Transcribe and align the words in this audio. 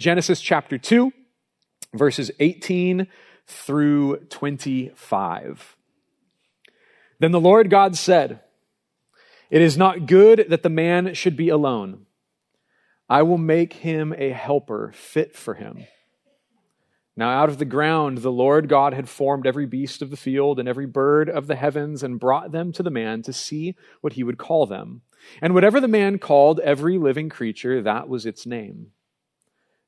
Genesis 0.00 0.40
chapter 0.40 0.78
2, 0.78 1.12
verses 1.92 2.30
18 2.40 3.06
through 3.46 4.16
25. 4.30 5.76
Then 7.18 7.32
the 7.32 7.38
Lord 7.38 7.68
God 7.68 7.94
said, 7.98 8.40
It 9.50 9.60
is 9.60 9.76
not 9.76 10.06
good 10.06 10.46
that 10.48 10.62
the 10.62 10.70
man 10.70 11.12
should 11.12 11.36
be 11.36 11.50
alone. 11.50 12.06
I 13.10 13.20
will 13.20 13.36
make 13.36 13.74
him 13.74 14.14
a 14.16 14.30
helper 14.30 14.90
fit 14.94 15.36
for 15.36 15.52
him. 15.52 15.84
Now, 17.14 17.28
out 17.28 17.50
of 17.50 17.58
the 17.58 17.66
ground, 17.66 18.18
the 18.18 18.32
Lord 18.32 18.70
God 18.70 18.94
had 18.94 19.06
formed 19.06 19.46
every 19.46 19.66
beast 19.66 20.00
of 20.00 20.08
the 20.08 20.16
field 20.16 20.58
and 20.58 20.66
every 20.66 20.86
bird 20.86 21.28
of 21.28 21.46
the 21.46 21.56
heavens 21.56 22.02
and 22.02 22.18
brought 22.18 22.52
them 22.52 22.72
to 22.72 22.82
the 22.82 22.90
man 22.90 23.20
to 23.20 23.34
see 23.34 23.76
what 24.00 24.14
he 24.14 24.24
would 24.24 24.38
call 24.38 24.64
them. 24.64 25.02
And 25.42 25.52
whatever 25.52 25.78
the 25.78 25.88
man 25.88 26.18
called 26.18 26.58
every 26.60 26.96
living 26.96 27.28
creature, 27.28 27.82
that 27.82 28.08
was 28.08 28.24
its 28.24 28.46
name. 28.46 28.92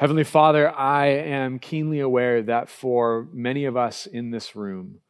Heavenly 0.00 0.24
Father, 0.24 0.74
I 0.74 1.08
am 1.08 1.58
keenly 1.58 2.00
aware 2.00 2.40
that 2.44 2.70
for 2.70 3.28
many 3.34 3.66
of 3.66 3.76
us 3.76 4.06
in 4.06 4.30
this 4.30 4.56
room, 4.56 5.00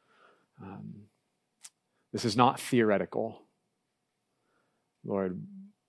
um, 0.61 1.03
this 2.13 2.25
is 2.25 2.37
not 2.37 2.59
theoretical. 2.59 3.43
Lord, 5.05 5.47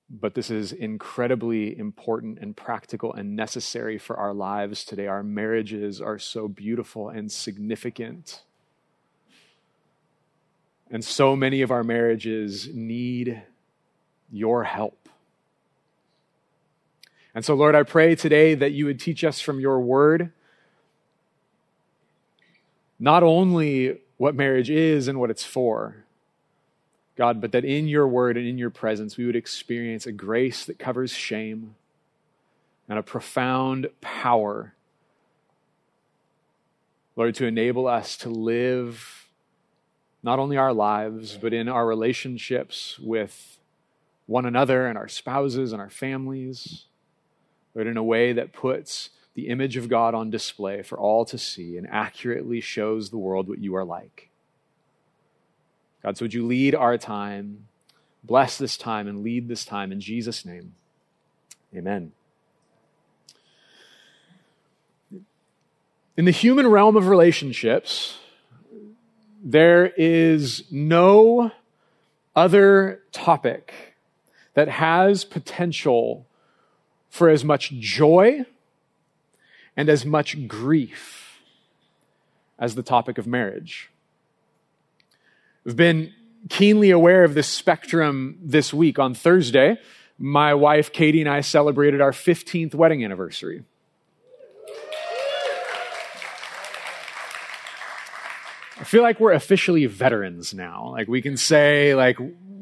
but 0.07 0.35
this 0.35 0.51
is 0.51 0.71
incredibly 0.71 1.75
important 1.75 2.37
and 2.41 2.55
practical 2.55 3.11
and 3.11 3.35
necessary 3.35 3.97
for 3.97 4.17
our 4.17 4.35
lives 4.35 4.85
today. 4.85 5.07
Our 5.07 5.23
marriages 5.23 5.99
are 5.99 6.19
so 6.19 6.47
beautiful 6.47 7.09
and 7.09 7.31
significant. 7.31 8.43
And 10.91 11.03
so 11.03 11.35
many 11.35 11.63
of 11.63 11.71
our 11.71 11.83
marriages 11.83 12.69
need 12.71 13.41
your 14.31 14.63
help. 14.63 15.09
And 17.33 17.45
so, 17.45 17.53
Lord, 17.55 17.75
I 17.75 17.83
pray 17.83 18.15
today 18.15 18.55
that 18.55 18.73
you 18.73 18.85
would 18.85 18.99
teach 18.99 19.23
us 19.23 19.39
from 19.39 19.59
your 19.59 19.79
word 19.79 20.31
not 22.99 23.23
only 23.23 23.99
what 24.17 24.35
marriage 24.35 24.69
is 24.69 25.07
and 25.07 25.19
what 25.19 25.31
it's 25.31 25.43
for, 25.43 26.05
God, 27.15 27.41
but 27.41 27.51
that 27.51 27.65
in 27.65 27.87
your 27.87 28.07
word 28.07 28.37
and 28.37 28.47
in 28.47 28.57
your 28.57 28.69
presence, 28.69 29.17
we 29.17 29.25
would 29.25 29.35
experience 29.35 30.05
a 30.05 30.11
grace 30.11 30.65
that 30.65 30.77
covers 30.77 31.11
shame 31.11 31.75
and 32.87 32.99
a 32.99 33.03
profound 33.03 33.87
power, 34.01 34.73
Lord, 37.15 37.35
to 37.35 37.45
enable 37.45 37.87
us 37.87 38.17
to 38.17 38.29
live 38.29 39.27
not 40.23 40.39
only 40.39 40.57
our 40.57 40.73
lives, 40.73 41.37
but 41.37 41.53
in 41.53 41.67
our 41.67 41.87
relationships 41.87 42.99
with 42.99 43.57
one 44.27 44.45
another 44.45 44.87
and 44.87 44.97
our 44.97 45.07
spouses 45.07 45.71
and 45.71 45.81
our 45.81 45.89
families, 45.89 46.85
Lord, 47.73 47.87
in 47.87 47.97
a 47.97 48.03
way 48.03 48.33
that 48.33 48.53
puts 48.53 49.09
the 49.33 49.47
image 49.47 49.77
of 49.77 49.87
God 49.87 50.13
on 50.13 50.29
display 50.29 50.81
for 50.81 50.97
all 50.97 51.23
to 51.25 51.37
see 51.37 51.77
and 51.77 51.87
accurately 51.89 52.59
shows 52.59 53.09
the 53.09 53.17
world 53.17 53.47
what 53.47 53.59
you 53.59 53.75
are 53.75 53.85
like. 53.85 54.29
God, 56.03 56.17
so 56.17 56.25
would 56.25 56.33
you 56.33 56.45
lead 56.45 56.75
our 56.75 56.97
time, 56.97 57.67
bless 58.23 58.57
this 58.57 58.75
time, 58.75 59.07
and 59.07 59.23
lead 59.23 59.47
this 59.47 59.63
time 59.63 59.91
in 59.91 60.01
Jesus' 60.01 60.45
name? 60.45 60.73
Amen. 61.75 62.11
In 66.17 66.25
the 66.25 66.31
human 66.31 66.67
realm 66.67 66.97
of 66.97 67.07
relationships, 67.07 68.17
there 69.43 69.87
is 69.97 70.65
no 70.69 71.51
other 72.35 73.01
topic 73.11 73.73
that 74.53 74.67
has 74.67 75.23
potential 75.23 76.27
for 77.11 77.29
as 77.29 77.43
much 77.43 77.69
joy 77.71 78.45
and 79.77 79.89
as 79.89 80.05
much 80.05 80.47
grief 80.47 81.41
as 82.57 82.73
the 82.73 82.81
topic 82.81 83.17
of 83.17 83.27
marriage. 83.27 83.91
We've 85.63 85.75
been 85.75 86.13
keenly 86.49 86.89
aware 86.89 87.23
of 87.23 87.33
this 87.33 87.47
spectrum 87.47 88.39
this 88.41 88.73
week. 88.73 88.97
On 88.97 89.13
Thursday, 89.13 89.77
my 90.17 90.53
wife 90.53 90.91
Katie 90.91 91.19
and 91.19 91.29
I 91.29 91.41
celebrated 91.41 92.01
our 92.01 92.11
15th 92.11 92.73
wedding 92.73 93.03
anniversary. 93.03 93.63
I 98.79 98.83
feel 98.83 99.03
like 99.03 99.19
we're 99.19 99.33
officially 99.33 99.85
veterans 99.85 100.53
now. 100.53 100.89
Like 100.91 101.07
we 101.07 101.21
can 101.21 101.37
say, 101.37 101.93
like, 101.93 102.17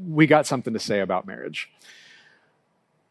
we 0.08 0.28
got 0.28 0.46
something 0.48 0.74
to 0.74 0.80
say 0.80 1.00
about 1.00 1.26
marriage. 1.26 1.70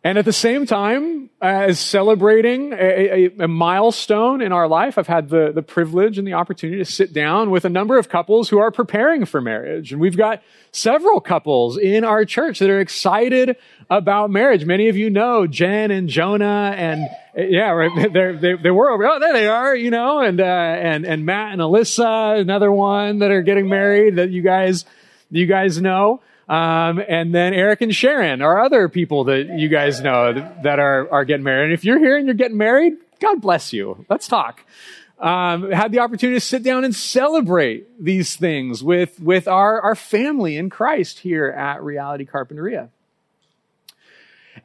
And 0.04 0.16
at 0.16 0.24
the 0.24 0.32
same 0.32 0.64
time, 0.64 1.28
as 1.42 1.80
celebrating 1.80 2.72
a, 2.72 2.76
a, 2.76 3.30
a, 3.40 3.48
milestone 3.48 4.40
in 4.40 4.52
our 4.52 4.68
life, 4.68 4.96
I've 4.96 5.08
had 5.08 5.28
the, 5.28 5.50
the 5.52 5.62
privilege 5.62 6.18
and 6.18 6.26
the 6.26 6.34
opportunity 6.34 6.78
to 6.78 6.84
sit 6.84 7.12
down 7.12 7.50
with 7.50 7.64
a 7.64 7.68
number 7.68 7.98
of 7.98 8.08
couples 8.08 8.48
who 8.48 8.58
are 8.58 8.70
preparing 8.70 9.24
for 9.24 9.40
marriage. 9.40 9.92
And 9.92 10.00
we've 10.00 10.16
got 10.16 10.40
several 10.70 11.20
couples 11.20 11.78
in 11.78 12.04
our 12.04 12.24
church 12.24 12.60
that 12.60 12.70
are 12.70 12.78
excited 12.78 13.56
about 13.90 14.30
marriage. 14.30 14.64
Many 14.64 14.88
of 14.88 14.96
you 14.96 15.10
know 15.10 15.48
Jen 15.48 15.90
and 15.90 16.08
Jonah 16.08 16.74
and, 16.76 17.08
yeah, 17.36 17.70
right, 17.70 18.12
they 18.40 18.54
they 18.54 18.70
were 18.70 18.90
over, 18.90 19.04
oh, 19.04 19.18
there 19.18 19.32
they 19.32 19.48
are, 19.48 19.74
you 19.74 19.90
know, 19.90 20.20
and, 20.20 20.40
uh, 20.40 20.44
and, 20.44 21.06
and 21.06 21.26
Matt 21.26 21.52
and 21.52 21.60
Alyssa, 21.60 22.40
another 22.40 22.70
one 22.70 23.18
that 23.18 23.32
are 23.32 23.42
getting 23.42 23.68
married 23.68 24.16
that 24.16 24.30
you 24.30 24.42
guys, 24.42 24.84
you 25.30 25.46
guys 25.46 25.80
know. 25.80 26.20
Um, 26.48 27.02
and 27.06 27.34
then 27.34 27.52
Eric 27.52 27.82
and 27.82 27.94
Sharon 27.94 28.40
are 28.40 28.58
other 28.58 28.88
people 28.88 29.24
that 29.24 29.58
you 29.58 29.68
guys 29.68 30.00
know 30.00 30.32
that 30.62 30.78
are, 30.78 31.10
are 31.12 31.24
getting 31.24 31.44
married. 31.44 31.64
And 31.64 31.72
if 31.74 31.84
you're 31.84 31.98
here 31.98 32.16
and 32.16 32.26
you're 32.26 32.34
getting 32.34 32.56
married, 32.56 32.94
God 33.20 33.42
bless 33.42 33.72
you. 33.72 34.06
Let's 34.08 34.28
talk. 34.28 34.64
Um, 35.18 35.70
had 35.70 35.92
the 35.92 35.98
opportunity 35.98 36.38
to 36.38 36.44
sit 36.44 36.62
down 36.62 36.84
and 36.84 36.94
celebrate 36.94 38.02
these 38.02 38.36
things 38.36 38.82
with, 38.82 39.20
with 39.20 39.48
our, 39.48 39.80
our 39.80 39.94
family 39.96 40.56
in 40.56 40.70
Christ 40.70 41.18
here 41.18 41.48
at 41.48 41.82
Reality 41.82 42.24
Carpinteria. 42.24 42.88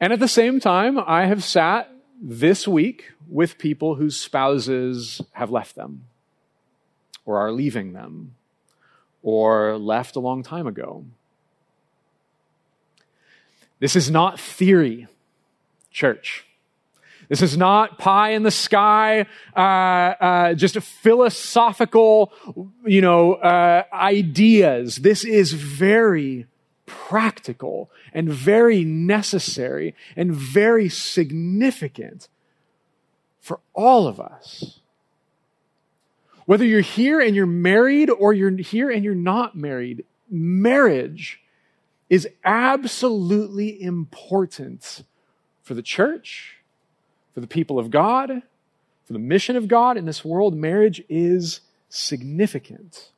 And 0.00 0.12
at 0.12 0.20
the 0.20 0.28
same 0.28 0.60
time, 0.60 0.98
I 0.98 1.26
have 1.26 1.42
sat 1.42 1.90
this 2.22 2.66
week 2.66 3.12
with 3.28 3.58
people 3.58 3.96
whose 3.96 4.16
spouses 4.16 5.20
have 5.32 5.50
left 5.50 5.74
them 5.74 6.04
or 7.26 7.38
are 7.38 7.52
leaving 7.52 7.92
them 7.92 8.34
or 9.22 9.76
left 9.76 10.16
a 10.16 10.20
long 10.20 10.42
time 10.42 10.66
ago. 10.66 11.04
This 13.84 13.96
is 13.96 14.10
not 14.10 14.40
theory, 14.40 15.08
church. 15.90 16.46
This 17.28 17.42
is 17.42 17.54
not 17.54 17.98
pie 17.98 18.30
in 18.30 18.42
the 18.42 18.50
sky, 18.50 19.26
uh, 19.54 19.60
uh, 19.60 20.54
just 20.54 20.80
philosophical, 20.80 22.32
you 22.86 23.02
know, 23.02 23.34
uh, 23.34 23.82
ideas. 23.92 24.96
This 24.96 25.22
is 25.22 25.52
very 25.52 26.46
practical 26.86 27.90
and 28.14 28.30
very 28.30 28.84
necessary 28.84 29.94
and 30.16 30.32
very 30.32 30.88
significant 30.88 32.28
for 33.38 33.60
all 33.74 34.06
of 34.06 34.18
us. 34.18 34.80
Whether 36.46 36.64
you're 36.64 36.80
here 36.80 37.20
and 37.20 37.36
you're 37.36 37.44
married 37.44 38.08
or 38.08 38.32
you're 38.32 38.56
here 38.56 38.90
and 38.90 39.04
you're 39.04 39.14
not 39.14 39.54
married, 39.54 40.06
marriage 40.30 41.42
is 42.10 42.28
absolutely 42.44 43.80
important 43.82 45.04
for 45.62 45.74
the 45.74 45.82
church, 45.82 46.56
for 47.32 47.40
the 47.40 47.46
people 47.46 47.78
of 47.78 47.90
God, 47.90 48.42
for 49.04 49.12
the 49.12 49.18
mission 49.18 49.56
of 49.56 49.68
God 49.68 49.96
in 49.96 50.04
this 50.04 50.24
world. 50.24 50.54
Marriage 50.54 51.02
is 51.08 51.60
significant. 51.88 53.10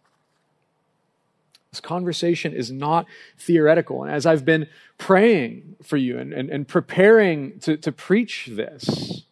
This 1.70 1.80
conversation 1.80 2.54
is 2.54 2.70
not 2.70 3.06
theoretical. 3.38 4.02
And 4.02 4.12
as 4.12 4.24
I've 4.24 4.44
been 4.44 4.68
praying 4.98 5.76
for 5.82 5.96
you 5.96 6.18
and, 6.18 6.32
and, 6.32 6.48
and 6.48 6.66
preparing 6.66 7.58
to, 7.60 7.76
to 7.76 7.92
preach 7.92 8.48
this, 8.52 9.24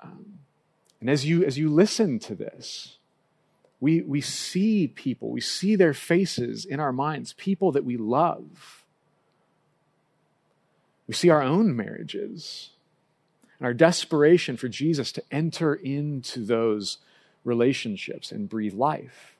um, 0.00 0.38
and 1.00 1.08
as 1.08 1.24
you, 1.24 1.44
as 1.44 1.56
you 1.56 1.70
listen 1.70 2.18
to 2.18 2.34
this, 2.34 2.95
we, 3.80 4.00
we 4.00 4.20
see 4.20 4.86
people, 4.86 5.30
we 5.30 5.40
see 5.40 5.76
their 5.76 5.94
faces 5.94 6.64
in 6.64 6.80
our 6.80 6.92
minds, 6.92 7.34
people 7.34 7.72
that 7.72 7.84
we 7.84 7.96
love. 7.96 8.84
We 11.06 11.14
see 11.14 11.30
our 11.30 11.42
own 11.42 11.76
marriages 11.76 12.70
and 13.58 13.66
our 13.66 13.74
desperation 13.74 14.56
for 14.56 14.68
Jesus 14.68 15.12
to 15.12 15.22
enter 15.30 15.74
into 15.74 16.44
those 16.44 16.98
relationships 17.44 18.32
and 18.32 18.48
breathe 18.48 18.74
life. 18.74 19.36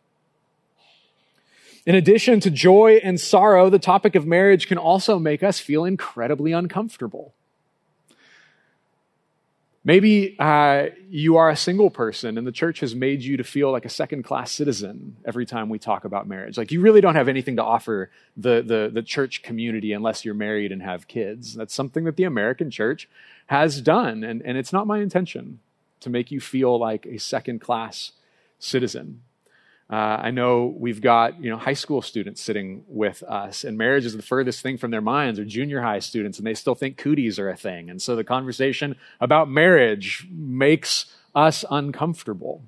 In 1.87 1.95
addition 1.95 2.41
to 2.41 2.51
joy 2.51 3.01
and 3.03 3.19
sorrow, 3.21 3.71
the 3.71 3.79
topic 3.79 4.17
of 4.17 4.27
marriage 4.27 4.67
can 4.67 4.79
also 4.79 5.19
make 5.19 5.43
us 5.43 5.61
feel 5.61 5.85
incredibly 5.85 6.53
uncomfortable. 6.53 7.33
Maybe 9.87 10.35
uh, 10.41 10.87
you 11.09 11.37
are 11.37 11.49
a 11.49 11.55
single 11.55 11.91
person 11.91 12.37
and 12.39 12.45
the 12.45 12.51
church 12.51 12.81
has 12.81 12.93
made 12.93 13.23
you 13.23 13.37
to 13.37 13.45
feel 13.45 13.71
like 13.71 13.85
a 13.85 13.89
second 13.89 14.25
class 14.25 14.51
citizen 14.51 15.17
every 15.25 15.47
time 15.47 15.69
we 15.69 15.79
talk 15.79 16.05
about 16.05 16.27
marriage. 16.27 16.59
Like 16.59 16.73
you 16.73 16.81
really 16.81 17.01
don't 17.01 17.15
have 17.15 17.29
anything 17.29 17.55
to 17.55 17.63
offer 17.63 18.11
the, 18.37 18.65
the, 18.67 18.91
the 18.93 19.03
church 19.03 19.45
community 19.45 19.93
unless 19.93 20.25
you're 20.25 20.35
married 20.35 20.73
and 20.73 20.83
have 20.83 21.07
kids. 21.07 21.55
That's 21.55 21.73
something 21.73 22.03
that 22.03 22.17
the 22.17 22.25
American 22.25 22.69
church 22.69 23.09
has 23.47 23.81
done. 23.81 24.25
And, 24.25 24.43
and 24.43 24.59
it's 24.59 24.73
not 24.73 24.89
my 24.89 24.99
intention 24.99 25.61
to 26.01 26.11
make 26.11 26.33
you 26.33 26.41
feel 26.41 26.77
like 26.77 27.07
a 27.07 27.19
second 27.19 27.61
class 27.61 28.11
citizen. 28.59 29.23
Uh, 29.89 29.95
I 29.95 30.31
know 30.33 30.75
we've 30.77 31.01
got 31.01 31.41
you 31.41 31.49
know 31.49 31.57
high 31.57 31.75
school 31.75 32.03
students 32.03 32.43
sitting 32.43 32.85
with 32.89 33.23
us, 33.23 33.63
and 33.63 33.79
marriage 33.79 34.05
is 34.05 34.17
the 34.17 34.23
furthest 34.23 34.61
thing 34.61 34.79
from 34.79 34.91
their 34.91 35.01
minds, 35.01 35.39
or 35.39 35.45
junior 35.45 35.81
high 35.81 36.01
students, 36.01 36.39
and 36.39 36.47
they 36.47 36.55
still 36.55 36.75
think 36.75 36.97
cooties 36.97 37.39
are 37.39 37.49
a 37.49 37.57
thing. 37.57 37.89
And 37.89 38.03
so 38.03 38.17
the 38.17 38.25
conversation 38.25 38.97
about 39.21 39.49
marriage 39.49 40.27
makes 40.31 41.07
us 41.35 41.65
uncomfortable. 41.71 42.63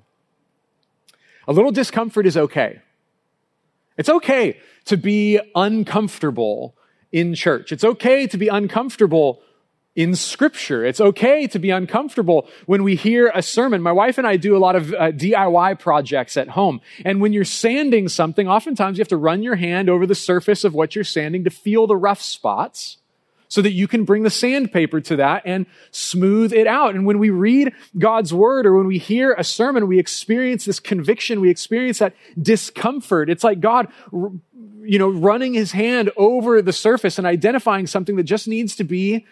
A 1.47 1.51
little 1.51 1.71
discomfort 1.71 2.25
is 2.25 2.37
okay. 2.37 2.81
It's 3.97 4.09
okay 4.09 4.59
to 4.85 4.95
be 4.95 5.39
uncomfortable 5.55 6.75
in 7.11 7.35
church. 7.35 7.73
It's 7.73 7.83
okay 7.83 8.27
to 8.27 8.37
be 8.37 8.47
uncomfortable 8.47 9.41
in 9.99 10.15
scripture. 10.15 10.85
It's 10.85 11.01
okay 11.01 11.45
to 11.47 11.59
be 11.59 11.71
uncomfortable 11.71 12.47
when 12.67 12.83
we 12.83 12.95
hear 12.95 13.29
a 13.35 13.41
sermon. 13.41 13.81
My 13.81 13.91
wife 13.91 14.17
and 14.17 14.25
I 14.25 14.37
do 14.37 14.55
a 14.55 14.57
lot 14.57 14.77
of 14.77 14.93
uh, 14.93 15.11
DIY 15.11 15.77
projects 15.77 16.37
at 16.37 16.47
home. 16.47 16.79
And 17.03 17.19
when 17.19 17.33
you're 17.33 17.43
sanding 17.43 18.07
something, 18.07 18.47
oftentimes 18.47 18.97
you 18.97 19.01
have 19.01 19.09
to 19.09 19.17
run 19.17 19.43
your 19.43 19.57
hand 19.57 19.89
over 19.89 20.07
the 20.07 20.15
surface 20.15 20.63
of 20.63 20.73
what 20.73 20.95
you're 20.95 21.03
sanding 21.03 21.43
to 21.43 21.49
feel 21.49 21.85
the 21.85 21.97
rough 21.97 22.21
spots 22.21 22.95
so 23.49 23.61
that 23.61 23.73
you 23.73 23.89
can 23.89 24.05
bring 24.05 24.23
the 24.23 24.29
sandpaper 24.29 25.01
to 25.01 25.17
that 25.17 25.41
and 25.43 25.65
smooth 25.91 26.53
it 26.53 26.65
out. 26.65 26.95
And 26.95 27.05
when 27.05 27.19
we 27.19 27.29
read 27.29 27.73
God's 27.97 28.33
word 28.33 28.65
or 28.65 28.77
when 28.77 28.87
we 28.87 28.99
hear 28.99 29.33
a 29.33 29.43
sermon, 29.43 29.85
we 29.89 29.99
experience 29.99 30.63
this 30.63 30.79
conviction, 30.79 31.41
we 31.41 31.49
experience 31.49 31.99
that 31.99 32.15
discomfort. 32.41 33.29
It's 33.29 33.43
like 33.43 33.59
God, 33.59 33.89
you 34.13 34.97
know, 34.97 35.09
running 35.09 35.55
his 35.55 35.73
hand 35.73 36.09
over 36.15 36.61
the 36.61 36.71
surface 36.71 37.17
and 37.17 37.27
identifying 37.27 37.85
something 37.85 38.15
that 38.15 38.23
just 38.23 38.47
needs 38.47 38.77
to 38.77 38.85
be 38.85 39.25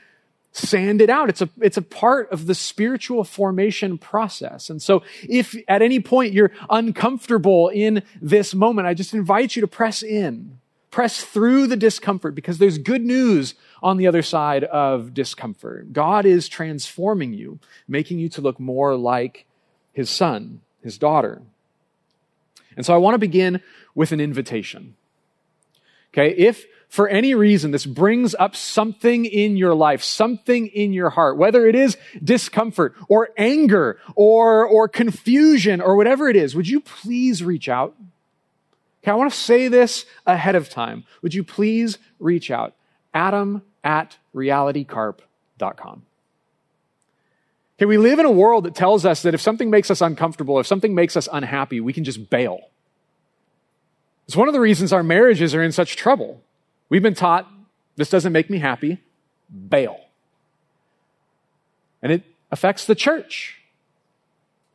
sand 0.51 1.01
it 1.01 1.09
out. 1.09 1.29
It's 1.29 1.41
a, 1.41 1.49
it's 1.61 1.77
a 1.77 1.81
part 1.81 2.31
of 2.31 2.47
the 2.47 2.55
spiritual 2.55 3.23
formation 3.23 3.97
process. 3.97 4.69
And 4.69 4.81
so 4.81 5.03
if 5.27 5.55
at 5.67 5.81
any 5.81 5.99
point 5.99 6.33
you're 6.33 6.51
uncomfortable 6.69 7.69
in 7.69 8.03
this 8.21 8.55
moment, 8.55 8.87
I 8.87 8.93
just 8.93 9.13
invite 9.13 9.55
you 9.55 9.61
to 9.61 9.67
press 9.67 10.01
in, 10.01 10.59
press 10.89 11.23
through 11.23 11.67
the 11.67 11.77
discomfort 11.77 12.33
because 12.33 12.57
there's 12.57 12.77
good 12.77 13.03
news 13.03 13.53
on 13.83 13.97
the 13.97 14.07
other 14.07 14.23
side 14.23 14.63
of 14.63 15.13
discomfort. 15.13 15.93
God 15.93 16.25
is 16.25 16.49
transforming 16.49 17.33
you, 17.33 17.59
making 17.87 18.19
you 18.19 18.29
to 18.29 18.41
look 18.41 18.59
more 18.59 18.95
like 18.95 19.45
his 19.93 20.09
son, 20.09 20.61
his 20.81 20.97
daughter. 20.97 21.41
And 22.75 22.85
so 22.85 22.93
I 22.93 22.97
want 22.97 23.15
to 23.15 23.19
begin 23.19 23.61
with 23.95 24.11
an 24.11 24.19
invitation. 24.19 24.95
Okay. 26.13 26.33
If 26.35 26.65
for 26.89 27.07
any 27.07 27.35
reason 27.35 27.71
this 27.71 27.85
brings 27.85 28.33
up 28.35 28.55
something 28.55 29.25
in 29.25 29.57
your 29.57 29.73
life, 29.73 30.03
something 30.03 30.67
in 30.67 30.93
your 30.93 31.09
heart, 31.09 31.37
whether 31.37 31.67
it 31.67 31.75
is 31.75 31.97
discomfort 32.23 32.95
or 33.09 33.29
anger 33.37 33.99
or, 34.15 34.65
or 34.65 34.87
confusion 34.87 35.81
or 35.81 35.95
whatever 35.95 36.29
it 36.29 36.35
is, 36.35 36.55
would 36.55 36.67
you 36.67 36.79
please 36.79 37.43
reach 37.43 37.67
out? 37.67 37.95
Okay, 39.03 39.11
I 39.11 39.15
want 39.15 39.31
to 39.31 39.37
say 39.37 39.67
this 39.67 40.05
ahead 40.25 40.55
of 40.55 40.69
time. 40.69 41.03
Would 41.21 41.33
you 41.33 41.43
please 41.43 41.97
reach 42.19 42.49
out? 42.49 42.73
Adam 43.13 43.63
at 43.83 44.17
realitycarp.com. 44.33 46.03
Okay, 47.77 47.85
we 47.85 47.97
live 47.97 48.17
in 48.17 48.25
a 48.25 48.31
world 48.31 48.63
that 48.63 48.75
tells 48.75 49.05
us 49.05 49.21
that 49.21 49.33
if 49.33 49.41
something 49.41 49.69
makes 49.69 49.91
us 49.91 50.01
uncomfortable, 50.01 50.59
if 50.59 50.65
something 50.65 50.95
makes 50.95 51.15
us 51.15 51.29
unhappy, 51.31 51.79
we 51.79 51.93
can 51.93 52.03
just 52.03 52.29
bail. 52.29 52.59
It's 54.25 54.35
one 54.35 54.47
of 54.47 54.53
the 54.53 54.59
reasons 54.59 54.91
our 54.91 55.03
marriages 55.03 55.53
are 55.53 55.61
in 55.61 55.71
such 55.71 55.95
trouble. 55.95 56.41
We've 56.89 57.03
been 57.03 57.13
taught 57.13 57.51
this 57.95 58.09
doesn't 58.09 58.31
make 58.31 58.49
me 58.49 58.59
happy, 58.59 59.01
bail. 59.69 59.99
And 62.01 62.11
it 62.11 62.23
affects 62.51 62.85
the 62.85 62.95
church. 62.95 63.59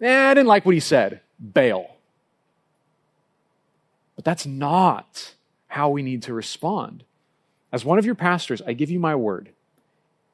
Eh, 0.00 0.30
I 0.30 0.34
didn't 0.34 0.48
like 0.48 0.66
what 0.66 0.74
he 0.74 0.80
said, 0.80 1.20
bail. 1.54 1.96
But 4.16 4.24
that's 4.24 4.44
not 4.44 5.34
how 5.68 5.88
we 5.88 6.02
need 6.02 6.22
to 6.24 6.34
respond. 6.34 7.04
As 7.72 7.84
one 7.84 7.98
of 7.98 8.04
your 8.04 8.16
pastors, 8.16 8.60
I 8.66 8.74
give 8.74 8.90
you 8.90 8.98
my 8.98 9.14
word. 9.14 9.50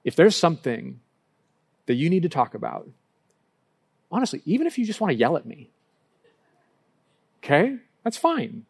If 0.03 0.17
there's 0.17 0.35
something 0.35 1.01
that 1.87 1.95
you 1.95 2.11
need 2.11 2.23
to 2.23 2.29
talk 2.29 2.55
about, 2.55 2.89
honestly, 4.11 4.43
even 4.47 4.67
if 4.67 4.79
you 4.79 4.87
just 4.87 5.01
want 5.01 5.11
to 5.13 5.17
yell 5.17 5.37
at 5.37 5.47
me, 5.47 5.71
okay, 7.45 7.77
that's 8.03 8.17
fine. 8.17 8.65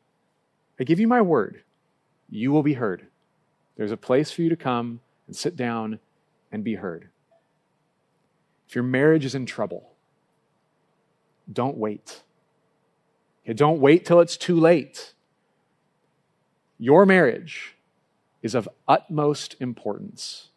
I 0.79 0.85
give 0.85 1.01
you 1.01 1.09
my 1.09 1.23
word 1.23 1.63
you 2.29 2.53
will 2.53 2.63
be 2.63 2.75
heard. 2.75 3.07
There's 3.77 3.93
a 3.93 3.97
place 3.97 4.31
for 4.31 4.43
you 4.43 4.49
to 4.49 4.57
come 4.57 5.01
and 5.27 5.37
sit 5.37 5.57
down 5.57 6.01
and 6.51 6.65
be 6.65 6.75
heard. 6.75 7.09
If 8.69 8.75
your 8.75 8.85
marriage 8.85 9.25
is 9.25 9.35
in 9.35 9.47
trouble, 9.47 9.93
don't 11.51 11.79
wait. 11.79 12.23
Okay, 13.45 13.55
don't 13.55 13.81
wait 13.81 14.05
till 14.05 14.21
it's 14.21 14.37
too 14.37 14.59
late. 14.59 15.15
Your 16.79 17.07
marriage 17.07 17.77
is 18.43 18.55
of 18.55 18.69
utmost 18.87 19.57
importance 19.61 20.49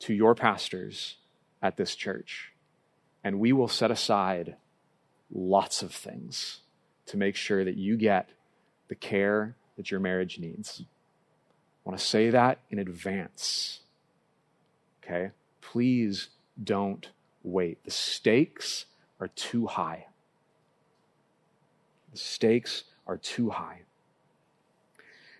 to 0.00 0.14
your 0.14 0.34
pastors 0.34 1.16
at 1.62 1.76
this 1.76 1.94
church. 1.94 2.52
And 3.24 3.40
we 3.40 3.52
will 3.52 3.68
set 3.68 3.90
aside 3.90 4.56
lots 5.34 5.82
of 5.82 5.92
things 5.92 6.60
to 7.06 7.16
make 7.16 7.34
sure 7.34 7.64
that 7.64 7.76
you 7.76 7.96
get 7.96 8.30
the 8.88 8.94
care 8.94 9.56
that 9.76 9.90
your 9.90 10.00
marriage 10.00 10.38
needs. 10.38 10.82
I 10.82 11.88
want 11.88 11.98
to 11.98 12.04
say 12.04 12.30
that 12.30 12.58
in 12.70 12.78
advance. 12.78 13.80
Okay? 15.02 15.30
Please 15.60 16.28
don't 16.62 17.08
wait. 17.42 17.82
The 17.84 17.90
stakes 17.90 18.86
are 19.20 19.28
too 19.28 19.66
high. 19.66 20.06
The 22.12 22.18
stakes 22.18 22.84
are 23.06 23.16
too 23.16 23.50
high. 23.50 23.82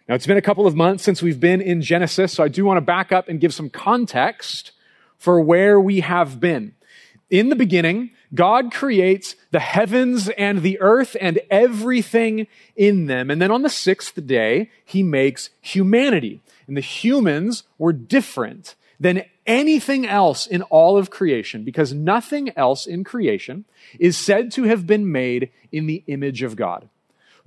Now, 0.09 0.15
it's 0.15 0.27
been 0.27 0.37
a 0.37 0.43
couple 0.43 0.67
of 0.67 0.77
months 0.77 1.03
since 1.03 1.21
we've 1.21 1.41
been 1.41 1.61
in 1.61 1.83
Genesis, 1.83 2.33
so 2.33 2.45
I 2.45 2.49
do 2.49 2.65
want 2.65 2.77
to 2.77 2.83
back 2.83 3.11
up 3.11 3.29
and 3.29 3.41
give 3.41 3.53
some 3.53 3.69
context 3.69 4.71
for 5.19 5.41
where 5.41 5.81
we 5.81 6.01
have 6.01 6.39
been. 6.39 6.75
In 7.29 7.49
the 7.49 7.57
beginning, 7.57 8.11
God 8.35 8.73
creates 8.73 9.37
the 9.51 9.61
heavens 9.61 10.29
and 10.31 10.63
the 10.63 10.81
earth 10.81 11.17
and 11.21 11.41
everything 11.51 12.47
in 12.75 13.07
them. 13.07 13.31
And 13.31 13.41
then 13.41 13.51
on 13.51 13.63
the 13.63 13.71
sixth 13.71 14.27
day, 14.27 14.71
he 14.85 15.03
makes 15.03 15.51
humanity. 15.61 16.43
And 16.67 16.77
the 16.77 16.83
humans 16.83 17.63
were 17.79 17.93
different 17.93 18.75
than 18.99 19.25
anything 19.47 20.07
else 20.07 20.47
in 20.47 20.63
all 20.63 20.97
of 20.97 21.11
creation 21.11 21.65
because 21.65 21.93
nothing 21.93 22.51
else 22.57 22.87
in 22.87 23.05
creation 23.05 23.65
is 23.99 24.17
said 24.17 24.51
to 24.53 24.65
have 24.65 24.87
been 24.87 25.11
made 25.11 25.51
in 25.71 25.87
the 25.87 26.03
image 26.07 26.43
of 26.43 26.57
God. 26.57 26.89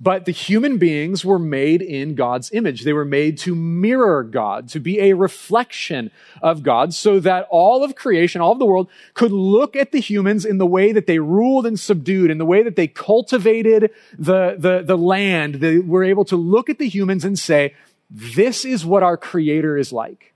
But 0.02 0.24
the 0.24 0.32
human 0.32 0.78
beings 0.78 1.26
were 1.26 1.38
made 1.38 1.82
in 1.82 2.14
God's 2.14 2.50
image. 2.52 2.84
They 2.84 2.94
were 2.94 3.04
made 3.04 3.36
to 3.38 3.54
mirror 3.54 4.22
God, 4.22 4.68
to 4.70 4.80
be 4.80 4.98
a 4.98 5.12
reflection 5.12 6.10
of 6.40 6.62
God, 6.62 6.94
so 6.94 7.20
that 7.20 7.46
all 7.50 7.84
of 7.84 7.94
creation, 7.94 8.40
all 8.40 8.52
of 8.52 8.58
the 8.58 8.64
world, 8.64 8.88
could 9.12 9.30
look 9.30 9.76
at 9.76 9.92
the 9.92 10.00
humans 10.00 10.46
in 10.46 10.56
the 10.56 10.66
way 10.66 10.92
that 10.92 11.06
they 11.06 11.18
ruled 11.18 11.66
and 11.66 11.78
subdued, 11.78 12.30
in 12.30 12.38
the 12.38 12.46
way 12.46 12.62
that 12.62 12.76
they 12.76 12.86
cultivated 12.86 13.90
the, 14.18 14.56
the, 14.58 14.82
the 14.82 14.96
land. 14.96 15.56
They 15.56 15.78
were 15.78 16.04
able 16.04 16.24
to 16.26 16.36
look 16.36 16.70
at 16.70 16.78
the 16.78 16.88
humans 16.88 17.24
and 17.24 17.38
say, 17.38 17.74
this 18.10 18.64
is 18.64 18.86
what 18.86 19.02
our 19.02 19.18
Creator 19.18 19.76
is 19.76 19.92
like. 19.92 20.32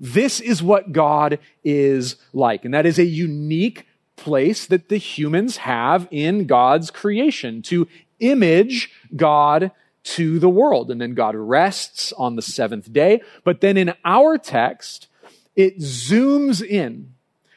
This 0.00 0.40
is 0.40 0.62
what 0.62 0.92
God 0.92 1.38
is 1.62 2.16
like. 2.32 2.64
And 2.64 2.74
that 2.74 2.86
is 2.86 2.98
a 2.98 3.04
unique 3.04 3.86
place 4.16 4.66
that 4.66 4.88
the 4.88 4.96
humans 4.96 5.58
have 5.58 6.06
in 6.10 6.46
God's 6.46 6.90
creation 6.90 7.62
to 7.62 7.88
image 8.30 8.90
God 9.14 9.70
to 10.04 10.38
the 10.38 10.48
world. 10.48 10.90
And 10.90 11.00
then 11.00 11.14
God 11.14 11.34
rests 11.34 12.12
on 12.12 12.36
the 12.36 12.42
seventh 12.42 12.92
day. 12.92 13.22
But 13.42 13.60
then 13.60 13.76
in 13.76 13.94
our 14.04 14.38
text, 14.38 15.08
it 15.56 15.78
zooms 15.78 16.64
in. 16.64 17.14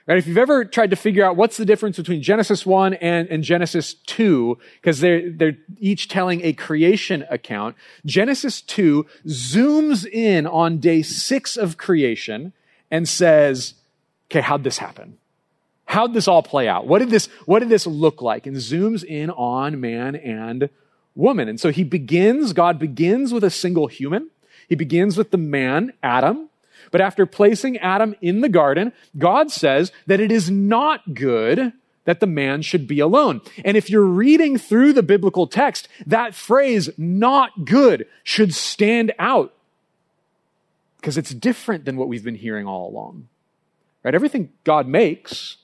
Right? 0.07 0.17
If 0.17 0.25
you've 0.25 0.37
ever 0.37 0.63
tried 0.63 0.91
to 0.91 0.95
figure 0.95 1.25
out 1.25 1.35
what's 1.35 1.57
the 1.57 1.65
difference 1.65 1.97
between 1.97 2.21
Genesis 2.21 2.65
1 2.65 2.93
and, 2.93 3.27
and 3.27 3.43
Genesis 3.43 3.93
2, 3.93 4.57
because 4.75 5.01
they're, 5.01 5.29
they're 5.29 5.57
each 5.79 6.07
telling 6.07 6.45
a 6.45 6.53
creation 6.53 7.25
account, 7.29 7.75
Genesis 8.05 8.61
2 8.61 9.05
zooms 9.25 10.07
in 10.09 10.47
on 10.47 10.77
day 10.77 11.01
six 11.01 11.57
of 11.57 11.77
creation 11.77 12.53
and 12.89 13.07
says, 13.07 13.73
okay, 14.31 14.39
how'd 14.39 14.63
this 14.63 14.77
happen? 14.77 15.17
How'd 15.87 16.13
this 16.13 16.27
all 16.27 16.43
play 16.43 16.67
out? 16.67 16.85
What 16.85 16.99
did 16.99 17.09
this, 17.09 17.27
what 17.45 17.59
did 17.59 17.69
this 17.69 17.87
look 17.87 18.21
like? 18.21 18.45
And 18.45 18.57
zooms 18.57 19.03
in 19.03 19.29
on 19.31 19.79
man 19.79 20.15
and 20.17 20.69
woman. 21.15 21.47
And 21.47 21.59
so 21.59 21.71
he 21.71 21.85
begins, 21.85 22.53
God 22.53 22.77
begins 22.77 23.33
with 23.33 23.43
a 23.43 23.49
single 23.49 23.87
human. 23.87 24.29
He 24.67 24.75
begins 24.75 25.17
with 25.17 25.31
the 25.31 25.37
man, 25.37 25.93
Adam. 26.03 26.49
But 26.91 26.99
after 26.99 27.25
placing 27.25 27.77
Adam 27.77 28.15
in 28.21 28.41
the 28.41 28.49
garden, 28.49 28.91
God 29.17 29.49
says 29.49 29.93
that 30.07 30.19
it 30.19 30.31
is 30.31 30.51
not 30.51 31.13
good 31.13 31.71
that 32.03 32.19
the 32.19 32.27
man 32.27 32.61
should 32.61 32.85
be 32.85 32.99
alone. 32.99 33.41
And 33.63 33.77
if 33.77 33.89
you're 33.89 34.01
reading 34.01 34.57
through 34.57 34.93
the 34.93 35.03
biblical 35.03 35.47
text, 35.47 35.87
that 36.05 36.35
phrase, 36.35 36.89
not 36.97 37.65
good, 37.65 38.07
should 38.23 38.53
stand 38.53 39.13
out 39.19 39.53
because 40.97 41.17
it's 41.17 41.33
different 41.33 41.85
than 41.85 41.95
what 41.95 42.09
we've 42.09 42.23
been 42.23 42.35
hearing 42.35 42.65
all 42.65 42.89
along. 42.89 43.27
Right? 44.03 44.15
Everything 44.15 44.51
God 44.63 44.87
makes 44.87 45.57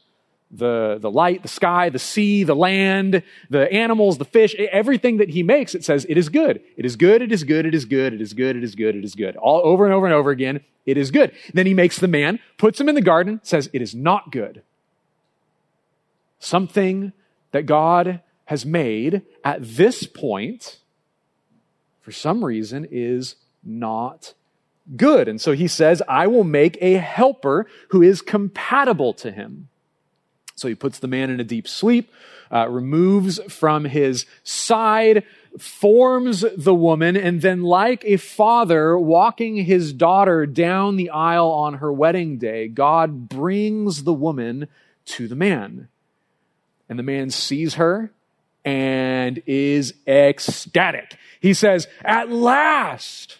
the, 0.53 0.99
the 1.01 1.09
light, 1.09 1.41
the 1.41 1.47
sky, 1.47 1.89
the 1.89 1.99
sea, 1.99 2.43
the 2.43 2.55
land, 2.55 3.23
the 3.49 3.71
animals, 3.71 4.17
the 4.17 4.25
fish, 4.25 4.55
everything 4.55 5.17
that 5.17 5.29
he 5.29 5.43
makes, 5.43 5.73
it 5.73 5.83
says, 5.83 6.05
it 6.07 6.17
is 6.17 6.29
good. 6.29 6.61
It 6.77 6.85
is 6.85 6.95
good, 6.95 7.21
it 7.21 7.31
is 7.31 7.43
good, 7.43 7.65
it 7.65 7.73
is 7.73 7.85
good, 7.85 8.13
it 8.13 8.21
is 8.21 8.33
good, 8.33 8.55
it 8.55 8.63
is 8.63 8.75
good, 8.75 8.95
it 8.95 9.03
is 9.03 9.15
good. 9.15 9.35
All 9.35 9.61
over 9.63 9.85
and 9.85 9.93
over 9.93 10.05
and 10.05 10.13
over 10.13 10.29
again, 10.29 10.61
it 10.85 10.97
is 10.97 11.11
good. 11.11 11.31
Then 11.53 11.65
he 11.65 11.73
makes 11.73 11.97
the 11.97 12.07
man, 12.07 12.39
puts 12.57 12.79
him 12.79 12.87
in 12.87 12.95
the 12.95 13.01
garden, 13.01 13.39
says, 13.43 13.69
it 13.73 13.81
is 13.81 13.95
not 13.95 14.31
good. 14.31 14.61
Something 16.39 17.13
that 17.51 17.65
God 17.65 18.21
has 18.45 18.65
made 18.65 19.23
at 19.43 19.59
this 19.61 20.05
point, 20.05 20.79
for 22.01 22.11
some 22.11 22.43
reason, 22.43 22.87
is 22.91 23.35
not 23.63 24.33
good. 24.95 25.27
And 25.27 25.39
so 25.39 25.53
he 25.53 25.67
says, 25.67 26.01
I 26.07 26.27
will 26.27 26.43
make 26.43 26.77
a 26.81 26.93
helper 26.95 27.65
who 27.89 28.01
is 28.01 28.21
compatible 28.21 29.13
to 29.15 29.31
him. 29.31 29.69
So 30.55 30.67
he 30.67 30.75
puts 30.75 30.99
the 30.99 31.07
man 31.07 31.29
in 31.29 31.39
a 31.39 31.43
deep 31.43 31.67
sleep, 31.67 32.11
uh, 32.51 32.67
removes 32.69 33.39
from 33.51 33.85
his 33.85 34.25
side, 34.43 35.23
forms 35.57 36.45
the 36.55 36.75
woman, 36.75 37.15
and 37.17 37.41
then, 37.41 37.63
like 37.63 38.03
a 38.05 38.17
father 38.17 38.97
walking 38.97 39.55
his 39.55 39.93
daughter 39.93 40.45
down 40.45 40.95
the 40.95 41.09
aisle 41.09 41.49
on 41.49 41.75
her 41.75 41.91
wedding 41.91 42.37
day, 42.37 42.67
God 42.67 43.27
brings 43.29 44.03
the 44.03 44.13
woman 44.13 44.67
to 45.05 45.27
the 45.27 45.35
man. 45.35 45.87
And 46.87 46.99
the 46.99 47.03
man 47.03 47.31
sees 47.31 47.75
her 47.75 48.11
and 48.63 49.41
is 49.45 49.95
ecstatic. 50.07 51.17
He 51.39 51.53
says, 51.53 51.87
At 52.03 52.31
last! 52.31 53.39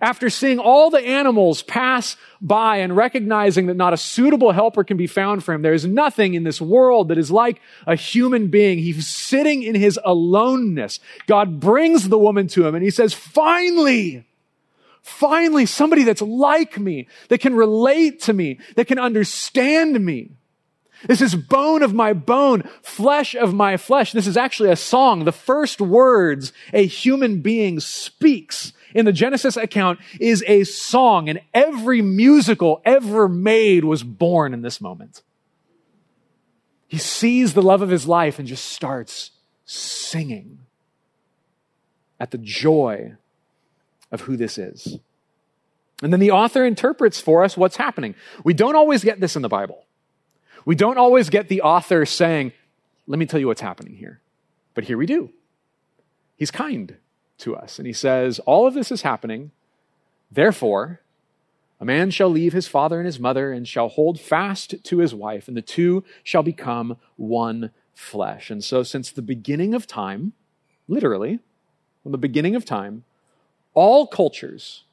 After 0.00 0.28
seeing 0.28 0.58
all 0.58 0.90
the 0.90 1.00
animals 1.00 1.62
pass 1.62 2.16
by 2.40 2.78
and 2.78 2.94
recognizing 2.94 3.66
that 3.66 3.76
not 3.76 3.94
a 3.94 3.96
suitable 3.96 4.52
helper 4.52 4.84
can 4.84 4.96
be 4.96 5.06
found 5.06 5.42
for 5.42 5.54
him, 5.54 5.62
there 5.62 5.72
is 5.72 5.86
nothing 5.86 6.34
in 6.34 6.44
this 6.44 6.60
world 6.60 7.08
that 7.08 7.18
is 7.18 7.30
like 7.30 7.60
a 7.86 7.96
human 7.96 8.48
being. 8.48 8.78
He's 8.78 9.08
sitting 9.08 9.62
in 9.62 9.74
his 9.74 9.98
aloneness. 10.04 11.00
God 11.26 11.60
brings 11.60 12.08
the 12.08 12.18
woman 12.18 12.46
to 12.48 12.66
him 12.66 12.74
and 12.74 12.84
he 12.84 12.90
says, 12.90 13.14
finally, 13.14 14.24
finally, 15.00 15.64
somebody 15.64 16.04
that's 16.04 16.22
like 16.22 16.78
me, 16.78 17.08
that 17.28 17.40
can 17.40 17.54
relate 17.54 18.20
to 18.22 18.34
me, 18.34 18.58
that 18.74 18.88
can 18.88 18.98
understand 18.98 20.04
me. 20.04 20.30
This 21.04 21.20
is 21.20 21.34
bone 21.34 21.82
of 21.82 21.94
my 21.94 22.12
bone, 22.12 22.68
flesh 22.82 23.34
of 23.34 23.54
my 23.54 23.76
flesh. 23.76 24.12
This 24.12 24.26
is 24.26 24.36
actually 24.36 24.70
a 24.70 24.76
song. 24.76 25.24
The 25.24 25.32
first 25.32 25.80
words 25.80 26.52
a 26.72 26.86
human 26.86 27.40
being 27.40 27.80
speaks 27.80 28.72
in 28.96 29.04
the 29.04 29.12
Genesis 29.12 29.58
account 29.58 30.00
is 30.18 30.42
a 30.46 30.64
song, 30.64 31.28
and 31.28 31.40
every 31.52 32.00
musical 32.00 32.80
ever 32.82 33.28
made 33.28 33.84
was 33.84 34.02
born 34.02 34.54
in 34.54 34.62
this 34.62 34.80
moment. 34.80 35.22
He 36.88 36.96
sees 36.96 37.52
the 37.52 37.60
love 37.60 37.82
of 37.82 37.90
his 37.90 38.08
life 38.08 38.38
and 38.38 38.48
just 38.48 38.64
starts 38.64 39.32
singing 39.66 40.60
at 42.18 42.30
the 42.30 42.38
joy 42.38 43.12
of 44.10 44.22
who 44.22 44.34
this 44.34 44.56
is. 44.56 44.98
And 46.02 46.10
then 46.10 46.20
the 46.20 46.30
author 46.30 46.64
interprets 46.64 47.20
for 47.20 47.44
us 47.44 47.54
what's 47.54 47.76
happening. 47.76 48.14
We 48.44 48.54
don't 48.54 48.76
always 48.76 49.04
get 49.04 49.20
this 49.20 49.36
in 49.36 49.42
the 49.42 49.48
Bible. 49.48 49.84
We 50.64 50.74
don't 50.74 50.96
always 50.96 51.28
get 51.28 51.48
the 51.48 51.60
author 51.60 52.06
saying, 52.06 52.52
Let 53.06 53.18
me 53.18 53.26
tell 53.26 53.40
you 53.40 53.46
what's 53.46 53.60
happening 53.60 53.94
here. 53.94 54.22
But 54.72 54.84
here 54.84 54.96
we 54.96 55.04
do. 55.04 55.30
He's 56.36 56.50
kind 56.50 56.96
to 57.38 57.56
us. 57.56 57.78
And 57.78 57.86
he 57.86 57.92
says, 57.92 58.38
All 58.40 58.66
of 58.66 58.74
this 58.74 58.90
is 58.90 59.02
happening. 59.02 59.50
Therefore, 60.30 61.00
a 61.80 61.84
man 61.84 62.10
shall 62.10 62.30
leave 62.30 62.52
his 62.52 62.66
father 62.66 62.98
and 62.98 63.06
his 63.06 63.20
mother 63.20 63.52
and 63.52 63.68
shall 63.68 63.88
hold 63.88 64.18
fast 64.18 64.82
to 64.84 64.98
his 64.98 65.14
wife, 65.14 65.46
and 65.48 65.56
the 65.56 65.62
two 65.62 66.04
shall 66.22 66.42
become 66.42 66.96
one 67.16 67.70
flesh. 67.94 68.50
And 68.50 68.64
so, 68.64 68.82
since 68.82 69.10
the 69.10 69.22
beginning 69.22 69.74
of 69.74 69.86
time, 69.86 70.32
literally, 70.88 71.40
from 72.02 72.12
the 72.12 72.18
beginning 72.18 72.54
of 72.54 72.64
time, 72.64 73.04
all 73.74 74.06
cultures, 74.06 74.84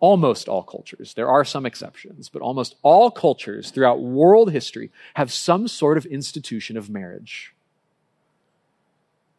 almost 0.00 0.48
all 0.48 0.62
cultures, 0.62 1.14
there 1.14 1.28
are 1.28 1.44
some 1.44 1.66
exceptions, 1.66 2.28
but 2.28 2.40
almost 2.40 2.76
all 2.82 3.10
cultures 3.10 3.70
throughout 3.70 4.00
world 4.00 4.52
history 4.52 4.90
have 5.14 5.32
some 5.32 5.68
sort 5.68 5.98
of 5.98 6.06
institution 6.06 6.76
of 6.76 6.88
marriage. 6.88 7.54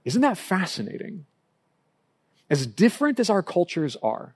Isn't 0.06 0.22
that 0.22 0.38
fascinating? 0.38 1.26
As 2.50 2.66
different 2.66 3.20
as 3.20 3.30
our 3.30 3.44
cultures 3.44 3.96
are, 4.02 4.34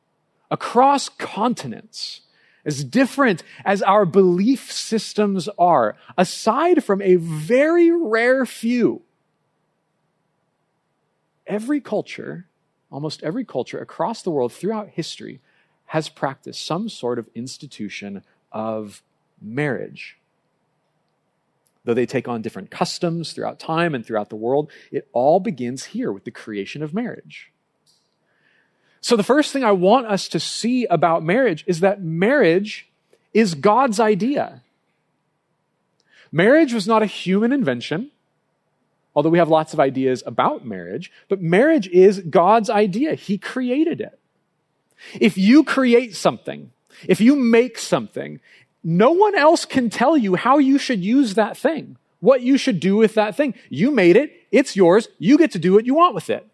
across 0.51 1.09
continents, 1.09 2.21
as 2.65 2.83
different 2.83 3.43
as 3.65 3.81
our 3.81 4.05
belief 4.05 4.71
systems 4.71 5.49
are, 5.57 5.95
aside 6.17 6.83
from 6.83 7.01
a 7.01 7.15
very 7.15 7.91
rare 7.91 8.45
few, 8.45 9.01
every 11.47 11.81
culture, 11.81 12.47
almost 12.91 13.23
every 13.23 13.43
culture 13.43 13.79
across 13.79 14.21
the 14.21 14.31
world 14.31 14.53
throughout 14.53 14.89
history, 14.89 15.41
has 15.87 16.09
practiced 16.09 16.65
some 16.65 16.87
sort 16.87 17.19
of 17.19 17.29
institution 17.35 18.23
of 18.51 19.01
marriage. 19.41 20.17
Though 21.85 21.93
they 21.93 22.05
take 22.05 22.27
on 22.29 22.41
different 22.41 22.71
customs 22.71 23.33
throughout 23.33 23.59
time 23.59 23.93
and 23.93 24.05
throughout 24.05 24.29
the 24.29 24.37
world, 24.37 24.71
it 24.91 25.07
all 25.11 25.39
begins 25.39 25.85
here 25.85 26.11
with 26.13 26.23
the 26.23 26.31
creation 26.31 26.81
of 26.81 26.93
marriage. 26.93 27.52
So, 29.03 29.17
the 29.17 29.21
first 29.23 29.51
thing 29.51 29.65
I 29.65 29.73
want 29.73 30.07
us 30.07 30.29
to 30.29 30.39
see 30.39 30.85
about 30.85 31.23
marriage 31.23 31.65
is 31.67 31.81
that 31.81 32.01
marriage 32.01 32.87
is 33.33 33.53
God's 33.53 33.99
idea. 33.99 34.61
Marriage 36.31 36.73
was 36.73 36.87
not 36.87 37.03
a 37.03 37.05
human 37.05 37.51
invention, 37.51 38.11
although 39.13 39.29
we 39.29 39.39
have 39.39 39.49
lots 39.49 39.73
of 39.73 39.81
ideas 39.81 40.23
about 40.25 40.65
marriage, 40.65 41.11
but 41.27 41.41
marriage 41.41 41.89
is 41.89 42.21
God's 42.21 42.69
idea. 42.69 43.15
He 43.15 43.37
created 43.37 43.99
it. 43.99 44.17
If 45.19 45.37
you 45.37 45.65
create 45.65 46.15
something, 46.15 46.71
if 47.05 47.19
you 47.19 47.35
make 47.35 47.77
something, 47.77 48.39
no 48.85 49.11
one 49.11 49.35
else 49.35 49.65
can 49.65 49.89
tell 49.89 50.15
you 50.15 50.35
how 50.35 50.59
you 50.59 50.77
should 50.77 51.03
use 51.03 51.33
that 51.33 51.57
thing, 51.57 51.97
what 52.21 52.39
you 52.39 52.57
should 52.57 52.79
do 52.79 52.95
with 52.95 53.15
that 53.15 53.35
thing. 53.35 53.53
You 53.69 53.91
made 53.91 54.15
it, 54.15 54.31
it's 54.49 54.77
yours, 54.77 55.09
you 55.19 55.37
get 55.37 55.51
to 55.51 55.59
do 55.59 55.73
what 55.73 55.85
you 55.85 55.95
want 55.95 56.15
with 56.15 56.29
it. 56.29 56.47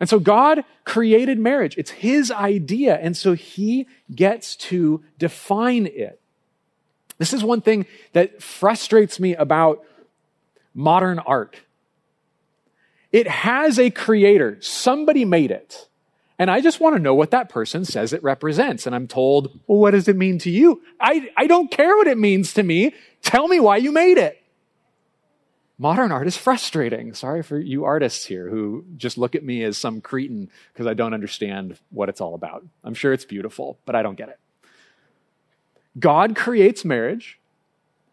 And 0.00 0.08
so 0.08 0.18
God 0.18 0.64
created 0.84 1.38
marriage. 1.38 1.76
It's 1.76 1.90
his 1.90 2.30
idea. 2.30 2.96
And 2.96 3.14
so 3.14 3.34
he 3.34 3.86
gets 4.12 4.56
to 4.56 5.04
define 5.18 5.86
it. 5.86 6.20
This 7.18 7.34
is 7.34 7.44
one 7.44 7.60
thing 7.60 7.84
that 8.14 8.42
frustrates 8.42 9.20
me 9.20 9.34
about 9.34 9.84
modern 10.74 11.18
art. 11.18 11.56
It 13.12 13.28
has 13.28 13.78
a 13.78 13.90
creator. 13.90 14.56
Somebody 14.62 15.26
made 15.26 15.50
it. 15.50 15.86
And 16.38 16.50
I 16.50 16.62
just 16.62 16.80
want 16.80 16.96
to 16.96 17.02
know 17.02 17.14
what 17.14 17.32
that 17.32 17.50
person 17.50 17.84
says 17.84 18.14
it 18.14 18.22
represents. 18.22 18.86
And 18.86 18.94
I'm 18.94 19.06
told, 19.06 19.60
well, 19.66 19.80
what 19.80 19.90
does 19.90 20.08
it 20.08 20.16
mean 20.16 20.38
to 20.38 20.50
you? 20.50 20.80
I, 20.98 21.28
I 21.36 21.46
don't 21.46 21.70
care 21.70 21.94
what 21.96 22.06
it 22.06 22.16
means 22.16 22.54
to 22.54 22.62
me. 22.62 22.94
Tell 23.20 23.46
me 23.46 23.60
why 23.60 23.76
you 23.76 23.92
made 23.92 24.16
it 24.16 24.39
modern 25.80 26.12
art 26.12 26.26
is 26.26 26.36
frustrating. 26.36 27.14
Sorry 27.14 27.42
for 27.42 27.58
you 27.58 27.84
artists 27.84 28.26
here 28.26 28.50
who 28.50 28.84
just 28.98 29.16
look 29.16 29.34
at 29.34 29.42
me 29.42 29.64
as 29.64 29.78
some 29.78 30.02
cretin 30.02 30.50
because 30.72 30.86
I 30.86 30.92
don't 30.92 31.14
understand 31.14 31.78
what 31.88 32.10
it's 32.10 32.20
all 32.20 32.34
about. 32.34 32.66
I'm 32.84 32.92
sure 32.92 33.14
it's 33.14 33.24
beautiful, 33.24 33.78
but 33.86 33.96
I 33.96 34.02
don't 34.02 34.16
get 34.16 34.28
it. 34.28 34.38
God 35.98 36.36
creates 36.36 36.84
marriage. 36.84 37.40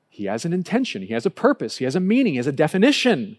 He 0.09 0.25
has 0.25 0.45
an 0.45 0.53
intention, 0.53 1.01
He 1.03 1.13
has 1.13 1.25
a 1.25 1.29
purpose, 1.29 1.77
He 1.77 1.83
has 1.83 1.95
a 1.95 1.99
meaning, 1.99 2.33
He 2.33 2.37
has 2.37 2.47
a 2.47 2.53
definition 2.53 3.37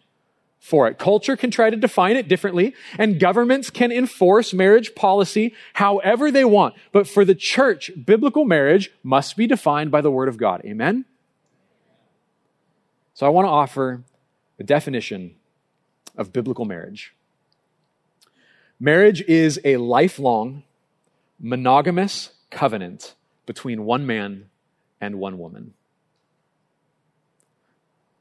for 0.61 0.87
it. 0.89 0.99
Culture 0.99 1.37
can 1.37 1.51
try 1.51 1.71
to 1.71 1.77
define 1.77 2.17
it 2.17 2.29
differently, 2.29 2.75
and 2.99 3.19
governments 3.19 3.71
can 3.71 3.91
enforce 3.91 4.53
marriage 4.53 4.95
policy 4.95 5.55
however 5.73 6.31
they 6.31 6.45
want. 6.45 6.75
But 6.93 7.09
for 7.09 7.25
the 7.25 7.35
church, 7.35 7.91
biblical 8.05 8.45
marriage 8.45 8.91
must 9.03 9.37
be 9.39 9.47
defined 9.47 9.91
by 9.91 10.03
the 10.03 10.11
Word 10.11 10.29
of 10.29 10.37
God. 10.37 10.61
Amen? 10.67 11.07
So 13.15 13.27
I 13.27 13.31
want 13.31 13.47
to 13.47 13.51
offer 13.51 14.05
a 14.59 14.65
definition 14.65 15.37
of 16.17 16.33
biblical 16.33 16.65
marriage. 16.65 17.15
Marriage 18.81 19.23
is 19.23 19.61
a 19.65 19.77
lifelong, 19.77 20.63
monogamous 21.41 22.31
covenant 22.51 23.15
between 23.47 23.85
one 23.85 24.07
man 24.07 24.51
and 25.01 25.19
one 25.19 25.39
woman. 25.39 25.75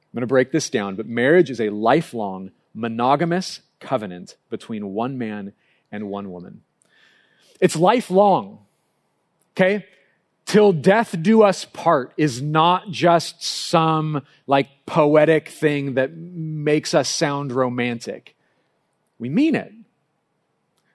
I'm 0.04 0.18
going 0.18 0.22
to 0.22 0.28
break 0.28 0.52
this 0.52 0.70
down, 0.70 0.96
but 0.96 1.06
marriage 1.06 1.50
is 1.50 1.60
a 1.60 1.70
lifelong, 1.70 2.52
monogamous 2.74 3.62
covenant 3.80 4.36
between 4.50 4.94
one 4.94 5.18
man 5.18 5.54
and 5.92 6.10
one 6.10 6.32
woman. 6.32 6.62
It's 7.60 7.76
lifelong, 7.76 8.60
okay? 9.54 9.86
Till 10.48 10.72
death 10.72 11.14
do 11.22 11.44
us 11.44 11.66
part 11.66 12.14
is 12.16 12.42
not 12.42 12.90
just 12.90 13.44
some 13.44 14.26
like 14.48 14.70
poetic 14.86 15.50
thing 15.50 15.96
that 15.96 16.16
makes 16.16 16.94
us 16.94 17.10
sound 17.10 17.52
romantic. 17.52 18.34
We 19.20 19.28
mean 19.28 19.56
it. 19.56 19.74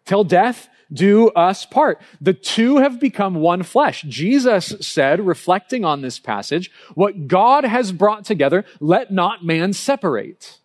Till 0.06 0.24
death 0.24 0.70
do 0.90 1.28
us 1.30 1.66
part. 1.66 2.00
The 2.18 2.32
two 2.32 2.78
have 2.78 2.98
become 2.98 3.34
one 3.34 3.62
flesh. 3.62 4.00
Jesus 4.08 4.74
said, 4.80 5.20
reflecting 5.20 5.84
on 5.84 6.00
this 6.00 6.18
passage, 6.18 6.70
what 6.94 7.28
God 7.28 7.64
has 7.64 7.92
brought 7.92 8.24
together, 8.24 8.64
let 8.80 9.12
not 9.12 9.44
man 9.44 9.74
separate. 9.74 10.60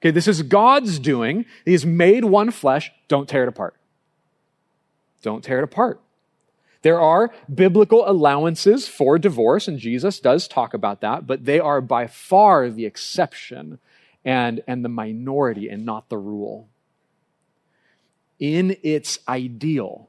Okay, 0.00 0.10
this 0.10 0.28
is 0.28 0.42
God's 0.42 0.98
doing. 0.98 1.46
He 1.64 1.72
has 1.72 1.86
made 1.86 2.26
one 2.26 2.50
flesh. 2.50 2.92
Don't 3.08 3.30
tear 3.30 3.44
it 3.44 3.48
apart. 3.48 3.76
Don't 5.22 5.42
tear 5.42 5.58
it 5.58 5.64
apart. 5.64 6.02
There 6.82 7.00
are 7.00 7.30
biblical 7.52 8.08
allowances 8.08 8.88
for 8.88 9.18
divorce, 9.18 9.68
and 9.68 9.78
Jesus 9.78 10.20
does 10.20 10.48
talk 10.48 10.72
about 10.72 11.00
that, 11.02 11.26
but 11.26 11.44
they 11.44 11.60
are 11.60 11.80
by 11.80 12.06
far 12.06 12.70
the 12.70 12.86
exception 12.86 13.78
and, 14.24 14.62
and 14.66 14.84
the 14.84 14.88
minority 14.88 15.68
and 15.68 15.84
not 15.84 16.08
the 16.08 16.18
rule 16.18 16.68
in 18.40 18.78
its 18.82 19.18
ideal, 19.28 20.08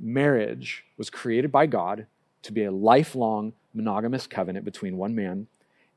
marriage 0.00 0.84
was 0.96 1.10
created 1.10 1.52
by 1.52 1.66
God 1.66 2.06
to 2.42 2.52
be 2.52 2.64
a 2.64 2.72
lifelong 2.72 3.52
monogamous 3.74 4.26
covenant 4.26 4.64
between 4.64 4.96
one 4.96 5.14
man 5.14 5.46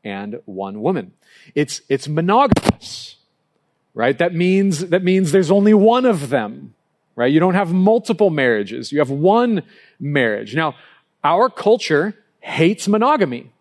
and 0.04 0.42
one 0.46 0.82
woman. 0.82 1.14
It's, 1.56 1.82
it's 1.88 2.08
monogamous, 2.08 3.16
right? 3.94 4.18
That 4.18 4.36
means, 4.36 4.88
that 4.88 5.04
means 5.04 5.32
there's 5.32 5.52
only 5.52 5.74
one 5.74 6.06
of 6.06 6.30
them, 6.30 6.76
right? 7.16 7.32
You 7.32 7.40
don't 7.40 7.54
have 7.56 7.74
multiple 7.74 8.30
marriages. 8.30 8.92
You 8.92 9.00
have 9.00 9.10
one 9.10 9.64
marriage. 10.00 10.56
Now, 10.56 10.76
our 11.24 11.50
culture 11.50 12.16
hates 12.40 12.88
monogamy 12.88 13.52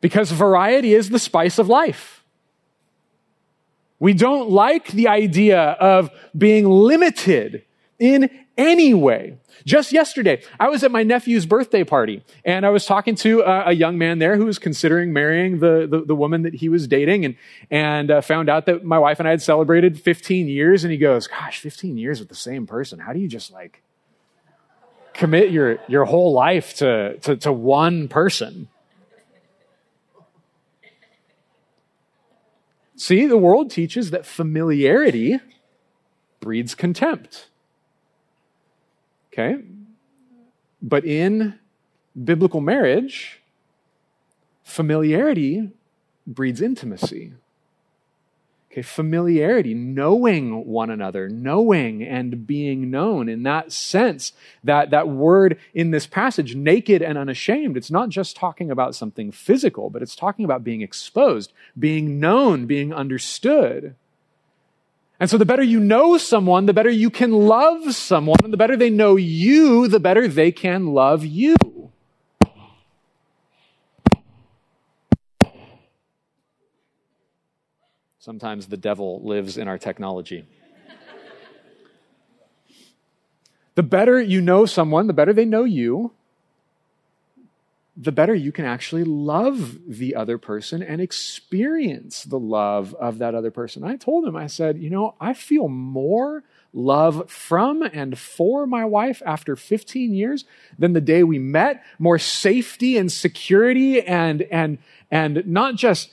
because 0.00 0.30
variety 0.30 0.94
is 0.94 1.08
the 1.10 1.18
spice 1.18 1.58
of 1.58 1.68
life. 1.68 2.22
We 3.98 4.12
don't 4.12 4.50
like 4.50 4.88
the 4.88 5.08
idea 5.08 5.60
of 5.60 6.10
being 6.36 6.68
limited 6.68 7.64
in 7.98 8.28
any 8.56 8.94
way. 8.94 9.38
Just 9.64 9.92
yesterday, 9.92 10.42
I 10.60 10.68
was 10.68 10.84
at 10.84 10.90
my 10.90 11.02
nephew's 11.02 11.46
birthday 11.46 11.84
party 11.84 12.22
and 12.44 12.66
I 12.66 12.70
was 12.70 12.84
talking 12.86 13.14
to 13.16 13.40
a, 13.40 13.70
a 13.70 13.72
young 13.72 13.98
man 13.98 14.18
there 14.18 14.36
who 14.36 14.44
was 14.44 14.58
considering 14.58 15.12
marrying 15.12 15.60
the, 15.60 15.86
the, 15.90 16.04
the 16.04 16.14
woman 16.14 16.42
that 16.42 16.54
he 16.54 16.68
was 16.68 16.86
dating 16.86 17.24
and, 17.24 17.36
and 17.70 18.10
uh, 18.10 18.20
found 18.20 18.48
out 18.48 18.66
that 18.66 18.84
my 18.84 18.98
wife 18.98 19.20
and 19.20 19.28
I 19.28 19.30
had 19.30 19.42
celebrated 19.42 20.00
15 20.00 20.48
years. 20.48 20.84
And 20.84 20.92
he 20.92 20.98
goes, 20.98 21.26
Gosh, 21.26 21.58
15 21.60 21.96
years 21.96 22.20
with 22.20 22.28
the 22.28 22.34
same 22.34 22.66
person. 22.66 22.98
How 22.98 23.12
do 23.12 23.20
you 23.20 23.28
just 23.28 23.52
like 23.52 23.82
commit 25.14 25.50
your, 25.50 25.78
your 25.88 26.04
whole 26.04 26.32
life 26.32 26.76
to, 26.76 27.16
to, 27.18 27.36
to 27.36 27.52
one 27.52 28.08
person? 28.08 28.68
See, 32.96 33.26
the 33.26 33.38
world 33.38 33.70
teaches 33.70 34.10
that 34.10 34.24
familiarity 34.24 35.40
breeds 36.40 36.74
contempt. 36.74 37.48
Okay? 39.34 39.56
But 40.80 41.04
in 41.04 41.58
biblical 42.22 42.60
marriage, 42.60 43.40
familiarity 44.62 45.70
breeds 46.26 46.62
intimacy. 46.62 47.32
Okay, 48.70 48.82
familiarity, 48.82 49.72
knowing 49.72 50.66
one 50.66 50.90
another, 50.90 51.28
knowing 51.28 52.02
and 52.02 52.46
being 52.46 52.90
known. 52.90 53.28
In 53.28 53.44
that 53.44 53.70
sense, 53.70 54.32
that, 54.64 54.90
that 54.90 55.08
word 55.08 55.58
in 55.74 55.90
this 55.90 56.06
passage, 56.06 56.56
naked 56.56 57.00
and 57.00 57.16
unashamed, 57.16 57.76
it's 57.76 57.90
not 57.90 58.08
just 58.08 58.36
talking 58.36 58.70
about 58.72 58.96
something 58.96 59.30
physical, 59.30 59.90
but 59.90 60.02
it's 60.02 60.16
talking 60.16 60.44
about 60.44 60.64
being 60.64 60.80
exposed, 60.80 61.52
being 61.78 62.18
known, 62.18 62.66
being 62.66 62.92
understood. 62.92 63.94
And 65.20 65.30
so 65.30 65.38
the 65.38 65.46
better 65.46 65.62
you 65.62 65.78
know 65.78 66.18
someone, 66.18 66.66
the 66.66 66.74
better 66.74 66.90
you 66.90 67.08
can 67.08 67.32
love 67.32 67.94
someone, 67.94 68.38
and 68.42 68.52
the 68.52 68.56
better 68.56 68.76
they 68.76 68.90
know 68.90 69.16
you, 69.16 69.86
the 69.86 70.00
better 70.00 70.26
they 70.26 70.50
can 70.50 70.88
love 70.88 71.24
you. 71.24 71.54
Sometimes 78.18 78.66
the 78.68 78.76
devil 78.76 79.20
lives 79.22 79.58
in 79.58 79.68
our 79.68 79.78
technology. 79.78 80.46
the 83.74 83.82
better 83.82 84.20
you 84.20 84.40
know 84.40 84.66
someone, 84.66 85.06
the 85.06 85.12
better 85.12 85.32
they 85.32 85.44
know 85.44 85.64
you, 85.64 86.12
the 87.96 88.12
better 88.12 88.34
you 88.34 88.50
can 88.50 88.64
actually 88.64 89.04
love 89.04 89.78
the 89.86 90.14
other 90.14 90.36
person 90.36 90.82
and 90.82 91.00
experience 91.00 92.24
the 92.24 92.38
love 92.38 92.94
of 92.94 93.18
that 93.18 93.34
other 93.34 93.52
person. 93.52 93.84
I 93.84 93.96
told 93.96 94.26
him, 94.26 94.34
I 94.34 94.48
said, 94.48 94.78
you 94.78 94.90
know, 94.90 95.14
I 95.20 95.32
feel 95.32 95.68
more 95.68 96.42
love 96.72 97.30
from 97.30 97.82
and 97.82 98.18
for 98.18 98.66
my 98.66 98.84
wife 98.84 99.22
after 99.24 99.54
15 99.54 100.12
years 100.12 100.44
than 100.76 100.92
the 100.92 101.00
day 101.00 101.22
we 101.22 101.38
met, 101.38 101.84
more 102.00 102.18
safety 102.18 102.98
and 102.98 103.12
security 103.12 104.02
and, 104.02 104.42
and, 104.42 104.78
and 105.10 105.46
not 105.46 105.76
just 105.76 106.10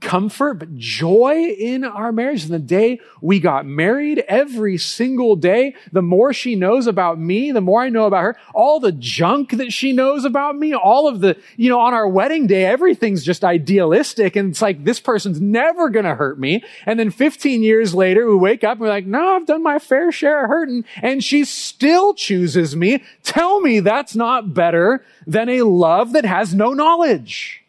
comfort, 0.00 0.54
but 0.54 0.76
joy 0.76 1.46
in 1.58 1.82
our 1.82 2.12
marriage. 2.12 2.44
And 2.44 2.54
the 2.54 2.58
day 2.60 3.00
we 3.20 3.40
got 3.40 3.66
married, 3.66 4.22
every 4.28 4.78
single 4.78 5.34
day, 5.34 5.74
the 5.90 6.02
more 6.02 6.32
she 6.32 6.54
knows 6.54 6.86
about 6.86 7.18
me, 7.18 7.50
the 7.50 7.60
more 7.60 7.82
I 7.82 7.88
know 7.88 8.06
about 8.06 8.22
her, 8.22 8.36
all 8.54 8.78
the 8.78 8.92
junk 8.92 9.50
that 9.52 9.72
she 9.72 9.92
knows 9.92 10.24
about 10.24 10.56
me, 10.56 10.74
all 10.74 11.08
of 11.08 11.20
the, 11.20 11.36
you 11.56 11.68
know, 11.68 11.80
on 11.80 11.92
our 11.92 12.06
wedding 12.06 12.46
day, 12.46 12.64
everything's 12.64 13.24
just 13.24 13.44
idealistic. 13.44 14.36
And 14.36 14.50
it's 14.50 14.62
like, 14.62 14.84
this 14.84 15.00
person's 15.00 15.40
never 15.40 15.90
going 15.90 16.04
to 16.04 16.14
hurt 16.14 16.38
me. 16.38 16.62
And 16.86 16.98
then 16.98 17.10
15 17.10 17.62
years 17.62 17.94
later, 17.94 18.28
we 18.28 18.36
wake 18.36 18.62
up 18.62 18.72
and 18.72 18.82
we're 18.82 18.88
like, 18.88 19.06
no, 19.06 19.34
I've 19.34 19.46
done 19.46 19.62
my 19.62 19.80
fair 19.80 20.12
share 20.12 20.44
of 20.44 20.50
hurting. 20.50 20.84
And 21.02 21.24
she 21.24 21.44
still 21.44 22.14
chooses 22.14 22.76
me. 22.76 23.02
Tell 23.24 23.60
me 23.60 23.80
that's 23.80 24.14
not 24.14 24.54
better 24.54 25.04
than 25.26 25.48
a 25.48 25.62
love 25.62 26.12
that 26.12 26.24
has 26.24 26.54
no 26.54 26.72
knowledge. 26.72 27.63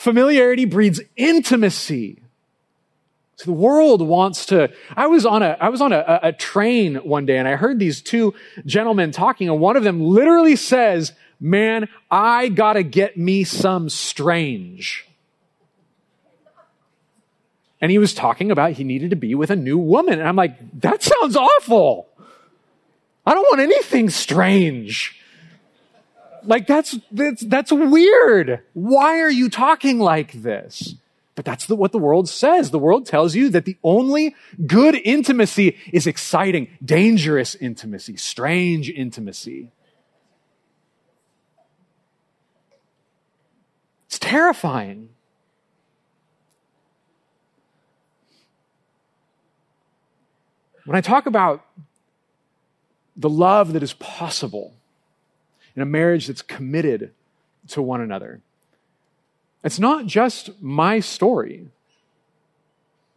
Familiarity 0.00 0.64
breeds 0.64 0.98
intimacy. 1.14 2.22
So 3.36 3.44
the 3.44 3.52
world 3.52 4.00
wants 4.00 4.46
to. 4.46 4.72
I 4.96 5.08
was 5.08 5.26
on 5.26 5.42
a 5.42 5.58
I 5.60 5.68
was 5.68 5.82
on 5.82 5.92
a, 5.92 6.20
a 6.22 6.32
train 6.32 6.94
one 6.94 7.26
day 7.26 7.36
and 7.36 7.46
I 7.46 7.56
heard 7.56 7.78
these 7.78 8.00
two 8.00 8.32
gentlemen 8.64 9.10
talking, 9.10 9.50
and 9.50 9.60
one 9.60 9.76
of 9.76 9.84
them 9.84 10.00
literally 10.00 10.56
says, 10.56 11.12
"Man, 11.38 11.86
I 12.10 12.48
gotta 12.48 12.82
get 12.82 13.18
me 13.18 13.44
some 13.44 13.90
strange." 13.90 15.06
And 17.82 17.90
he 17.90 17.98
was 17.98 18.14
talking 18.14 18.50
about 18.50 18.72
he 18.72 18.84
needed 18.84 19.10
to 19.10 19.16
be 19.16 19.34
with 19.34 19.50
a 19.50 19.56
new 19.56 19.76
woman, 19.76 20.18
and 20.18 20.26
I'm 20.26 20.34
like, 20.34 20.80
that 20.80 21.02
sounds 21.02 21.36
awful. 21.36 22.08
I 23.26 23.34
don't 23.34 23.42
want 23.42 23.60
anything 23.60 24.08
strange. 24.08 25.19
Like 26.44 26.66
that's, 26.66 26.98
that's, 27.10 27.42
that's 27.42 27.72
weird. 27.72 28.60
Why 28.72 29.20
are 29.20 29.30
you 29.30 29.48
talking 29.48 29.98
like 29.98 30.32
this? 30.32 30.94
But 31.34 31.44
that's 31.44 31.66
the, 31.66 31.76
what 31.76 31.92
the 31.92 31.98
world 31.98 32.28
says. 32.28 32.70
The 32.70 32.78
world 32.78 33.06
tells 33.06 33.34
you 33.34 33.48
that 33.50 33.64
the 33.64 33.76
only 33.82 34.34
good 34.66 34.94
intimacy 34.94 35.76
is 35.92 36.06
exciting, 36.06 36.68
dangerous 36.84 37.54
intimacy, 37.54 38.16
strange 38.16 38.90
intimacy. 38.90 39.70
It's 44.06 44.18
terrifying. 44.18 45.10
When 50.84 50.96
I 50.96 51.00
talk 51.00 51.26
about 51.26 51.64
the 53.16 53.30
love 53.30 53.74
that 53.74 53.82
is 53.82 53.92
possible, 53.94 54.74
in 55.76 55.82
a 55.82 55.86
marriage 55.86 56.26
that's 56.26 56.42
committed 56.42 57.12
to 57.68 57.82
one 57.82 58.00
another. 58.00 58.40
It's 59.62 59.78
not 59.78 60.06
just 60.06 60.60
my 60.60 61.00
story. 61.00 61.68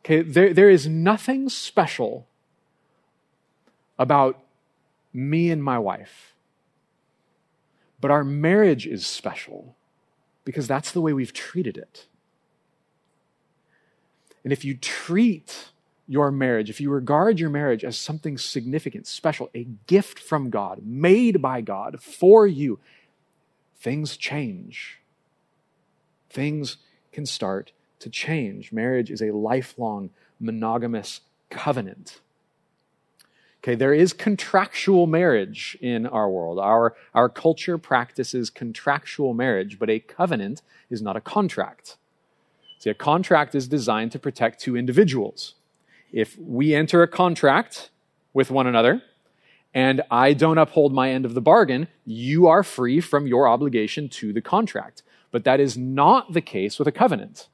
Okay, 0.02 0.22
there, 0.22 0.54
there 0.54 0.70
is 0.70 0.88
nothing 0.88 1.48
special 1.50 2.28
about 3.98 4.44
me 5.14 5.50
and 5.50 5.64
my 5.64 5.80
wife. 5.80 6.34
But 8.02 8.12
our 8.12 8.24
marriage 8.24 8.86
is 8.86 9.06
special 9.06 9.76
because 10.44 10.68
that's 10.68 10.92
the 10.92 11.00
way 11.00 11.14
we've 11.14 11.32
treated 11.32 11.78
it. 11.78 12.08
And 14.44 14.52
if 14.52 14.66
you 14.66 14.76
treat 14.76 15.70
your 16.08 16.32
marriage, 16.32 16.70
if 16.70 16.82
you 16.82 16.90
regard 16.90 17.40
your 17.40 17.50
marriage 17.50 17.84
as 17.84 17.98
something 17.98 18.38
significant, 18.38 19.08
special, 19.08 19.50
a 19.56 19.68
gift 19.88 20.20
from 20.20 20.50
God, 20.50 20.82
made 20.84 21.42
by 21.42 21.62
God 21.62 22.02
for 22.02 22.46
you, 22.46 22.80
things 23.78 24.18
change. 24.18 25.00
Things 26.30 26.78
can 27.12 27.26
start 27.26 27.72
to 28.00 28.10
change. 28.10 28.72
Marriage 28.72 29.12
is 29.12 29.22
a 29.22 29.32
lifelong 29.32 30.10
monogamous 30.40 31.22
covenant. 31.50 32.20
Okay, 33.64 33.76
there 33.76 33.94
is 33.94 34.12
contractual 34.12 35.08
marriage 35.08 35.78
in 35.80 36.06
our 36.06 36.30
world. 36.30 36.60
Our, 36.60 36.96
our 37.14 37.30
culture 37.30 37.78
practices 37.78 38.50
contractual 38.50 39.34
marriage, 39.34 39.80
but 39.80 39.90
a 39.90 40.00
covenant 40.00 40.62
is 40.90 41.02
not 41.02 41.16
a 41.16 41.22
contract. 41.22 41.96
See, 42.80 42.90
a 42.90 42.94
contract 42.94 43.56
is 43.56 43.70
designed 43.70 44.12
to 44.12 44.20
protect 44.20 44.60
two 44.60 44.76
individuals. 44.76 45.56
If 46.14 46.38
we 46.38 46.76
enter 46.76 47.02
a 47.02 47.08
contract 47.08 47.90
with 48.34 48.52
one 48.52 48.68
another 48.68 49.02
and 49.74 50.04
I 50.12 50.34
don't 50.34 50.60
uphold 50.60 50.94
my 50.94 51.10
end 51.10 51.26
of 51.26 51.34
the 51.34 51.42
bargain, 51.42 51.88
you 52.06 52.46
are 52.48 52.62
free 52.64 53.02
from 53.02 53.26
your 53.26 53.48
obligation 53.48 54.08
to 54.10 54.32
the 54.32 54.42
contract. 54.42 55.02
But 55.32 55.44
that 55.46 55.60
is 55.60 55.76
not 55.76 56.34
the 56.34 56.42
case 56.42 56.78
with 56.78 56.88
a 56.88 56.92
covenant. 56.92 57.48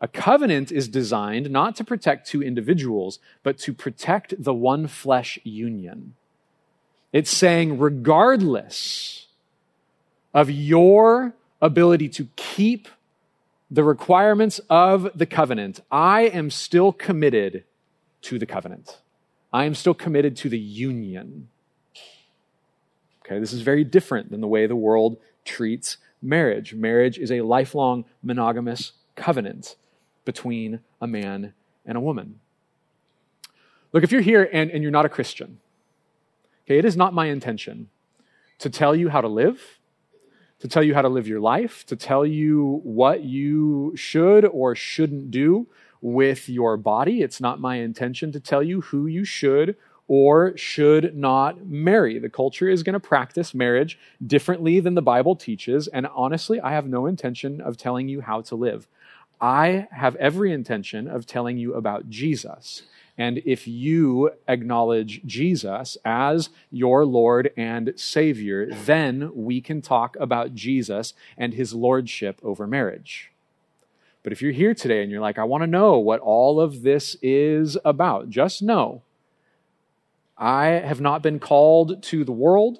A 0.00 0.08
covenant 0.08 0.72
is 0.72 0.88
designed 0.88 1.50
not 1.50 1.76
to 1.76 1.84
protect 1.84 2.26
two 2.26 2.42
individuals, 2.42 3.18
but 3.42 3.58
to 3.58 3.74
protect 3.74 4.42
the 4.42 4.54
one 4.54 4.86
flesh 4.86 5.38
union. 5.44 6.14
It's 7.12 7.30
saying, 7.30 7.78
regardless 7.78 9.26
of 10.32 10.50
your 10.50 11.34
ability 11.60 12.08
to 12.08 12.28
keep 12.36 12.88
the 13.70 13.84
requirements 13.84 14.60
of 14.68 15.10
the 15.14 15.26
covenant, 15.26 15.80
I 15.90 16.22
am 16.22 16.50
still 16.50 16.92
committed 16.92 17.64
to 18.22 18.38
the 18.38 18.46
covenant. 18.46 18.98
I 19.52 19.64
am 19.64 19.74
still 19.74 19.94
committed 19.94 20.36
to 20.38 20.48
the 20.48 20.58
union. 20.58 21.48
Okay, 23.24 23.38
this 23.38 23.52
is 23.52 23.62
very 23.62 23.84
different 23.84 24.30
than 24.30 24.40
the 24.40 24.48
way 24.48 24.66
the 24.66 24.76
world 24.76 25.18
treats 25.44 25.98
marriage. 26.20 26.74
Marriage 26.74 27.18
is 27.18 27.30
a 27.30 27.42
lifelong 27.42 28.04
monogamous 28.22 28.92
covenant 29.14 29.76
between 30.24 30.80
a 31.00 31.06
man 31.06 31.54
and 31.86 31.96
a 31.96 32.00
woman. 32.00 32.40
Look, 33.92 34.04
if 34.04 34.12
you're 34.12 34.20
here 34.20 34.48
and, 34.52 34.70
and 34.70 34.82
you're 34.82 34.92
not 34.92 35.06
a 35.06 35.08
Christian, 35.08 35.58
okay, 36.64 36.78
it 36.78 36.84
is 36.84 36.96
not 36.96 37.14
my 37.14 37.26
intention 37.26 37.88
to 38.58 38.68
tell 38.68 38.94
you 38.94 39.08
how 39.08 39.20
to 39.20 39.28
live 39.28 39.79
to 40.60 40.68
tell 40.68 40.82
you 40.82 40.94
how 40.94 41.02
to 41.02 41.08
live 41.08 41.26
your 41.26 41.40
life, 41.40 41.84
to 41.86 41.96
tell 41.96 42.24
you 42.24 42.80
what 42.84 43.22
you 43.22 43.92
should 43.96 44.44
or 44.44 44.74
shouldn't 44.74 45.30
do 45.30 45.66
with 46.00 46.48
your 46.48 46.76
body. 46.76 47.22
It's 47.22 47.40
not 47.40 47.60
my 47.60 47.76
intention 47.76 48.32
to 48.32 48.40
tell 48.40 48.62
you 48.62 48.82
who 48.82 49.06
you 49.06 49.24
should 49.24 49.76
or 50.06 50.56
should 50.56 51.16
not 51.16 51.66
marry. 51.66 52.18
The 52.18 52.28
culture 52.28 52.68
is 52.68 52.82
going 52.82 52.94
to 52.94 53.00
practice 53.00 53.54
marriage 53.54 53.98
differently 54.26 54.80
than 54.80 54.94
the 54.94 55.02
Bible 55.02 55.36
teaches, 55.36 55.86
and 55.88 56.06
honestly, 56.08 56.60
I 56.60 56.72
have 56.72 56.86
no 56.86 57.06
intention 57.06 57.60
of 57.60 57.76
telling 57.76 58.08
you 58.08 58.20
how 58.20 58.40
to 58.42 58.56
live. 58.56 58.88
I 59.40 59.86
have 59.92 60.16
every 60.16 60.52
intention 60.52 61.06
of 61.06 61.26
telling 61.26 61.58
you 61.58 61.74
about 61.74 62.10
Jesus 62.10 62.82
and 63.20 63.42
if 63.44 63.68
you 63.68 64.30
acknowledge 64.48 65.20
Jesus 65.26 65.98
as 66.06 66.48
your 66.70 67.04
Lord 67.04 67.50
and 67.54 67.92
Savior, 67.94 68.66
then 68.70 69.30
we 69.34 69.60
can 69.60 69.82
talk 69.82 70.16
about 70.18 70.54
Jesus 70.54 71.12
and 71.36 71.52
his 71.52 71.74
lordship 71.74 72.40
over 72.42 72.66
marriage. 72.66 73.30
But 74.22 74.32
if 74.32 74.40
you're 74.40 74.52
here 74.52 74.72
today 74.72 75.02
and 75.02 75.10
you're 75.10 75.20
like, 75.20 75.38
I 75.38 75.44
want 75.44 75.62
to 75.64 75.66
know 75.66 75.98
what 75.98 76.20
all 76.20 76.62
of 76.62 76.80
this 76.80 77.14
is 77.20 77.76
about, 77.84 78.30
just 78.30 78.62
know 78.62 79.02
I 80.38 80.68
have 80.68 81.02
not 81.02 81.22
been 81.22 81.40
called 81.40 82.02
to 82.04 82.24
the 82.24 82.32
world 82.32 82.78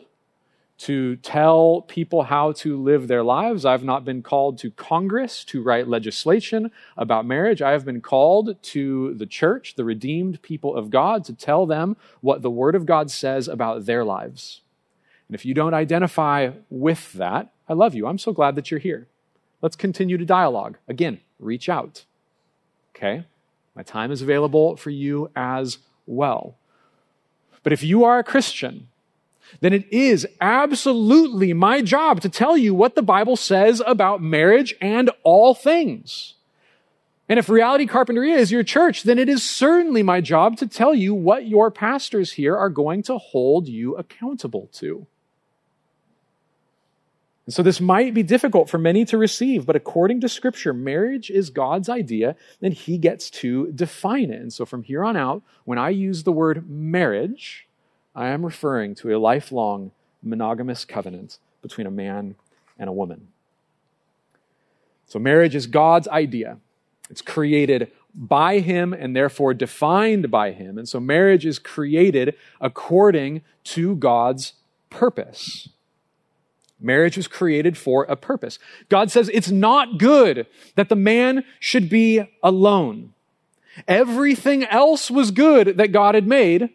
to 0.81 1.17
tell 1.17 1.83
people 1.89 2.23
how 2.23 2.53
to 2.53 2.83
live 2.83 3.07
their 3.07 3.23
lives. 3.23 3.67
I've 3.67 3.85
not 3.85 4.03
been 4.03 4.23
called 4.23 4.57
to 4.59 4.71
Congress 4.71 5.45
to 5.45 5.63
write 5.63 5.89
legislation 5.89 6.71
about 6.97 7.27
marriage. 7.27 7.61
I 7.61 7.73
have 7.73 7.85
been 7.85 8.01
called 8.01 8.63
to 8.63 9.13
the 9.13 9.27
church, 9.27 9.75
the 9.75 9.85
redeemed 9.85 10.41
people 10.41 10.75
of 10.75 10.89
God, 10.89 11.23
to 11.27 11.35
tell 11.35 11.67
them 11.67 11.99
what 12.23 12.41
the 12.41 12.51
Word 12.51 12.75
of 12.75 12.87
God 12.87 13.11
says 13.11 13.47
about 13.47 13.85
their 13.85 14.05
lives. 14.05 14.63
And 15.29 15.35
if 15.35 15.45
you 15.45 15.53
don't 15.53 15.75
identify 15.75 16.53
with 16.71 17.13
that, 17.13 17.53
I 17.69 17.75
love 17.75 17.95
you. 17.95 18.07
I'm 18.07 18.19
so 18.19 18.33
glad 18.33 18.55
that 18.55 18.71
you're 18.71 18.81
here. 18.81 19.07
Let's 19.61 19.77
continue 19.77 20.17
to 20.17 20.25
dialogue. 20.25 20.79
Again, 20.89 21.21
reach 21.39 21.69
out. 21.69 22.07
Okay? 22.97 23.25
My 23.75 23.83
time 23.83 24.11
is 24.11 24.23
available 24.23 24.77
for 24.77 24.89
you 24.89 25.31
as 25.37 25.77
well. 26.07 26.57
But 27.63 27.75
if 27.75 27.83
you 27.83 28.03
are 28.03 28.19
a 28.19 28.25
Christian, 28.25 28.89
then 29.61 29.73
it 29.73 29.93
is 29.93 30.27
absolutely 30.41 31.53
my 31.53 31.83
job 31.83 32.21
to 32.21 32.29
tell 32.29 32.57
you 32.57 32.75
what 32.75 32.95
the 32.95 33.03
Bible 33.03 33.37
says 33.37 33.83
about 33.87 34.23
marriage 34.23 34.75
and 34.81 35.11
all 35.23 35.55
things. 35.55 36.35
And 37.29 37.39
if 37.39 37.49
Reality 37.49 37.87
Carpinteria 37.87 38.37
is 38.37 38.51
your 38.51 38.65
church, 38.65 39.05
then 39.05 39.19
it 39.19 39.29
is 39.29 39.49
certainly 39.49 40.03
my 40.03 40.21
job 40.21 40.57
to 40.57 40.67
tell 40.67 40.93
you 40.93 41.15
what 41.15 41.47
your 41.47 41.71
pastors 41.71 42.33
here 42.33 42.57
are 42.57 42.69
going 42.69 43.05
to 43.05 43.19
hold 43.19 43.69
you 43.69 43.95
accountable 43.97 44.69
to. 44.73 45.07
And 47.47 47.55
so 47.55 47.63
this 47.63 47.81
might 47.81 48.15
be 48.15 48.23
difficult 48.23 48.69
for 48.69 48.79
many 48.79 49.05
to 49.07 49.19
receive, 49.19 49.67
but 49.67 49.77
according 49.77 50.21
to 50.21 50.29
Scripture, 50.29 50.73
marriage 50.73 51.31
is 51.31 51.51
God's 51.51 51.89
idea, 51.89 52.37
and 52.61 52.75
He 52.75 52.99
gets 52.99 53.31
to 53.31 53.73
define 53.73 54.31
it. 54.31 54.41
And 54.41 54.53
so 54.53 54.65
from 54.65 54.83
here 54.83 55.05
on 55.05 55.17
out, 55.17 55.43
when 55.65 55.79
I 55.79 55.91
use 55.91 56.25
the 56.25 56.33
word 56.33 56.69
marriage, 56.69 57.69
I 58.15 58.29
am 58.29 58.45
referring 58.45 58.95
to 58.97 59.15
a 59.15 59.19
lifelong 59.19 59.93
monogamous 60.23 60.85
covenant 60.85 61.39
between 61.63 61.87
a 61.87 61.91
man 61.91 62.35
and 62.79 62.89
a 62.89 62.93
woman. 62.93 63.29
So, 65.07 65.19
marriage 65.19 65.55
is 65.55 65.67
God's 65.67 66.09
idea. 66.09 66.59
It's 67.09 67.23
created 67.23 67.91
by 68.15 68.61
Him 68.61 68.93
and 68.93 69.15
therefore 69.15 69.55
defined 69.55 70.31
by 70.31 70.53
Him. 70.53 70.79
And 70.79 70.89
so, 70.89 71.01
marriage 71.01 71.47
is 71.47 71.59
created 71.59 72.35
according 72.61 73.43
to 73.65 73.97
God's 73.97 74.55
purpose. 74.89 75.69
Marriage 76.81 77.17
was 77.17 77.29
created 77.29 77.77
for 77.77 78.05
a 78.05 78.17
purpose. 78.17 78.59
God 78.89 79.11
says 79.11 79.31
it's 79.35 79.51
not 79.51 79.99
good 79.99 80.47
that 80.77 80.89
the 80.89 80.97
man 80.97 81.45
should 81.59 81.91
be 81.91 82.23
alone. 82.43 83.13
Everything 83.87 84.65
else 84.65 85.11
was 85.11 85.31
good 85.31 85.77
that 85.77 85.93
God 85.93 86.15
had 86.15 86.27
made, 86.27 86.71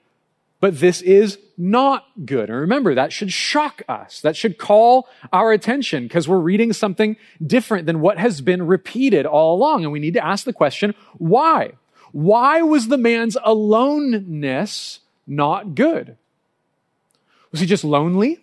but 0.59 0.79
this 0.79 1.01
is 1.01 1.37
not 1.57 2.05
good. 2.25 2.49
And 2.49 2.59
remember, 2.59 2.95
that 2.95 3.13
should 3.13 3.31
shock 3.31 3.81
us. 3.87 4.21
That 4.21 4.35
should 4.35 4.57
call 4.57 5.07
our 5.31 5.51
attention 5.51 6.03
because 6.03 6.27
we're 6.27 6.37
reading 6.37 6.73
something 6.73 7.17
different 7.45 7.85
than 7.85 8.01
what 8.01 8.17
has 8.17 8.41
been 8.41 8.65
repeated 8.65 9.25
all 9.25 9.55
along. 9.55 9.83
And 9.83 9.91
we 9.91 9.99
need 9.99 10.15
to 10.15 10.25
ask 10.25 10.45
the 10.45 10.53
question, 10.53 10.95
why? 11.17 11.73
Why 12.11 12.61
was 12.61 12.87
the 12.87 12.97
man's 12.97 13.37
aloneness 13.43 15.01
not 15.27 15.75
good? 15.75 16.17
Was 17.51 17.59
he 17.59 17.65
just 17.65 17.83
lonely? 17.83 18.39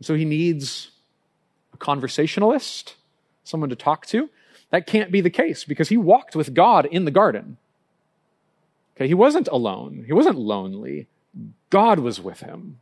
So 0.00 0.14
he 0.14 0.24
needs 0.24 0.90
a 1.74 1.76
conversationalist, 1.76 2.94
someone 3.44 3.70
to 3.70 3.76
talk 3.76 4.06
to? 4.06 4.30
That 4.70 4.86
can't 4.86 5.10
be 5.10 5.20
the 5.20 5.30
case 5.30 5.64
because 5.64 5.88
he 5.88 5.96
walked 5.96 6.36
with 6.36 6.54
God 6.54 6.86
in 6.86 7.04
the 7.04 7.10
garden. 7.10 7.56
Okay, 8.98 9.06
he 9.06 9.14
wasn't 9.14 9.46
alone. 9.46 10.02
He 10.08 10.12
wasn't 10.12 10.38
lonely. 10.38 11.06
God 11.70 12.00
was 12.00 12.20
with 12.20 12.40
him. 12.40 12.80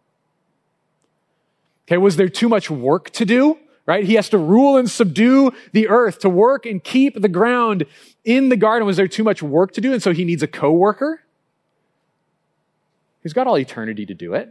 Okay, 1.86 1.98
was 1.98 2.16
there 2.16 2.30
too 2.30 2.48
much 2.48 2.70
work 2.70 3.10
to 3.10 3.26
do? 3.26 3.58
Right? 3.84 4.02
He 4.02 4.14
has 4.14 4.30
to 4.30 4.38
rule 4.38 4.78
and 4.78 4.90
subdue 4.90 5.52
the 5.72 5.88
earth, 5.88 6.20
to 6.20 6.30
work 6.30 6.64
and 6.64 6.82
keep 6.82 7.20
the 7.20 7.28
ground 7.28 7.84
in 8.24 8.48
the 8.48 8.56
garden. 8.56 8.86
Was 8.86 8.96
there 8.96 9.06
too 9.06 9.24
much 9.24 9.42
work 9.42 9.72
to 9.72 9.82
do? 9.82 9.92
And 9.92 10.02
so 10.02 10.12
he 10.12 10.24
needs 10.24 10.42
a 10.42 10.48
co-worker? 10.48 11.20
He's 13.22 13.34
got 13.34 13.46
all 13.46 13.58
eternity 13.58 14.06
to 14.06 14.14
do 14.14 14.32
it. 14.32 14.48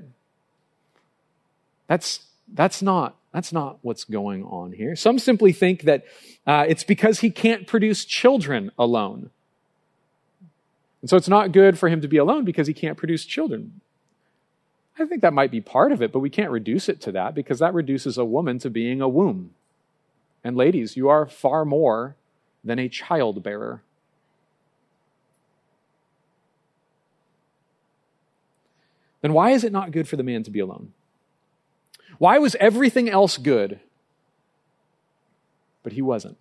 That's, 1.87 2.27
that's 2.53 2.83
not, 2.83 3.15
that's 3.33 3.51
not 3.51 3.79
what's 3.81 4.03
going 4.03 4.43
on 4.43 4.71
here. 4.71 4.95
Some 4.95 5.17
simply 5.17 5.51
think 5.51 5.81
that 5.81 6.05
uh, 6.45 6.65
it's 6.67 6.83
because 6.83 7.21
he 7.21 7.31
can't 7.31 7.65
produce 7.65 8.05
children 8.05 8.71
alone. 8.77 9.31
And 11.05 11.09
so 11.11 11.17
it's 11.17 11.29
not 11.29 11.51
good 11.51 11.77
for 11.77 11.87
him 11.87 12.01
to 12.01 12.07
be 12.07 12.17
alone 12.17 12.45
because 12.45 12.65
he 12.65 12.73
can't 12.73 12.97
produce 12.97 13.25
children. 13.25 13.79
I 14.97 15.05
think 15.05 15.21
that 15.21 15.33
might 15.33 15.51
be 15.51 15.61
part 15.61 15.91
of 15.91 16.01
it, 16.01 16.11
but 16.11 16.17
we 16.17 16.31
can't 16.31 16.49
reduce 16.49 16.89
it 16.89 16.99
to 17.01 17.11
that 17.11 17.35
because 17.35 17.59
that 17.59 17.75
reduces 17.75 18.17
a 18.17 18.25
woman 18.25 18.57
to 18.57 18.71
being 18.71 19.01
a 19.01 19.07
womb. 19.07 19.51
And 20.43 20.57
ladies, 20.57 20.97
you 20.97 21.07
are 21.07 21.27
far 21.27 21.63
more 21.63 22.15
than 22.63 22.79
a 22.79 22.89
child 22.89 23.43
bearer. 23.43 23.83
Then 29.21 29.33
why 29.33 29.51
is 29.51 29.63
it 29.63 29.71
not 29.71 29.91
good 29.91 30.07
for 30.07 30.15
the 30.15 30.23
man 30.23 30.41
to 30.41 30.49
be 30.49 30.59
alone? 30.59 30.91
Why 32.17 32.39
was 32.39 32.55
everything 32.55 33.11
else 33.11 33.37
good, 33.37 33.79
but 35.83 35.93
he 35.93 36.01
wasn't? 36.01 36.39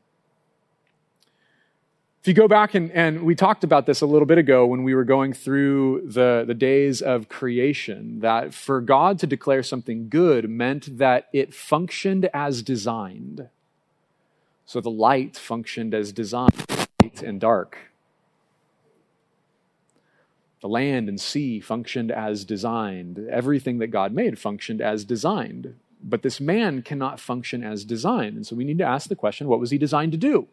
If 2.25 2.29
you 2.29 2.33
go 2.33 2.49
back 2.49 2.75
and, 2.75 2.91
and 2.93 3.25
we 3.25 3.35
talked 3.35 3.65
about 3.65 3.85
this 3.85 4.01
a 4.01 4.07
little 4.07 4.25
bit 4.25 4.39
ago 4.39 4.65
when 4.65 4.83
we 4.83 4.95
were 4.95 5.05
going 5.05 5.35
through 5.35 6.07
the, 6.07 6.45
the 6.47 6.55
days 6.55 7.03
of 7.03 7.29
creation, 7.29 8.21
that 8.21 8.55
for 8.55 8.81
God 8.81 9.19
to 9.19 9.27
declare 9.27 9.63
something 9.63 10.09
good 10.09 10.49
meant 10.49 10.97
that 10.97 11.29
it 11.35 11.53
functioned 11.53 12.31
as 12.33 12.63
designed. 12.63 13.51
So 14.65 14.81
the 14.81 14.91
light 14.91 15.37
functioned 15.37 15.93
as 15.93 16.13
designed, 16.13 16.65
light 17.03 17.23
and 17.23 17.39
dark. 17.39 17.77
The 20.63 20.69
land 20.69 21.11
and 21.11 21.21
sea 21.21 21.61
functioned 21.61 22.11
as 22.11 22.47
designed. 22.47 23.19
Everything 23.31 23.81
that 23.81 23.89
God 23.89 24.15
made 24.15 24.39
functioned 24.39 24.81
as 24.81 25.05
designed. 25.05 25.75
But 26.03 26.23
this 26.23 26.41
man 26.41 26.81
cannot 26.81 27.21
function 27.21 27.63
as 27.63 27.85
designed. 27.85 28.37
And 28.37 28.47
so 28.47 28.57
we 28.57 28.65
need 28.65 28.79
to 28.79 28.85
ask 28.85 29.11
the 29.11 29.15
question 29.15 29.47
what 29.47 29.61
was 29.61 29.73
he 29.73 29.77
designed 29.77 30.13
to 30.13 30.19
do? 30.19 30.49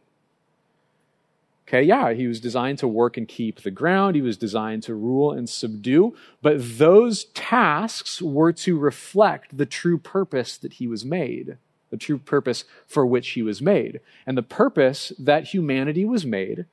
Okay, 1.68 1.84
yeah, 1.84 2.12
he 2.12 2.28
was 2.28 2.40
designed 2.40 2.80
to 2.80 2.88
work 2.88 3.18
and 3.18 3.28
keep 3.28 3.62
the 3.62 3.72
ground. 3.72 4.16
He 4.16 4.22
was 4.22 4.38
designed 4.38 4.84
to 4.84 4.96
rule 4.96 5.32
and 5.32 5.50
subdue. 5.50 6.16
But 6.42 6.78
those 6.78 7.26
tasks 7.26 8.22
were 8.22 8.52
to 8.54 8.78
reflect 8.78 9.58
the 9.58 9.66
true 9.66 9.98
purpose 9.98 10.58
that 10.58 10.74
he 10.74 10.88
was 10.88 11.06
made, 11.06 11.58
the 11.90 11.98
true 11.98 12.18
purpose 12.18 12.66
for 12.88 13.06
which 13.06 13.30
he 13.30 13.42
was 13.42 13.62
made. 13.62 14.02
And 14.26 14.38
the 14.38 14.44
purpose 14.44 15.14
that 15.18 15.46
humanity 15.46 16.04
was 16.04 16.26
made 16.26 16.66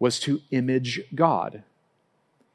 was 0.00 0.18
to 0.20 0.40
image 0.50 1.00
God. 1.14 1.62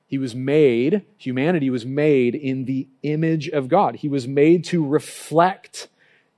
He 0.07 0.17
was 0.17 0.35
made, 0.35 1.03
humanity 1.17 1.69
was 1.69 1.85
made 1.85 2.35
in 2.35 2.65
the 2.65 2.87
image 3.01 3.47
of 3.49 3.67
God. 3.67 3.97
He 3.97 4.09
was 4.09 4.27
made 4.27 4.63
to 4.65 4.85
reflect 4.85 5.87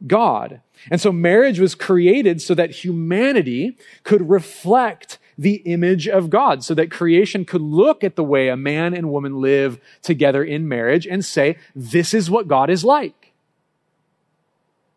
God. 0.05 0.61
And 0.91 1.01
so 1.01 1.11
marriage 1.11 1.59
was 1.59 1.75
created 1.75 2.41
so 2.41 2.53
that 2.55 2.71
humanity 2.71 3.77
could 4.03 4.29
reflect 4.29 5.19
the 5.37 5.55
image 5.65 6.07
of 6.07 6.31
God, 6.31 6.63
so 6.63 6.73
that 6.73 6.89
creation 6.89 7.45
could 7.45 7.61
look 7.61 8.03
at 8.03 8.15
the 8.15 8.23
way 8.23 8.47
a 8.47 8.57
man 8.57 8.95
and 8.95 9.11
woman 9.11 9.39
live 9.39 9.79
together 10.01 10.43
in 10.43 10.67
marriage 10.67 11.05
and 11.05 11.23
say, 11.23 11.57
this 11.75 12.13
is 12.13 12.29
what 12.29 12.47
God 12.47 12.71
is 12.71 12.83
like. 12.83 13.33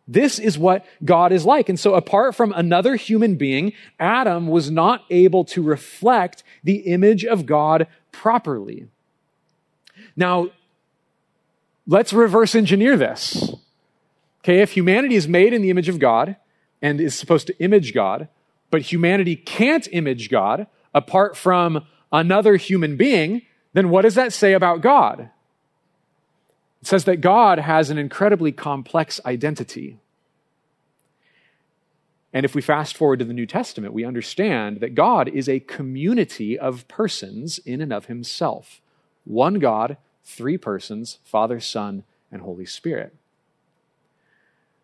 This 0.08 0.38
is 0.38 0.58
what 0.58 0.84
God 1.04 1.30
is 1.30 1.44
like. 1.44 1.68
And 1.68 1.78
so 1.78 1.94
apart 1.94 2.34
from 2.34 2.52
another 2.56 2.96
human 2.96 3.36
being, 3.36 3.74
Adam 4.00 4.48
was 4.48 4.70
not 4.70 5.04
able 5.10 5.44
to 5.44 5.62
reflect 5.62 6.42
the 6.64 6.78
image 6.78 7.24
of 7.24 7.46
God 7.46 7.86
properly. 8.10 8.88
Now, 10.16 10.48
let's 11.86 12.12
reverse 12.12 12.54
engineer 12.54 12.96
this. 12.96 13.54
Okay, 14.42 14.60
if 14.60 14.72
humanity 14.72 15.16
is 15.16 15.28
made 15.28 15.52
in 15.52 15.62
the 15.62 15.70
image 15.70 15.88
of 15.88 15.98
God 15.98 16.36
and 16.80 17.00
is 17.00 17.14
supposed 17.14 17.46
to 17.48 17.58
image 17.62 17.92
God, 17.92 18.28
but 18.70 18.82
humanity 18.82 19.36
can't 19.36 19.86
image 19.92 20.30
God 20.30 20.66
apart 20.94 21.36
from 21.36 21.86
another 22.12 22.56
human 22.56 22.96
being, 22.96 23.42
then 23.72 23.90
what 23.90 24.02
does 24.02 24.14
that 24.14 24.32
say 24.32 24.54
about 24.54 24.80
God? 24.80 25.30
It 26.80 26.86
says 26.86 27.04
that 27.04 27.20
God 27.20 27.58
has 27.58 27.90
an 27.90 27.98
incredibly 27.98 28.52
complex 28.52 29.20
identity. 29.26 29.98
And 32.32 32.44
if 32.44 32.54
we 32.54 32.62
fast 32.62 32.96
forward 32.96 33.18
to 33.18 33.24
the 33.24 33.34
New 33.34 33.46
Testament, 33.46 33.92
we 33.92 34.04
understand 34.04 34.80
that 34.80 34.94
God 34.94 35.28
is 35.28 35.48
a 35.48 35.60
community 35.60 36.58
of 36.58 36.86
persons 36.88 37.58
in 37.58 37.80
and 37.80 37.92
of 37.92 38.06
himself. 38.06 38.80
One 39.24 39.54
God, 39.54 39.96
three 40.24 40.56
persons 40.56 41.18
Father, 41.24 41.60
Son, 41.60 42.04
and 42.32 42.40
Holy 42.42 42.66
Spirit. 42.66 43.14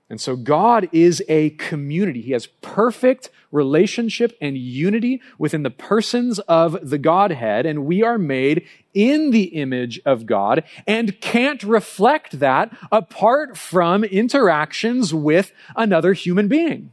And 0.08 0.20
so 0.20 0.36
God 0.36 0.88
is 0.92 1.22
a 1.28 1.50
community. 1.50 2.20
He 2.20 2.30
has 2.32 2.46
perfect 2.46 3.28
relationship 3.50 4.36
and 4.40 4.56
unity 4.56 5.20
within 5.36 5.64
the 5.64 5.70
persons 5.70 6.38
of 6.40 6.78
the 6.88 6.98
Godhead, 6.98 7.66
and 7.66 7.86
we 7.86 8.04
are 8.04 8.18
made 8.18 8.66
in 8.94 9.30
the 9.30 9.44
image 9.44 10.00
of 10.06 10.24
God 10.26 10.62
and 10.86 11.20
can't 11.20 11.62
reflect 11.64 12.38
that 12.38 12.76
apart 12.92 13.56
from 13.56 14.04
interactions 14.04 15.12
with 15.12 15.52
another 15.74 16.12
human 16.12 16.46
being. 16.46 16.92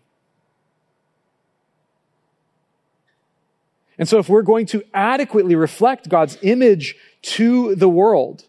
And 3.99 4.09
so 4.09 4.17
if 4.17 4.27
we're 4.27 4.41
going 4.41 4.65
to 4.67 4.83
adequately 4.93 5.55
reflect 5.55 6.09
God's 6.09 6.37
image 6.41 6.95
to 7.21 7.75
the 7.75 7.87
world, 7.87 8.47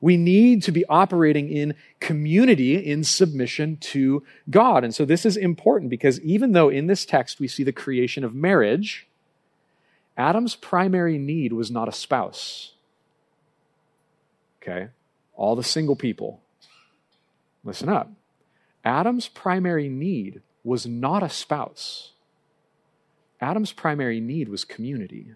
we 0.00 0.16
need 0.16 0.62
to 0.64 0.72
be 0.72 0.84
operating 0.86 1.50
in 1.50 1.74
community 2.00 2.76
in 2.76 3.04
submission 3.04 3.76
to 3.78 4.22
God. 4.50 4.84
And 4.84 4.94
so 4.94 5.04
this 5.04 5.24
is 5.24 5.36
important 5.36 5.90
because 5.90 6.20
even 6.20 6.52
though 6.52 6.68
in 6.68 6.86
this 6.86 7.04
text 7.04 7.40
we 7.40 7.48
see 7.48 7.64
the 7.64 7.72
creation 7.72 8.24
of 8.24 8.34
marriage, 8.34 9.06
Adam's 10.16 10.56
primary 10.56 11.18
need 11.18 11.52
was 11.52 11.70
not 11.70 11.88
a 11.88 11.92
spouse. 11.92 12.72
Okay? 14.62 14.88
All 15.34 15.56
the 15.56 15.64
single 15.64 15.96
people, 15.96 16.40
listen 17.64 17.88
up. 17.88 18.10
Adam's 18.84 19.28
primary 19.28 19.88
need 19.88 20.42
was 20.62 20.86
not 20.86 21.22
a 21.22 21.28
spouse. 21.28 22.12
Adam's 23.40 23.72
primary 23.72 24.20
need 24.20 24.48
was 24.48 24.64
community. 24.64 25.34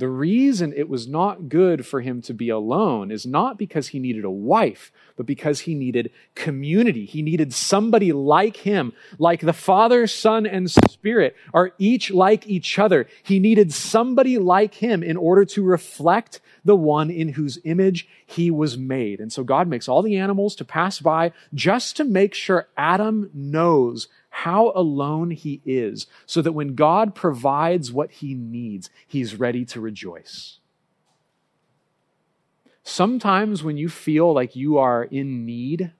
The 0.00 0.08
reason 0.08 0.72
it 0.74 0.88
was 0.88 1.06
not 1.06 1.50
good 1.50 1.84
for 1.84 2.00
him 2.00 2.22
to 2.22 2.32
be 2.32 2.48
alone 2.48 3.10
is 3.10 3.26
not 3.26 3.58
because 3.58 3.88
he 3.88 3.98
needed 3.98 4.24
a 4.24 4.30
wife, 4.30 4.90
but 5.14 5.26
because 5.26 5.60
he 5.60 5.74
needed 5.74 6.10
community. 6.34 7.04
He 7.04 7.20
needed 7.20 7.52
somebody 7.52 8.10
like 8.10 8.56
him, 8.56 8.94
like 9.18 9.42
the 9.42 9.52
Father, 9.52 10.06
Son, 10.06 10.46
and 10.46 10.70
Spirit 10.70 11.36
are 11.52 11.72
each 11.76 12.10
like 12.10 12.46
each 12.46 12.78
other. 12.78 13.08
He 13.22 13.38
needed 13.38 13.74
somebody 13.74 14.38
like 14.38 14.72
him 14.72 15.02
in 15.02 15.18
order 15.18 15.44
to 15.44 15.62
reflect 15.62 16.40
the 16.64 16.76
one 16.76 17.10
in 17.10 17.28
whose 17.34 17.58
image 17.64 18.08
he 18.24 18.50
was 18.50 18.78
made. 18.78 19.20
And 19.20 19.30
so 19.30 19.44
God 19.44 19.68
makes 19.68 19.86
all 19.86 20.00
the 20.00 20.16
animals 20.16 20.54
to 20.56 20.64
pass 20.64 20.98
by 20.98 21.32
just 21.52 21.98
to 21.98 22.04
make 22.04 22.32
sure 22.32 22.68
Adam 22.74 23.28
knows 23.34 24.08
how 24.44 24.72
alone 24.74 25.32
he 25.32 25.60
is, 25.66 26.06
so 26.24 26.40
that 26.40 26.52
when 26.52 26.74
God 26.74 27.14
provides 27.14 27.92
what 27.92 28.10
he 28.10 28.32
needs, 28.32 28.88
he's 29.06 29.38
ready 29.38 29.66
to 29.66 29.80
rejoice. 29.82 30.60
Sometimes 32.82 33.62
when 33.62 33.76
you 33.76 33.90
feel 33.90 34.32
like 34.32 34.56
you 34.56 34.78
are 34.78 35.04
in 35.04 35.44
need, 35.44 35.92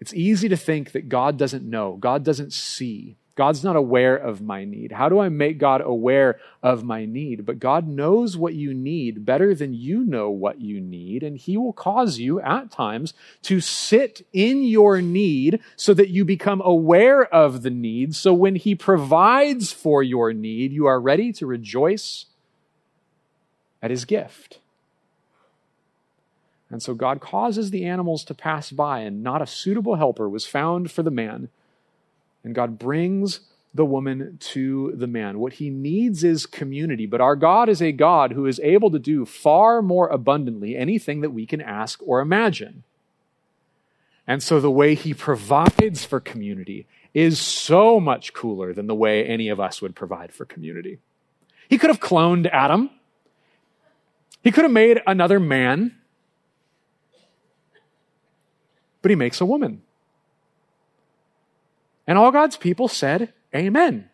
it's 0.00 0.12
easy 0.14 0.48
to 0.48 0.56
think 0.56 0.90
that 0.90 1.08
God 1.08 1.36
doesn't 1.36 1.62
know, 1.62 1.96
God 1.96 2.24
doesn't 2.24 2.52
see, 2.52 3.17
God's 3.38 3.62
not 3.62 3.76
aware 3.76 4.16
of 4.16 4.42
my 4.42 4.64
need. 4.64 4.90
How 4.90 5.08
do 5.08 5.20
I 5.20 5.28
make 5.28 5.58
God 5.58 5.80
aware 5.80 6.40
of 6.60 6.82
my 6.82 7.04
need? 7.04 7.46
But 7.46 7.60
God 7.60 7.86
knows 7.86 8.36
what 8.36 8.54
you 8.54 8.74
need 8.74 9.24
better 9.24 9.54
than 9.54 9.72
you 9.72 10.02
know 10.02 10.28
what 10.28 10.60
you 10.60 10.80
need, 10.80 11.22
and 11.22 11.36
He 11.36 11.56
will 11.56 11.72
cause 11.72 12.18
you 12.18 12.40
at 12.40 12.72
times 12.72 13.14
to 13.42 13.60
sit 13.60 14.26
in 14.32 14.64
your 14.64 15.00
need 15.00 15.60
so 15.76 15.94
that 15.94 16.08
you 16.08 16.24
become 16.24 16.60
aware 16.64 17.32
of 17.32 17.62
the 17.62 17.70
need. 17.70 18.16
So 18.16 18.34
when 18.34 18.56
He 18.56 18.74
provides 18.74 19.70
for 19.70 20.02
your 20.02 20.32
need, 20.32 20.72
you 20.72 20.86
are 20.86 20.98
ready 20.98 21.32
to 21.34 21.46
rejoice 21.46 22.26
at 23.80 23.92
His 23.92 24.04
gift. 24.04 24.58
And 26.70 26.82
so 26.82 26.92
God 26.92 27.20
causes 27.20 27.70
the 27.70 27.84
animals 27.84 28.24
to 28.24 28.34
pass 28.34 28.72
by, 28.72 29.02
and 29.02 29.22
not 29.22 29.40
a 29.40 29.46
suitable 29.46 29.94
helper 29.94 30.28
was 30.28 30.44
found 30.44 30.90
for 30.90 31.04
the 31.04 31.12
man. 31.12 31.50
And 32.44 32.54
God 32.54 32.78
brings 32.78 33.40
the 33.74 33.84
woman 33.84 34.38
to 34.40 34.92
the 34.96 35.06
man. 35.06 35.38
What 35.38 35.54
he 35.54 35.70
needs 35.70 36.24
is 36.24 36.46
community, 36.46 37.06
but 37.06 37.20
our 37.20 37.36
God 37.36 37.68
is 37.68 37.82
a 37.82 37.92
God 37.92 38.32
who 38.32 38.46
is 38.46 38.60
able 38.60 38.90
to 38.90 38.98
do 38.98 39.24
far 39.24 39.82
more 39.82 40.08
abundantly 40.08 40.76
anything 40.76 41.20
that 41.20 41.30
we 41.30 41.46
can 41.46 41.60
ask 41.60 42.00
or 42.04 42.20
imagine. 42.20 42.84
And 44.26 44.42
so 44.42 44.60
the 44.60 44.70
way 44.70 44.94
he 44.94 45.14
provides 45.14 46.04
for 46.04 46.20
community 46.20 46.86
is 47.14 47.40
so 47.40 47.98
much 47.98 48.32
cooler 48.32 48.74
than 48.74 48.86
the 48.86 48.94
way 48.94 49.24
any 49.24 49.48
of 49.48 49.58
us 49.58 49.80
would 49.80 49.94
provide 49.94 50.32
for 50.32 50.44
community. 50.44 50.98
He 51.68 51.78
could 51.78 51.90
have 51.90 52.00
cloned 52.00 52.48
Adam. 52.50 52.90
He 54.42 54.50
could 54.50 54.64
have 54.64 54.72
made 54.72 55.00
another 55.06 55.40
man. 55.40 55.96
But 59.02 59.10
he 59.10 59.14
makes 59.14 59.40
a 59.40 59.46
woman. 59.46 59.82
And 62.08 62.18
all 62.18 62.32
God's 62.32 62.56
people 62.56 62.88
said, 62.88 63.32
Amen. 63.54 64.10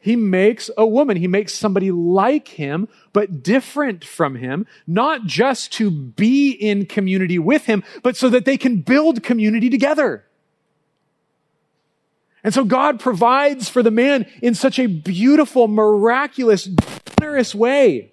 He 0.00 0.16
makes 0.16 0.70
a 0.76 0.86
woman. 0.86 1.16
He 1.16 1.28
makes 1.28 1.54
somebody 1.54 1.90
like 1.90 2.48
him, 2.48 2.88
but 3.12 3.42
different 3.42 4.04
from 4.04 4.34
him, 4.34 4.66
not 4.86 5.24
just 5.24 5.72
to 5.74 5.90
be 5.90 6.50
in 6.50 6.86
community 6.86 7.38
with 7.38 7.66
him, 7.66 7.84
but 8.02 8.16
so 8.16 8.28
that 8.30 8.44
they 8.44 8.56
can 8.56 8.80
build 8.80 9.22
community 9.22 9.70
together. 9.70 10.24
And 12.42 12.54
so 12.54 12.64
God 12.64 12.98
provides 12.98 13.68
for 13.68 13.82
the 13.82 13.90
man 13.90 14.26
in 14.42 14.54
such 14.54 14.78
a 14.78 14.86
beautiful, 14.86 15.68
miraculous, 15.68 16.68
generous 17.18 17.54
way. 17.54 18.12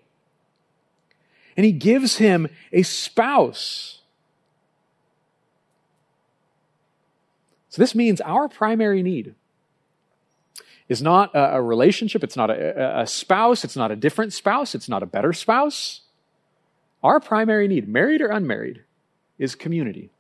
and 1.55 1.65
he 1.65 1.71
gives 1.71 2.17
him 2.17 2.47
a 2.71 2.83
spouse. 2.83 3.96
So 7.69 7.81
this 7.81 7.95
means 7.95 8.21
our 8.21 8.47
primary 8.47 9.03
need 9.03 9.35
is 10.87 11.01
not 11.01 11.31
a, 11.33 11.61
relationship, 11.61 12.23
it's 12.23 12.37
not 12.37 12.49
a, 12.49 13.01
a 13.01 13.07
spouse, 13.07 13.63
it's 13.65 13.75
not 13.75 13.91
a 13.91 13.95
different 13.95 14.31
spouse, 14.33 14.73
it's 14.73 14.87
not 14.87 15.03
a 15.03 15.05
better 15.05 15.33
spouse. 15.33 16.01
Our 17.03 17.19
primary 17.19 17.67
need, 17.67 17.87
married 17.87 18.21
or 18.21 18.29
unmarried, 18.29 18.83
is 19.37 19.53
community. 19.53 20.11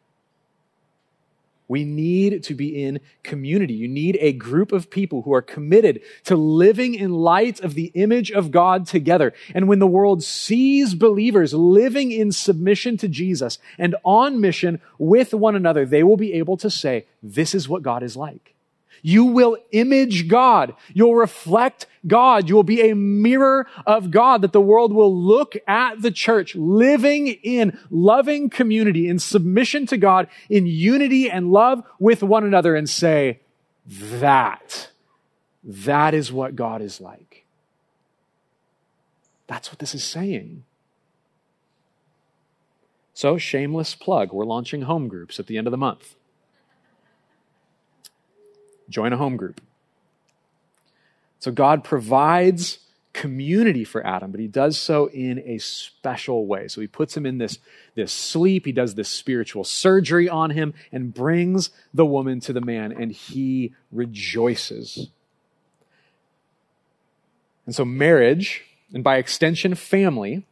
We 1.67 1.83
need 1.83 2.43
to 2.43 2.55
be 2.55 2.83
in 2.83 2.99
community. 3.23 3.73
You 3.73 3.87
need 3.87 4.17
a 4.21 4.33
group 4.33 4.71
of 4.71 4.89
people 4.89 5.23
who 5.23 5.33
are 5.33 5.41
committed 5.41 6.01
to 6.25 6.35
living 6.35 6.95
in 6.95 7.11
light 7.11 7.59
of 7.59 7.73
the 7.73 7.91
image 7.93 8.31
of 8.31 8.51
God 8.51 8.87
together. 8.87 9.33
And 9.53 9.67
when 9.67 9.79
the 9.79 9.87
world 9.87 10.23
sees 10.23 10.95
believers 10.95 11.53
living 11.53 12.11
in 12.11 12.31
submission 12.31 12.97
to 12.97 13.07
Jesus 13.07 13.59
and 13.77 13.95
on 14.03 14.39
mission 14.39 14.81
with 14.97 15.33
one 15.33 15.55
another, 15.55 15.85
they 15.85 16.03
will 16.03 16.17
be 16.17 16.33
able 16.33 16.57
to 16.57 16.69
say, 16.69 17.05
this 17.21 17.53
is 17.53 17.67
what 17.67 17.83
God 17.83 18.03
is 18.03 18.15
like. 18.15 18.53
You 19.01 19.25
will 19.25 19.57
image 19.71 20.27
God. 20.27 20.75
You'll 20.93 21.15
reflect 21.15 21.85
God. 22.05 22.49
You 22.49 22.55
will 22.55 22.63
be 22.63 22.89
a 22.89 22.95
mirror 22.95 23.67
of 23.85 24.11
God 24.11 24.41
that 24.41 24.53
the 24.53 24.61
world 24.61 24.93
will 24.93 25.15
look 25.15 25.55
at 25.67 26.01
the 26.01 26.11
church 26.11 26.55
living 26.55 27.27
in 27.27 27.77
loving 27.89 28.49
community, 28.49 29.07
in 29.07 29.19
submission 29.19 29.85
to 29.87 29.97
God, 29.97 30.27
in 30.49 30.65
unity 30.65 31.29
and 31.29 31.51
love 31.51 31.83
with 31.99 32.23
one 32.23 32.43
another 32.43 32.75
and 32.75 32.89
say, 32.89 33.39
that, 33.87 34.89
that 35.63 36.13
is 36.13 36.31
what 36.31 36.55
God 36.55 36.81
is 36.81 36.99
like. 36.99 37.45
That's 39.47 39.71
what 39.71 39.79
this 39.79 39.95
is 39.95 40.03
saying. 40.03 40.63
So, 43.13 43.37
shameless 43.37 43.95
plug. 43.95 44.31
We're 44.31 44.45
launching 44.45 44.83
home 44.83 45.07
groups 45.07 45.39
at 45.39 45.47
the 45.47 45.57
end 45.57 45.65
of 45.65 45.71
the 45.71 45.77
month 45.77 46.16
join 48.89 49.13
a 49.13 49.17
home 49.17 49.37
group. 49.37 49.61
So 51.39 51.51
God 51.51 51.83
provides 51.83 52.79
community 53.13 53.83
for 53.83 54.05
Adam, 54.05 54.29
but 54.31 54.39
he 54.39 54.47
does 54.47 54.77
so 54.77 55.09
in 55.09 55.39
a 55.39 55.57
special 55.57 56.45
way. 56.45 56.67
So 56.67 56.81
he 56.81 56.87
puts 56.87 57.17
him 57.17 57.25
in 57.25 57.39
this, 57.39 57.57
this 57.95 58.13
sleep, 58.13 58.65
he 58.65 58.71
does 58.71 58.93
this 58.93 59.09
spiritual 59.09 59.63
surgery 59.63 60.29
on 60.29 60.51
him, 60.51 60.73
and 60.91 61.13
brings 61.13 61.71
the 61.93 62.05
woman 62.05 62.39
to 62.41 62.53
the 62.53 62.61
man, 62.61 62.91
and 62.91 63.11
he 63.11 63.73
rejoices. 63.91 65.09
And 67.65 67.73
so, 67.73 67.83
marriage, 67.83 68.63
and 68.93 69.03
by 69.03 69.17
extension, 69.17 69.73
family, 69.73 70.45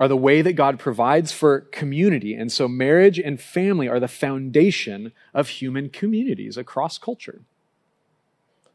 are 0.00 0.08
the 0.08 0.16
way 0.16 0.42
that 0.42 0.54
God 0.54 0.78
provides 0.78 1.32
for 1.32 1.60
community. 1.60 2.34
And 2.34 2.50
so 2.50 2.66
marriage 2.66 3.18
and 3.18 3.40
family 3.40 3.88
are 3.88 4.00
the 4.00 4.08
foundation 4.08 5.12
of 5.32 5.48
human 5.48 5.90
communities 5.90 6.56
across 6.56 6.98
culture. 6.98 7.42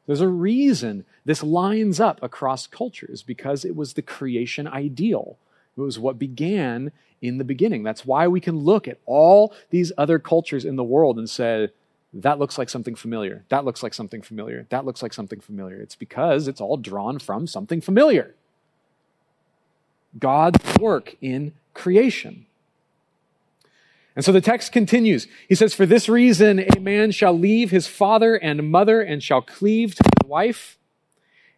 There's 0.05 0.21
a 0.21 0.29
reason 0.29 1.05
this 1.25 1.43
lines 1.43 1.99
up 1.99 2.23
across 2.23 2.65
cultures 2.65 3.23
because 3.23 3.65
it 3.65 3.75
was 3.75 3.93
the 3.93 4.01
creation 4.01 4.67
ideal. 4.67 5.37
It 5.75 5.81
was 5.81 5.99
what 5.99 6.17
began 6.17 6.91
in 7.21 7.37
the 7.39 7.43
beginning. 7.43 7.83
That's 7.83 8.05
why 8.05 8.27
we 8.27 8.39
can 8.39 8.59
look 8.59 8.87
at 8.87 8.99
all 9.05 9.53
these 9.69 9.91
other 9.97 10.19
cultures 10.19 10.63
in 10.63 10.77
the 10.77 10.83
world 10.83 11.17
and 11.17 11.29
say, 11.29 11.69
that 12.13 12.39
looks 12.39 12.57
like 12.57 12.69
something 12.69 12.95
familiar. 12.95 13.43
That 13.49 13.65
looks 13.65 13.83
like 13.83 13.93
something 13.93 14.21
familiar. 14.21 14.65
That 14.69 14.85
looks 14.85 15.03
like 15.03 15.13
something 15.13 15.41
familiar. 15.41 15.81
It's 15.81 15.95
because 15.95 16.47
it's 16.47 16.61
all 16.61 16.77
drawn 16.77 17.19
from 17.19 17.47
something 17.47 17.81
familiar. 17.81 18.33
God's 20.17 20.59
work 20.79 21.15
in 21.21 21.53
creation. 21.73 22.45
And 24.15 24.25
so 24.25 24.31
the 24.31 24.41
text 24.41 24.71
continues. 24.71 25.27
He 25.47 25.53
says, 25.53 25.75
For 25.75 25.85
this 25.85 26.09
reason, 26.09 26.65
a 26.75 26.79
man 26.79 27.11
shall 27.11 27.37
leave 27.37 27.69
his 27.69 27.85
father 27.85 28.35
and 28.35 28.71
mother 28.71 28.99
and 28.99 29.21
shall 29.21 29.43
cleave 29.43 29.93
to 29.93 30.03
his 30.03 30.27
wife, 30.27 30.79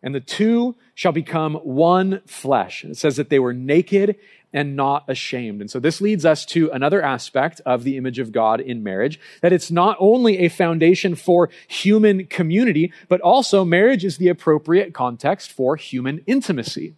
and 0.04 0.14
the 0.14 0.20
two 0.20 0.76
shall 0.94 1.14
become 1.14 1.56
one 1.56 2.22
flesh. 2.26 2.84
And 2.84 2.92
it 2.92 2.98
says 2.98 3.16
that 3.16 3.30
they 3.30 3.40
were 3.40 3.54
naked 3.54 4.18
and 4.52 4.76
not 4.76 5.06
ashamed. 5.08 5.62
And 5.62 5.72
so 5.72 5.80
this 5.80 6.02
leads 6.02 6.26
us 6.26 6.46
to 6.48 6.70
another 6.72 7.02
aspect 7.02 7.62
of 7.66 7.84
the 7.84 7.98
image 7.98 8.20
of 8.20 8.32
God 8.32 8.60
in 8.60 8.84
marriage, 8.84 9.20
that 9.42 9.54
it's 9.54 9.72
not 9.72 9.96
only 10.00 10.40
a 10.40 10.50
foundation 10.50 11.16
for 11.16 11.50
human 11.68 12.26
community, 12.26 12.92
but 13.08 13.22
also 13.22 13.64
marriage 13.64 14.04
is 14.04 14.18
the 14.18 14.28
appropriate 14.28 14.94
context 14.94 15.52
for 15.52 15.76
human 15.76 16.22
intimacy. 16.26 16.96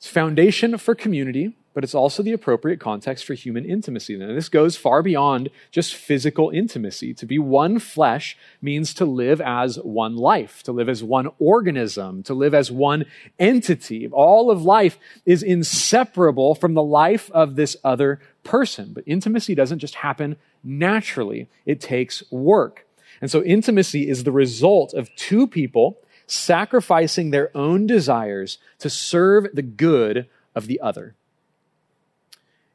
It's 0.00 0.08
foundation 0.08 0.78
for 0.78 0.94
community, 0.94 1.58
but 1.74 1.84
it's 1.84 1.94
also 1.94 2.22
the 2.22 2.32
appropriate 2.32 2.80
context 2.80 3.26
for 3.26 3.34
human 3.34 3.66
intimacy. 3.66 4.14
And 4.14 4.34
this 4.34 4.48
goes 4.48 4.74
far 4.74 5.02
beyond 5.02 5.50
just 5.70 5.94
physical 5.94 6.48
intimacy. 6.48 7.12
To 7.12 7.26
be 7.26 7.38
one 7.38 7.78
flesh 7.78 8.34
means 8.62 8.94
to 8.94 9.04
live 9.04 9.42
as 9.42 9.76
one 9.76 10.16
life, 10.16 10.62
to 10.62 10.72
live 10.72 10.88
as 10.88 11.04
one 11.04 11.28
organism, 11.38 12.22
to 12.22 12.32
live 12.32 12.54
as 12.54 12.72
one 12.72 13.04
entity. 13.38 14.08
All 14.08 14.50
of 14.50 14.62
life 14.62 14.98
is 15.26 15.42
inseparable 15.42 16.54
from 16.54 16.72
the 16.72 16.82
life 16.82 17.30
of 17.32 17.56
this 17.56 17.76
other 17.84 18.20
person. 18.42 18.94
But 18.94 19.04
intimacy 19.06 19.54
doesn't 19.54 19.80
just 19.80 19.96
happen 19.96 20.36
naturally, 20.64 21.50
it 21.66 21.78
takes 21.78 22.22
work. 22.30 22.86
And 23.20 23.30
so 23.30 23.42
intimacy 23.42 24.08
is 24.08 24.24
the 24.24 24.32
result 24.32 24.94
of 24.94 25.14
two 25.14 25.46
people 25.46 25.98
sacrificing 26.30 27.30
their 27.30 27.54
own 27.56 27.86
desires 27.86 28.58
to 28.78 28.88
serve 28.88 29.48
the 29.52 29.62
good 29.62 30.28
of 30.54 30.66
the 30.66 30.80
other. 30.80 31.14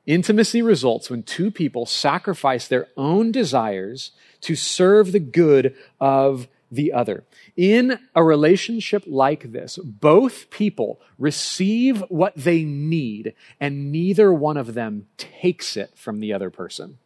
Intimacy 0.05 0.61
results 0.61 1.09
when 1.09 1.23
two 1.23 1.49
people 1.49 1.85
sacrifice 1.85 2.67
their 2.67 2.87
own 2.95 3.31
desires 3.31 4.11
to 4.41 4.55
serve 4.55 5.11
the 5.11 5.19
good 5.19 5.75
of 5.99 6.47
the 6.71 6.93
other. 6.93 7.23
In 7.55 7.99
a 8.13 8.23
relationship 8.23 9.03
like 9.07 9.51
this, 9.51 9.77
both 9.77 10.49
people 10.49 10.99
receive 11.17 12.03
what 12.09 12.35
they 12.35 12.63
need, 12.63 13.33
and 13.59 13.91
neither 13.91 14.31
one 14.33 14.57
of 14.57 14.73
them 14.73 15.07
takes 15.17 15.75
it 15.77 15.91
from 15.95 16.19
the 16.19 16.33
other 16.33 16.49
person. 16.49 16.97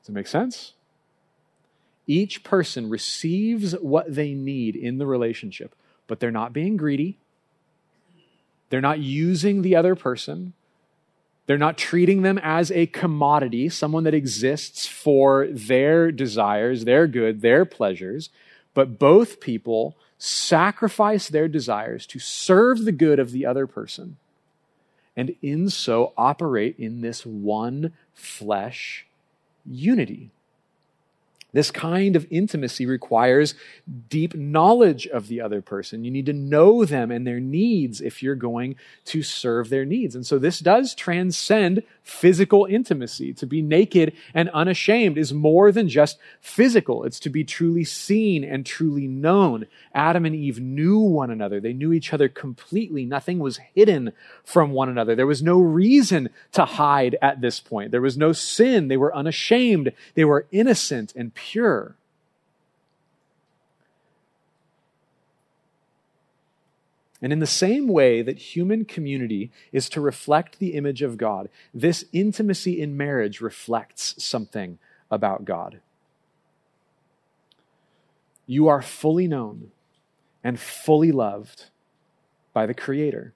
Does 0.00 0.10
it 0.10 0.12
make 0.12 0.28
sense? 0.28 0.74
Each 2.10 2.42
person 2.42 2.90
receives 2.90 3.70
what 3.74 4.12
they 4.12 4.34
need 4.34 4.74
in 4.74 4.98
the 4.98 5.06
relationship, 5.06 5.76
but 6.08 6.18
they're 6.18 6.32
not 6.32 6.52
being 6.52 6.76
greedy. 6.76 7.18
They're 8.68 8.80
not 8.80 8.98
using 8.98 9.62
the 9.62 9.76
other 9.76 9.94
person. 9.94 10.54
They're 11.46 11.56
not 11.56 11.78
treating 11.78 12.22
them 12.22 12.36
as 12.42 12.72
a 12.72 12.86
commodity, 12.86 13.68
someone 13.68 14.02
that 14.02 14.14
exists 14.14 14.88
for 14.88 15.46
their 15.52 16.10
desires, 16.10 16.84
their 16.84 17.06
good, 17.06 17.42
their 17.42 17.64
pleasures. 17.64 18.30
But 18.74 18.98
both 18.98 19.38
people 19.38 19.96
sacrifice 20.18 21.28
their 21.28 21.46
desires 21.46 22.06
to 22.06 22.18
serve 22.18 22.84
the 22.84 22.90
good 22.90 23.20
of 23.20 23.30
the 23.30 23.46
other 23.46 23.68
person, 23.68 24.16
and 25.16 25.36
in 25.42 25.70
so 25.70 26.12
operate 26.16 26.74
in 26.76 27.02
this 27.02 27.24
one 27.24 27.92
flesh 28.14 29.06
unity. 29.64 30.32
This 31.52 31.70
kind 31.70 32.16
of 32.16 32.26
intimacy 32.30 32.86
requires 32.86 33.54
deep 34.08 34.34
knowledge 34.34 35.06
of 35.06 35.28
the 35.28 35.40
other 35.40 35.60
person. 35.60 36.04
You 36.04 36.10
need 36.10 36.26
to 36.26 36.32
know 36.32 36.84
them 36.84 37.10
and 37.10 37.26
their 37.26 37.40
needs 37.40 38.00
if 38.00 38.22
you're 38.22 38.34
going 38.34 38.76
to 39.06 39.22
serve 39.22 39.68
their 39.68 39.84
needs. 39.84 40.14
And 40.14 40.26
so 40.26 40.38
this 40.38 40.60
does 40.60 40.94
transcend 40.94 41.82
physical 42.02 42.66
intimacy. 42.66 43.32
To 43.34 43.46
be 43.46 43.62
naked 43.62 44.12
and 44.34 44.48
unashamed 44.50 45.18
is 45.18 45.32
more 45.32 45.72
than 45.72 45.88
just 45.88 46.18
physical. 46.40 47.04
It's 47.04 47.20
to 47.20 47.30
be 47.30 47.44
truly 47.44 47.84
seen 47.84 48.44
and 48.44 48.64
truly 48.64 49.06
known. 49.06 49.66
Adam 49.94 50.24
and 50.24 50.34
Eve 50.34 50.60
knew 50.60 50.98
one 50.98 51.30
another. 51.30 51.60
They 51.60 51.72
knew 51.72 51.92
each 51.92 52.12
other 52.12 52.28
completely. 52.28 53.04
Nothing 53.04 53.38
was 53.38 53.58
hidden 53.74 54.12
from 54.44 54.70
one 54.70 54.88
another. 54.88 55.14
There 55.14 55.26
was 55.26 55.42
no 55.42 55.58
reason 55.58 56.30
to 56.52 56.64
hide 56.64 57.16
at 57.20 57.40
this 57.40 57.60
point. 57.60 57.90
There 57.90 58.00
was 58.00 58.16
no 58.16 58.32
sin. 58.32 58.88
They 58.88 58.96
were 58.96 59.14
unashamed. 59.14 59.92
They 60.14 60.24
were 60.24 60.46
innocent 60.50 61.12
and 61.16 61.34
pure. 61.40 61.96
And 67.22 67.32
in 67.32 67.38
the 67.38 67.46
same 67.46 67.86
way 67.88 68.22
that 68.22 68.38
human 68.38 68.84
community 68.84 69.50
is 69.72 69.88
to 69.90 70.00
reflect 70.00 70.58
the 70.58 70.74
image 70.74 71.02
of 71.02 71.18
God, 71.18 71.48
this 71.74 72.04
intimacy 72.12 72.80
in 72.80 72.96
marriage 72.96 73.40
reflects 73.40 74.22
something 74.22 74.78
about 75.10 75.44
God. 75.44 75.80
You 78.46 78.68
are 78.68 78.82
fully 78.82 79.28
known 79.28 79.70
and 80.42 80.58
fully 80.58 81.12
loved 81.12 81.66
by 82.52 82.66
the 82.66 82.74
Creator. 82.74 83.34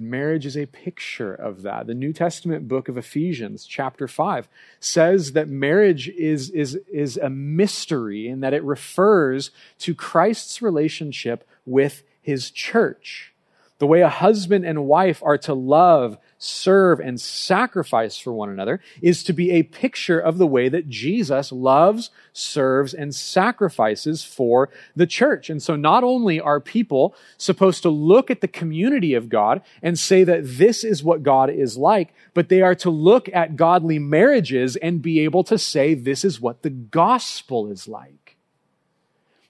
Marriage 0.00 0.46
is 0.46 0.56
a 0.56 0.66
picture 0.66 1.34
of 1.34 1.62
that. 1.62 1.86
The 1.86 1.94
New 1.94 2.12
Testament 2.14 2.66
book 2.66 2.88
of 2.88 2.96
Ephesians, 2.96 3.66
chapter 3.66 4.08
5, 4.08 4.48
says 4.80 5.32
that 5.32 5.48
marriage 5.48 6.08
is, 6.08 6.48
is, 6.50 6.76
is 6.90 7.18
a 7.18 7.28
mystery 7.28 8.26
and 8.26 8.42
that 8.42 8.54
it 8.54 8.64
refers 8.64 9.50
to 9.80 9.94
Christ's 9.94 10.62
relationship 10.62 11.46
with 11.66 12.02
his 12.22 12.50
church. 12.50 13.34
The 13.78 13.86
way 13.86 14.00
a 14.00 14.08
husband 14.08 14.64
and 14.64 14.86
wife 14.86 15.22
are 15.22 15.38
to 15.38 15.54
love, 15.54 16.16
serve, 16.40 17.00
and 17.00 17.20
sacrifice 17.20 18.18
for 18.18 18.32
one 18.32 18.48
another 18.48 18.80
is 19.02 19.22
to 19.22 19.32
be 19.34 19.50
a 19.50 19.62
picture 19.62 20.18
of 20.18 20.38
the 20.38 20.46
way 20.46 20.70
that 20.70 20.88
Jesus 20.88 21.52
loves, 21.52 22.08
serves, 22.32 22.94
and 22.94 23.14
sacrifices 23.14 24.24
for 24.24 24.70
the 24.96 25.06
church. 25.06 25.50
And 25.50 25.62
so 25.62 25.76
not 25.76 26.02
only 26.02 26.40
are 26.40 26.58
people 26.58 27.14
supposed 27.36 27.82
to 27.82 27.90
look 27.90 28.30
at 28.30 28.40
the 28.40 28.48
community 28.48 29.12
of 29.12 29.28
God 29.28 29.60
and 29.82 29.98
say 29.98 30.24
that 30.24 30.40
this 30.42 30.82
is 30.82 31.04
what 31.04 31.22
God 31.22 31.50
is 31.50 31.76
like, 31.76 32.14
but 32.32 32.48
they 32.48 32.62
are 32.62 32.74
to 32.76 32.90
look 32.90 33.28
at 33.34 33.56
godly 33.56 33.98
marriages 33.98 34.76
and 34.76 35.02
be 35.02 35.20
able 35.20 35.44
to 35.44 35.58
say 35.58 35.92
this 35.92 36.24
is 36.24 36.40
what 36.40 36.62
the 36.62 36.70
gospel 36.70 37.70
is 37.70 37.86
like. 37.86 38.36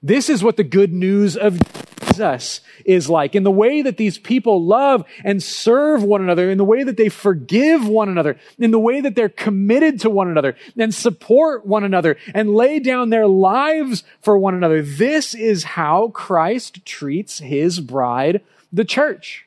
This 0.02 0.28
is 0.28 0.42
what 0.42 0.56
the 0.56 0.64
good 0.64 0.92
news 0.92 1.36
of 1.36 1.60
Jesus 2.12 2.60
is 2.84 3.08
like, 3.08 3.34
in 3.34 3.42
the 3.42 3.50
way 3.50 3.82
that 3.82 3.96
these 3.96 4.18
people 4.18 4.64
love 4.64 5.04
and 5.24 5.42
serve 5.42 6.02
one 6.02 6.22
another, 6.22 6.50
in 6.50 6.58
the 6.58 6.64
way 6.64 6.82
that 6.82 6.96
they 6.96 7.08
forgive 7.08 7.86
one 7.86 8.08
another, 8.08 8.38
in 8.58 8.70
the 8.70 8.78
way 8.78 9.00
that 9.00 9.14
they're 9.14 9.28
committed 9.28 10.00
to 10.00 10.10
one 10.10 10.28
another 10.28 10.56
and 10.76 10.94
support 10.94 11.66
one 11.66 11.84
another 11.84 12.16
and 12.34 12.54
lay 12.54 12.78
down 12.78 13.10
their 13.10 13.26
lives 13.26 14.04
for 14.20 14.38
one 14.38 14.54
another. 14.54 14.82
This 14.82 15.34
is 15.34 15.64
how 15.64 16.08
Christ 16.08 16.84
treats 16.84 17.38
his 17.38 17.80
bride, 17.80 18.42
the 18.72 18.84
church. 18.84 19.46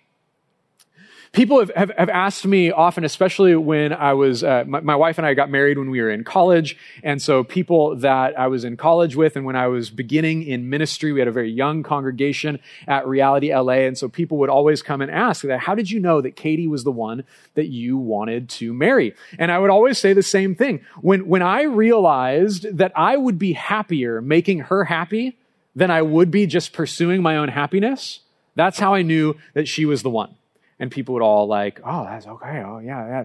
People 1.34 1.61
have, 1.61 1.71
have, 1.75 1.91
have, 1.97 2.09
asked 2.09 2.45
me 2.45 2.69
often, 2.69 3.03
especially 3.03 3.55
when 3.55 3.91
I 3.91 4.13
was, 4.13 4.43
uh, 4.43 4.65
my, 4.67 4.81
my, 4.81 4.95
wife 4.95 5.17
and 5.17 5.25
I 5.25 5.34
got 5.34 5.49
married 5.49 5.79
when 5.79 5.89
we 5.89 5.99
were 5.99 6.11
in 6.11 6.23
college. 6.23 6.77
And 7.01 7.19
so 7.19 7.43
people 7.43 7.95
that 7.97 8.38
I 8.38 8.45
was 8.45 8.63
in 8.63 8.77
college 8.77 9.15
with 9.15 9.36
and 9.36 9.43
when 9.43 9.55
I 9.55 9.65
was 9.65 9.89
beginning 9.89 10.43
in 10.43 10.69
ministry, 10.69 11.11
we 11.11 11.17
had 11.17 11.27
a 11.27 11.31
very 11.31 11.51
young 11.51 11.81
congregation 11.81 12.59
at 12.88 13.07
Reality 13.07 13.51
LA. 13.51 13.88
And 13.88 13.97
so 13.97 14.07
people 14.07 14.38
would 14.38 14.51
always 14.51 14.84
come 14.84 15.01
and 15.01 15.09
ask 15.09 15.41
that, 15.41 15.59
how 15.59 15.73
did 15.73 15.89
you 15.89 15.99
know 15.99 16.21
that 16.21 16.36
Katie 16.36 16.67
was 16.67 16.84
the 16.84 16.91
one 16.91 17.23
that 17.55 17.65
you 17.65 17.97
wanted 17.97 18.47
to 18.49 18.71
marry? 18.71 19.15
And 19.39 19.51
I 19.51 19.57
would 19.57 19.71
always 19.71 19.97
say 19.97 20.13
the 20.13 20.21
same 20.21 20.53
thing. 20.53 20.86
When, 21.01 21.27
when 21.27 21.41
I 21.41 21.63
realized 21.63 22.77
that 22.77 22.91
I 22.95 23.17
would 23.17 23.39
be 23.39 23.53
happier 23.53 24.21
making 24.21 24.59
her 24.59 24.84
happy 24.84 25.39
than 25.75 25.89
I 25.89 26.03
would 26.03 26.29
be 26.29 26.45
just 26.45 26.73
pursuing 26.73 27.23
my 27.23 27.38
own 27.38 27.49
happiness, 27.49 28.19
that's 28.53 28.77
how 28.77 28.93
I 28.93 29.01
knew 29.01 29.36
that 29.55 29.67
she 29.67 29.86
was 29.86 30.03
the 30.03 30.11
one 30.11 30.36
and 30.80 30.91
people 30.91 31.13
would 31.13 31.24
all 31.24 31.47
like, 31.47 31.80
oh, 31.84 32.03
that's 32.05 32.28
okay. 32.28 32.63
Oh, 32.65 32.80
yeah, 32.80 33.07
yeah. 33.07 33.24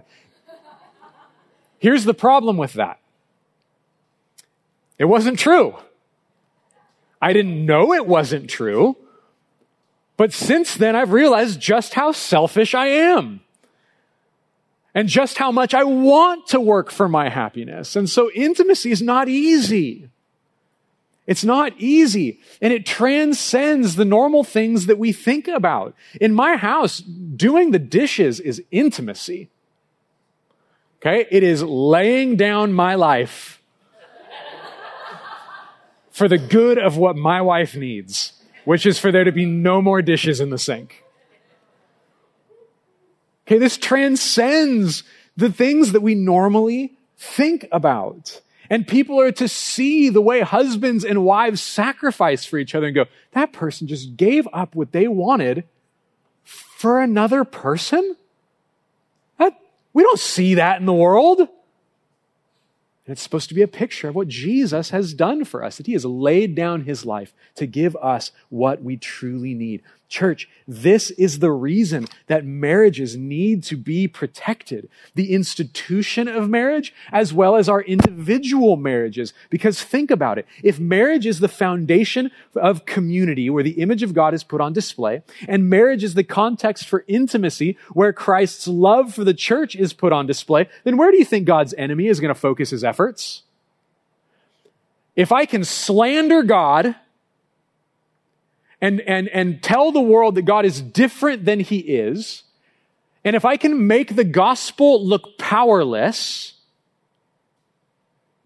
Here's 1.79 2.03
the 2.03 2.13
problem 2.13 2.57
with 2.57 2.73
that. 2.73 2.99
It 4.97 5.05
wasn't 5.05 5.39
true. 5.39 5.75
I 7.21 7.33
didn't 7.33 7.65
know 7.65 7.93
it 7.93 8.05
wasn't 8.05 8.49
true. 8.49 8.97
But 10.17 10.33
since 10.33 10.75
then, 10.75 10.95
I've 10.95 11.13
realized 11.13 11.59
just 11.61 11.93
how 11.93 12.11
selfish 12.11 12.75
I 12.75 12.87
am. 12.87 13.39
And 14.93 15.07
just 15.07 15.37
how 15.37 15.51
much 15.51 15.73
I 15.73 15.83
want 15.83 16.47
to 16.47 16.59
work 16.59 16.91
for 16.91 17.07
my 17.07 17.29
happiness. 17.29 17.95
And 17.95 18.09
so 18.09 18.29
intimacy 18.35 18.91
is 18.91 19.01
not 19.01 19.29
easy. 19.29 20.09
It's 21.29 21.43
not 21.43 21.73
easy 21.77 22.39
and 22.59 22.73
it 22.73 22.87
transcends 22.87 23.95
the 23.95 24.03
normal 24.03 24.43
things 24.43 24.87
that 24.87 24.97
we 24.97 25.13
think 25.13 25.47
about. 25.47 25.93
In 26.19 26.33
my 26.33 26.57
house, 26.57 26.97
doing 26.97 27.69
the 27.69 27.77
dishes 27.77 28.39
is 28.39 28.63
intimacy. 28.71 29.47
Okay. 30.97 31.27
It 31.29 31.43
is 31.43 31.61
laying 31.61 32.35
down 32.35 32.73
my 32.73 32.95
life 32.95 33.61
for 36.09 36.27
the 36.27 36.39
good 36.39 36.79
of 36.79 36.97
what 36.97 37.15
my 37.15 37.43
wife 37.43 37.75
needs, 37.75 38.33
which 38.65 38.87
is 38.87 38.97
for 38.97 39.11
there 39.11 39.23
to 39.23 39.31
be 39.31 39.45
no 39.45 39.83
more 39.83 40.01
dishes 40.01 40.39
in 40.39 40.49
the 40.49 40.57
sink. 40.57 41.03
Okay. 43.45 43.59
This 43.59 43.77
transcends 43.77 45.03
the 45.37 45.51
things 45.51 45.91
that 45.91 46.01
we 46.01 46.15
normally 46.15 46.97
think 47.19 47.67
about. 47.71 48.41
And 48.69 48.87
people 48.87 49.19
are 49.19 49.31
to 49.31 49.47
see 49.47 50.09
the 50.09 50.21
way 50.21 50.41
husbands 50.41 51.03
and 51.03 51.25
wives 51.25 51.61
sacrifice 51.61 52.45
for 52.45 52.57
each 52.57 52.75
other 52.75 52.87
and 52.87 52.95
go, 52.95 53.05
that 53.31 53.51
person 53.51 53.87
just 53.87 54.15
gave 54.15 54.47
up 54.53 54.75
what 54.75 54.91
they 54.91 55.07
wanted 55.07 55.63
for 56.43 57.01
another 57.01 57.43
person? 57.43 58.15
That, 59.37 59.59
we 59.93 60.03
don't 60.03 60.19
see 60.19 60.55
that 60.55 60.79
in 60.79 60.85
the 60.85 60.93
world. 60.93 61.39
And 61.39 61.47
it's 63.07 63.23
supposed 63.23 63.49
to 63.49 63.55
be 63.55 63.63
a 63.63 63.67
picture 63.67 64.07
of 64.07 64.13
what 64.13 64.27
Jesus 64.27 64.91
has 64.91 65.15
done 65.15 65.45
for 65.45 65.63
us, 65.63 65.77
that 65.77 65.87
he 65.87 65.93
has 65.93 66.05
laid 66.05 66.53
down 66.53 66.81
his 66.81 67.05
life 67.05 67.33
to 67.55 67.65
give 67.65 67.95
us 67.95 68.31
what 68.49 68.83
we 68.83 68.97
truly 68.97 69.55
need. 69.55 69.81
Church, 70.09 70.49
this 70.67 71.11
is 71.11 71.37
the 71.37 71.51
reason 71.51 72.07
that 72.25 72.43
marriages 72.43 73.15
need 73.15 73.63
to 73.65 73.77
be 73.77 74.07
protected. 74.07 74.89
The 75.13 75.33
institution 75.33 76.27
of 76.27 76.49
marriage, 76.49 76.95
as 77.11 77.31
well 77.31 77.55
as 77.55 77.69
our 77.69 77.83
individual 77.83 78.75
marriages. 78.75 79.33
Because 79.51 79.83
think 79.83 80.09
about 80.09 80.39
it. 80.39 80.47
If 80.63 80.79
marriage 80.79 81.27
is 81.27 81.39
the 81.39 81.47
foundation 81.47 82.31
of 82.55 82.85
community 82.85 83.51
where 83.51 83.63
the 83.63 83.79
image 83.81 84.01
of 84.01 84.15
God 84.15 84.33
is 84.33 84.43
put 84.43 84.61
on 84.61 84.73
display, 84.73 85.21
and 85.47 85.69
marriage 85.69 86.03
is 86.03 86.15
the 86.15 86.23
context 86.23 86.87
for 86.87 87.05
intimacy 87.07 87.77
where 87.93 88.11
Christ's 88.11 88.67
love 88.67 89.13
for 89.13 89.23
the 89.23 89.33
church 89.35 89.75
is 89.75 89.93
put 89.93 90.11
on 90.11 90.25
display, 90.25 90.67
then 90.85 90.97
where 90.97 91.11
do 91.11 91.19
you 91.19 91.25
think 91.25 91.45
God's 91.45 91.75
enemy 91.77 92.07
is 92.07 92.19
going 92.19 92.33
to 92.33 92.39
focus 92.39 92.71
his 92.71 92.83
efforts? 92.83 93.43
If 95.15 95.31
I 95.31 95.45
can 95.45 95.63
slander 95.63 96.41
God, 96.41 96.95
and, 98.81 99.01
and, 99.01 99.27
and 99.29 99.61
tell 99.61 99.91
the 99.91 100.01
world 100.01 100.35
that 100.35 100.43
God 100.43 100.65
is 100.65 100.81
different 100.81 101.45
than 101.45 101.59
he 101.59 101.79
is, 101.79 102.43
and 103.23 103.35
if 103.35 103.45
I 103.45 103.57
can 103.57 103.87
make 103.87 104.15
the 104.15 104.23
gospel 104.23 105.05
look 105.05 105.37
powerless 105.37 106.53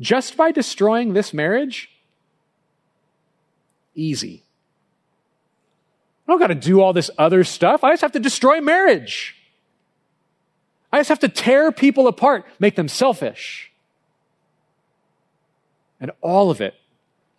just 0.01 0.35
by 0.35 0.51
destroying 0.51 1.13
this 1.13 1.33
marriage, 1.33 1.89
easy. 3.95 4.43
I 6.27 6.31
don't 6.31 6.39
got 6.39 6.47
to 6.47 6.55
do 6.55 6.81
all 6.81 6.93
this 6.93 7.11
other 7.17 7.43
stuff. 7.43 7.83
I 7.83 7.91
just 7.91 8.01
have 8.01 8.13
to 8.13 8.19
destroy 8.19 8.61
marriage. 8.61 9.35
I 10.91 10.99
just 10.99 11.09
have 11.09 11.19
to 11.19 11.29
tear 11.29 11.71
people 11.71 12.07
apart, 12.07 12.45
make 12.59 12.75
them 12.75 12.87
selfish. 12.87 13.71
And 15.99 16.11
all 16.21 16.49
of 16.49 16.61
it, 16.61 16.75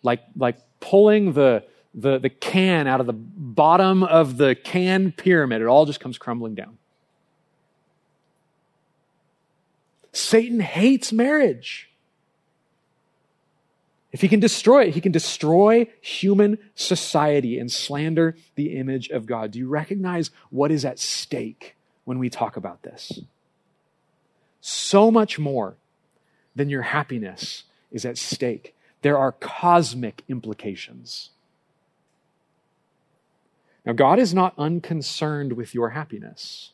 like, 0.03 0.21
like 0.35 0.57
pulling 0.79 1.33
the, 1.33 1.63
the, 1.95 2.19
the 2.19 2.29
can 2.29 2.87
out 2.87 2.99
of 2.99 3.07
the 3.07 3.13
bottom 3.13 4.03
of 4.03 4.37
the 4.37 4.53
can 4.53 5.11
pyramid. 5.13 5.61
It 5.61 5.67
all 5.67 5.85
just 5.85 5.99
comes 5.99 6.17
crumbling 6.17 6.53
down. 6.53 6.77
Satan 10.11 10.59
hates 10.59 11.11
marriage. 11.11 11.89
If 14.11 14.21
he 14.21 14.27
can 14.29 14.39
destroy 14.39 14.85
it, 14.85 14.93
he 14.93 15.01
can 15.01 15.11
destroy 15.11 15.87
human 15.99 16.57
society 16.73 17.59
and 17.59 17.69
slander 17.69 18.35
the 18.55 18.77
image 18.77 19.09
of 19.09 19.25
God. 19.25 19.51
Do 19.51 19.59
you 19.59 19.67
recognize 19.67 20.31
what 20.49 20.71
is 20.71 20.85
at 20.85 20.99
stake 20.99 21.75
when 22.05 22.17
we 22.17 22.29
talk 22.29 22.55
about 22.55 22.83
this? 22.83 23.19
So 24.61 25.11
much 25.11 25.37
more 25.37 25.75
than 26.55 26.69
your 26.69 26.83
happiness 26.83 27.63
is 27.91 28.05
at 28.05 28.17
stake. 28.17 28.73
There 29.01 29.17
are 29.17 29.33
cosmic 29.33 30.23
implications. 30.29 31.31
Now, 33.85 33.93
God 33.93 34.19
is 34.19 34.33
not 34.33 34.53
unconcerned 34.57 35.53
with 35.53 35.75
your 35.75 35.91
happiness. 35.91 36.71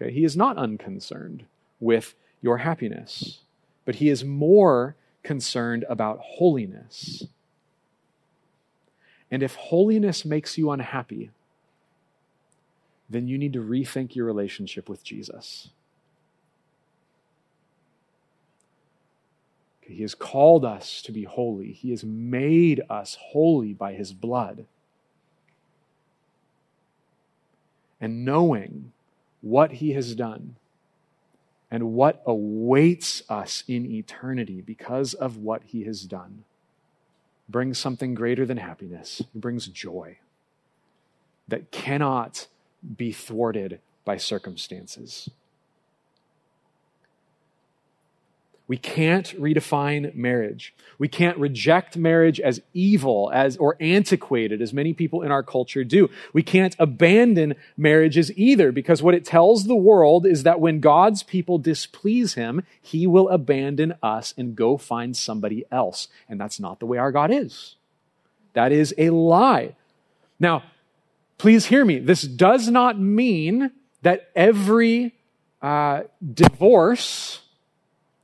Okay? 0.00 0.12
He 0.12 0.24
is 0.24 0.36
not 0.36 0.56
unconcerned 0.56 1.44
with 1.78 2.14
your 2.40 2.58
happiness, 2.58 3.40
but 3.84 3.96
He 3.96 4.08
is 4.08 4.24
more 4.24 4.96
concerned 5.22 5.84
about 5.88 6.18
holiness. 6.20 7.24
And 9.30 9.42
if 9.42 9.54
holiness 9.54 10.24
makes 10.24 10.56
you 10.56 10.70
unhappy, 10.70 11.30
then 13.08 13.28
you 13.28 13.36
need 13.36 13.52
to 13.52 13.62
rethink 13.62 14.14
your 14.14 14.24
relationship 14.24 14.88
with 14.88 15.04
Jesus. 15.04 15.70
He 19.80 20.02
has 20.02 20.14
called 20.14 20.64
us 20.64 21.02
to 21.02 21.12
be 21.12 21.24
holy, 21.24 21.72
He 21.72 21.90
has 21.90 22.04
made 22.04 22.80
us 22.88 23.18
holy 23.20 23.74
by 23.74 23.92
His 23.92 24.12
blood. 24.12 24.66
And 28.00 28.24
knowing 28.24 28.92
what 29.40 29.72
he 29.72 29.92
has 29.92 30.14
done 30.14 30.56
and 31.70 31.92
what 31.92 32.22
awaits 32.26 33.22
us 33.28 33.62
in 33.68 33.86
eternity 33.90 34.60
because 34.60 35.14
of 35.14 35.36
what 35.36 35.62
he 35.66 35.84
has 35.84 36.02
done 36.02 36.44
brings 37.48 37.78
something 37.78 38.14
greater 38.14 38.46
than 38.46 38.56
happiness. 38.56 39.20
It 39.20 39.40
brings 39.40 39.66
joy 39.66 40.18
that 41.48 41.70
cannot 41.70 42.46
be 42.96 43.12
thwarted 43.12 43.80
by 44.04 44.16
circumstances. 44.16 45.28
We 48.70 48.76
can't 48.76 49.26
redefine 49.36 50.14
marriage. 50.14 50.76
We 50.96 51.08
can't 51.08 51.36
reject 51.38 51.96
marriage 51.96 52.38
as 52.38 52.60
evil 52.72 53.28
as 53.34 53.56
or 53.56 53.76
antiquated 53.80 54.62
as 54.62 54.72
many 54.72 54.94
people 54.94 55.22
in 55.22 55.32
our 55.32 55.42
culture 55.42 55.82
do. 55.82 56.08
We 56.32 56.44
can't 56.44 56.76
abandon 56.78 57.56
marriages 57.76 58.30
either 58.38 58.70
because 58.70 59.02
what 59.02 59.16
it 59.16 59.24
tells 59.24 59.64
the 59.64 59.74
world 59.74 60.24
is 60.24 60.44
that 60.44 60.60
when 60.60 60.78
God's 60.78 61.24
people 61.24 61.58
displease 61.58 62.34
him, 62.34 62.64
he 62.80 63.08
will 63.08 63.28
abandon 63.30 63.94
us 64.04 64.32
and 64.38 64.54
go 64.54 64.76
find 64.76 65.16
somebody 65.16 65.64
else. 65.72 66.06
And 66.28 66.40
that's 66.40 66.60
not 66.60 66.78
the 66.78 66.86
way 66.86 66.96
our 66.96 67.10
God 67.10 67.32
is. 67.32 67.74
That 68.52 68.70
is 68.70 68.94
a 68.96 69.10
lie. 69.10 69.74
Now, 70.38 70.62
please 71.38 71.66
hear 71.66 71.84
me. 71.84 71.98
This 71.98 72.22
does 72.22 72.68
not 72.68 73.00
mean 73.00 73.72
that 74.02 74.30
every 74.36 75.16
uh, 75.60 76.02
divorce 76.22 77.40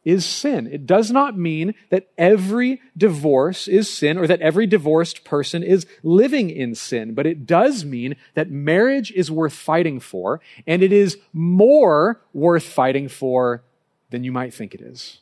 is 0.06 0.24
sin. 0.24 0.68
It 0.68 0.86
does 0.86 1.10
not 1.10 1.36
mean 1.36 1.74
that 1.90 2.06
every 2.16 2.80
divorce 2.96 3.66
is 3.66 3.92
sin 3.92 4.16
or 4.16 4.28
that 4.28 4.40
every 4.40 4.64
divorced 4.64 5.24
person 5.24 5.64
is 5.64 5.84
living 6.04 6.48
in 6.48 6.76
sin, 6.76 7.12
but 7.12 7.26
it 7.26 7.44
does 7.44 7.84
mean 7.84 8.14
that 8.34 8.48
marriage 8.48 9.10
is 9.10 9.32
worth 9.32 9.52
fighting 9.52 9.98
for, 9.98 10.40
and 10.64 10.80
it 10.80 10.92
is 10.92 11.18
more 11.32 12.22
worth 12.32 12.62
fighting 12.62 13.08
for 13.08 13.64
than 14.10 14.22
you 14.22 14.30
might 14.30 14.54
think 14.54 14.74
it 14.74 14.80
is. 14.80 15.18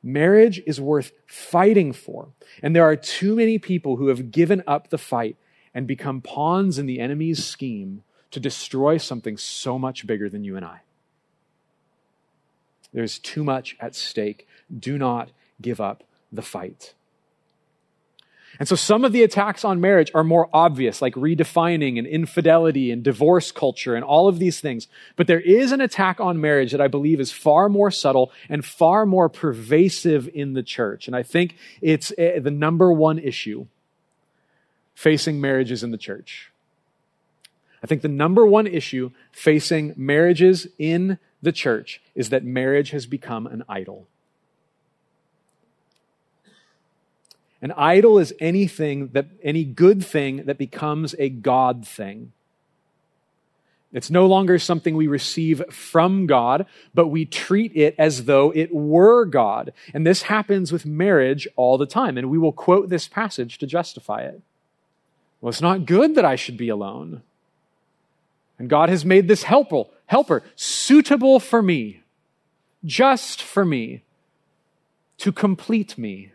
Marriage 0.00 0.62
is 0.64 0.80
worth 0.80 1.10
fighting 1.26 1.92
for. 1.92 2.28
And 2.62 2.74
there 2.74 2.84
are 2.84 2.96
too 2.96 3.34
many 3.34 3.58
people 3.58 3.96
who 3.96 4.08
have 4.08 4.30
given 4.30 4.62
up 4.68 4.90
the 4.90 4.98
fight 4.98 5.36
and 5.74 5.86
become 5.86 6.20
pawns 6.20 6.78
in 6.78 6.86
the 6.86 7.00
enemy's 7.00 7.44
scheme 7.44 8.04
to 8.30 8.40
destroy 8.40 8.98
something 8.98 9.36
so 9.36 9.78
much 9.78 10.06
bigger 10.06 10.28
than 10.28 10.44
you 10.44 10.56
and 10.56 10.64
I. 10.64 10.82
There's 12.92 13.18
too 13.18 13.42
much 13.44 13.76
at 13.80 13.94
stake. 13.94 14.46
Do 14.76 14.98
not 14.98 15.30
give 15.60 15.80
up 15.80 16.04
the 16.30 16.42
fight. 16.42 16.94
And 18.58 18.68
so 18.68 18.76
some 18.76 19.04
of 19.04 19.12
the 19.12 19.22
attacks 19.22 19.64
on 19.64 19.80
marriage 19.80 20.10
are 20.14 20.24
more 20.24 20.48
obvious, 20.52 21.00
like 21.00 21.14
redefining 21.14 21.98
and 21.98 22.06
infidelity 22.06 22.90
and 22.90 23.02
divorce 23.02 23.50
culture 23.50 23.94
and 23.94 24.04
all 24.04 24.28
of 24.28 24.38
these 24.38 24.60
things. 24.60 24.88
But 25.16 25.26
there 25.26 25.40
is 25.40 25.72
an 25.72 25.80
attack 25.80 26.20
on 26.20 26.40
marriage 26.40 26.72
that 26.72 26.80
I 26.80 26.88
believe 26.88 27.18
is 27.18 27.32
far 27.32 27.68
more 27.68 27.90
subtle 27.90 28.30
and 28.48 28.64
far 28.64 29.06
more 29.06 29.28
pervasive 29.28 30.28
in 30.34 30.52
the 30.52 30.62
church. 30.62 31.06
And 31.06 31.16
I 31.16 31.22
think 31.22 31.56
it's 31.80 32.12
eh, 32.18 32.38
the 32.40 32.50
number 32.50 32.92
one 32.92 33.18
issue 33.18 33.66
facing 34.94 35.40
marriages 35.40 35.82
in 35.82 35.90
the 35.90 35.98
church. 35.98 36.52
I 37.82 37.86
think 37.86 38.02
the 38.02 38.08
number 38.08 38.46
one 38.46 38.66
issue 38.66 39.10
facing 39.32 39.94
marriages 39.96 40.68
in 40.78 41.18
the 41.42 41.52
church 41.52 42.00
is 42.14 42.30
that 42.30 42.44
marriage 42.44 42.90
has 42.90 43.06
become 43.06 43.46
an 43.46 43.64
idol. 43.68 44.06
An 47.60 47.72
idol 47.72 48.18
is 48.18 48.32
anything 48.40 49.08
that, 49.08 49.26
any 49.42 49.64
good 49.64 50.04
thing 50.04 50.44
that 50.46 50.58
becomes 50.58 51.14
a 51.18 51.28
God 51.28 51.86
thing. 51.86 52.32
It's 53.92 54.10
no 54.10 54.26
longer 54.26 54.58
something 54.58 54.96
we 54.96 55.06
receive 55.06 55.62
from 55.70 56.26
God, 56.26 56.66
but 56.94 57.08
we 57.08 57.26
treat 57.26 57.76
it 57.76 57.94
as 57.98 58.24
though 58.24 58.50
it 58.54 58.74
were 58.74 59.26
God. 59.26 59.72
And 59.92 60.06
this 60.06 60.22
happens 60.22 60.72
with 60.72 60.86
marriage 60.86 61.46
all 61.56 61.76
the 61.76 61.86
time. 61.86 62.16
And 62.16 62.30
we 62.30 62.38
will 62.38 62.52
quote 62.52 62.88
this 62.88 63.06
passage 63.06 63.58
to 63.58 63.66
justify 63.66 64.22
it. 64.22 64.40
Well, 65.40 65.50
it's 65.50 65.60
not 65.60 65.86
good 65.86 66.14
that 66.14 66.24
I 66.24 66.36
should 66.36 66.56
be 66.56 66.70
alone. 66.70 67.22
And 68.58 68.70
God 68.70 68.88
has 68.88 69.04
made 69.04 69.28
this 69.28 69.42
helper, 69.42 69.84
helper 70.06 70.42
suitable 70.56 71.40
for 71.40 71.62
me, 71.62 72.02
just 72.84 73.42
for 73.42 73.64
me, 73.64 74.02
to 75.18 75.32
complete 75.32 75.96
me. 75.96 76.32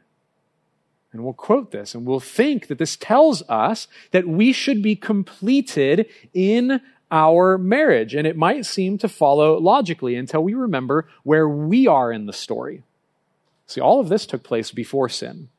And 1.12 1.24
we'll 1.24 1.34
quote 1.34 1.72
this 1.72 1.96
and 1.96 2.06
we'll 2.06 2.20
think 2.20 2.68
that 2.68 2.78
this 2.78 2.96
tells 2.96 3.42
us 3.50 3.88
that 4.12 4.28
we 4.28 4.54
should 4.54 4.82
be 4.82 4.96
completed 4.96 6.08
in 6.34 6.82
our 7.10 7.58
marriage. 7.58 8.14
And 8.14 8.28
it 8.28 8.38
might 8.38 8.66
seem 8.66 8.98
to 9.00 9.10
follow 9.10 9.58
logically 9.58 10.16
until 10.16 10.44
we 10.44 10.54
remember 10.54 11.08
where 11.24 11.48
we 11.48 11.88
are 11.88 12.12
in 12.12 12.26
the 12.26 12.34
story. 12.34 12.84
See, 13.66 13.82
all 13.82 14.00
of 14.00 14.10
this 14.10 14.26
took 14.26 14.44
place 14.44 14.72
before 14.72 15.10
sin. 15.10 15.50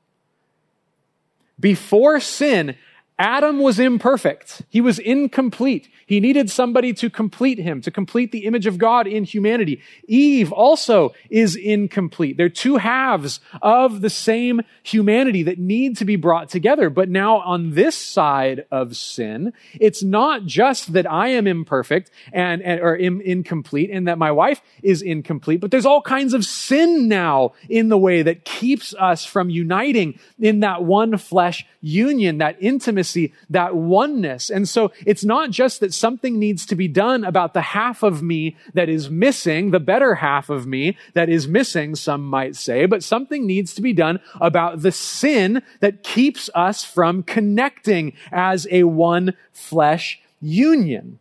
Before 1.61 2.20
sin, 2.20 2.76
Adam 3.18 3.58
was 3.58 3.80
imperfect. 3.80 4.62
He 4.68 4.80
was 4.80 5.00
incomplete. 5.00 5.88
He 6.06 6.20
needed 6.20 6.50
somebody 6.50 6.92
to 6.94 7.10
complete 7.10 7.58
him, 7.58 7.80
to 7.82 7.90
complete 7.90 8.30
the 8.30 8.46
image 8.46 8.66
of 8.66 8.78
God 8.78 9.08
in 9.08 9.24
humanity. 9.24 9.82
Eve 10.06 10.52
also 10.52 11.12
is 11.28 11.56
incomplete. 11.56 12.36
They're 12.36 12.48
two 12.48 12.76
halves 12.76 13.40
of 13.60 14.02
the 14.02 14.08
same 14.08 14.62
humanity 14.84 15.42
that 15.42 15.58
need 15.58 15.96
to 15.96 16.04
be 16.04 16.14
brought 16.14 16.48
together. 16.48 16.90
But 16.90 17.08
now 17.08 17.38
on 17.38 17.74
this 17.74 17.96
side 17.96 18.66
of 18.70 18.96
sin, 18.96 19.52
it's 19.80 20.04
not 20.04 20.44
just 20.46 20.92
that 20.92 21.10
I 21.10 21.28
am 21.28 21.48
imperfect 21.48 22.12
and, 22.32 22.62
and 22.62 22.80
or 22.80 22.94
incomplete 22.94 23.90
and 23.90 24.06
that 24.06 24.18
my 24.18 24.30
wife 24.30 24.62
is 24.82 25.02
incomplete, 25.02 25.60
but 25.60 25.72
there's 25.72 25.86
all 25.86 26.02
kinds 26.02 26.34
of 26.34 26.44
sin 26.44 27.08
now 27.08 27.52
in 27.68 27.88
the 27.88 27.98
way 27.98 28.22
that 28.22 28.44
keeps 28.44 28.94
us 28.94 29.24
from 29.24 29.50
uniting 29.50 30.20
in 30.38 30.60
that 30.60 30.84
one 30.84 31.18
flesh 31.18 31.66
union, 31.80 32.38
that 32.38 32.56
intimacy, 32.60 33.07
that 33.50 33.74
oneness. 33.74 34.50
And 34.50 34.68
so 34.68 34.92
it's 35.06 35.24
not 35.24 35.50
just 35.50 35.80
that 35.80 35.94
something 35.94 36.38
needs 36.38 36.66
to 36.66 36.76
be 36.76 36.88
done 36.88 37.24
about 37.24 37.54
the 37.54 37.61
half 37.61 38.02
of 38.02 38.22
me 38.22 38.56
that 38.74 38.88
is 38.88 39.11
missing, 39.11 39.70
the 39.70 39.80
better 39.80 40.14
half 40.16 40.50
of 40.50 40.66
me 40.66 40.96
that 41.14 41.28
is 41.28 41.48
missing, 41.48 41.94
some 41.94 42.24
might 42.24 42.56
say, 42.56 42.86
but 42.86 43.02
something 43.02 43.46
needs 43.46 43.74
to 43.74 43.82
be 43.82 43.92
done 43.92 44.20
about 44.40 44.82
the 44.82 44.92
sin 44.92 45.62
that 45.80 46.02
keeps 46.02 46.50
us 46.54 46.84
from 46.84 47.22
connecting 47.22 48.12
as 48.32 48.66
a 48.70 48.84
one 48.84 49.34
flesh 49.52 50.20
union. 50.40 51.18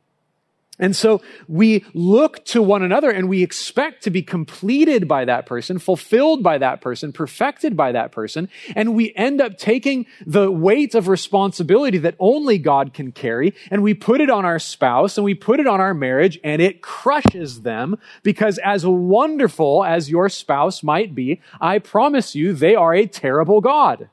And 0.80 0.96
so 0.96 1.22
we 1.48 1.84
look 1.96 2.46
to 2.46 2.62
one 2.62 2.84
another 2.84 3.10
and 3.10 3.28
we 3.28 3.42
expect 3.42 4.04
to 4.04 4.12
be 4.12 4.22
completed 4.22 5.08
by 5.08 5.26
that 5.26 5.48
person, 5.48 5.80
fulfilled 5.80 6.44
by 6.44 6.60
that 6.60 6.82
person, 6.82 7.12
perfected 7.12 7.76
by 7.76 7.94
that 7.94 8.12
person. 8.12 8.48
And 8.76 8.94
we 8.94 9.12
end 9.16 9.42
up 9.42 9.58
taking 9.58 10.06
the 10.26 10.52
weight 10.52 10.94
of 10.94 11.08
responsibility 11.08 11.98
that 12.00 12.16
only 12.20 12.60
God 12.60 12.94
can 12.94 13.12
carry 13.12 13.56
and 13.72 13.82
we 13.82 13.96
put 13.96 14.22
it 14.22 14.30
on 14.30 14.46
our 14.46 14.60
spouse 14.60 15.18
and 15.18 15.26
we 15.26 15.34
put 15.34 15.60
it 15.60 15.66
on 15.66 15.82
our 15.82 15.96
marriage 15.96 16.40
and 16.44 16.62
it 16.62 16.82
crushes 16.84 17.64
them 17.64 17.98
because 18.22 18.60
as 18.60 18.86
wonderful 18.86 19.84
as 19.84 20.12
your 20.12 20.30
spouse 20.30 20.84
might 20.84 21.16
be, 21.16 21.42
I 21.60 21.80
promise 21.80 22.36
you 22.36 22.54
they 22.54 22.76
are 22.76 22.94
a 22.94 23.08
terrible 23.08 23.62
God. 23.62 24.10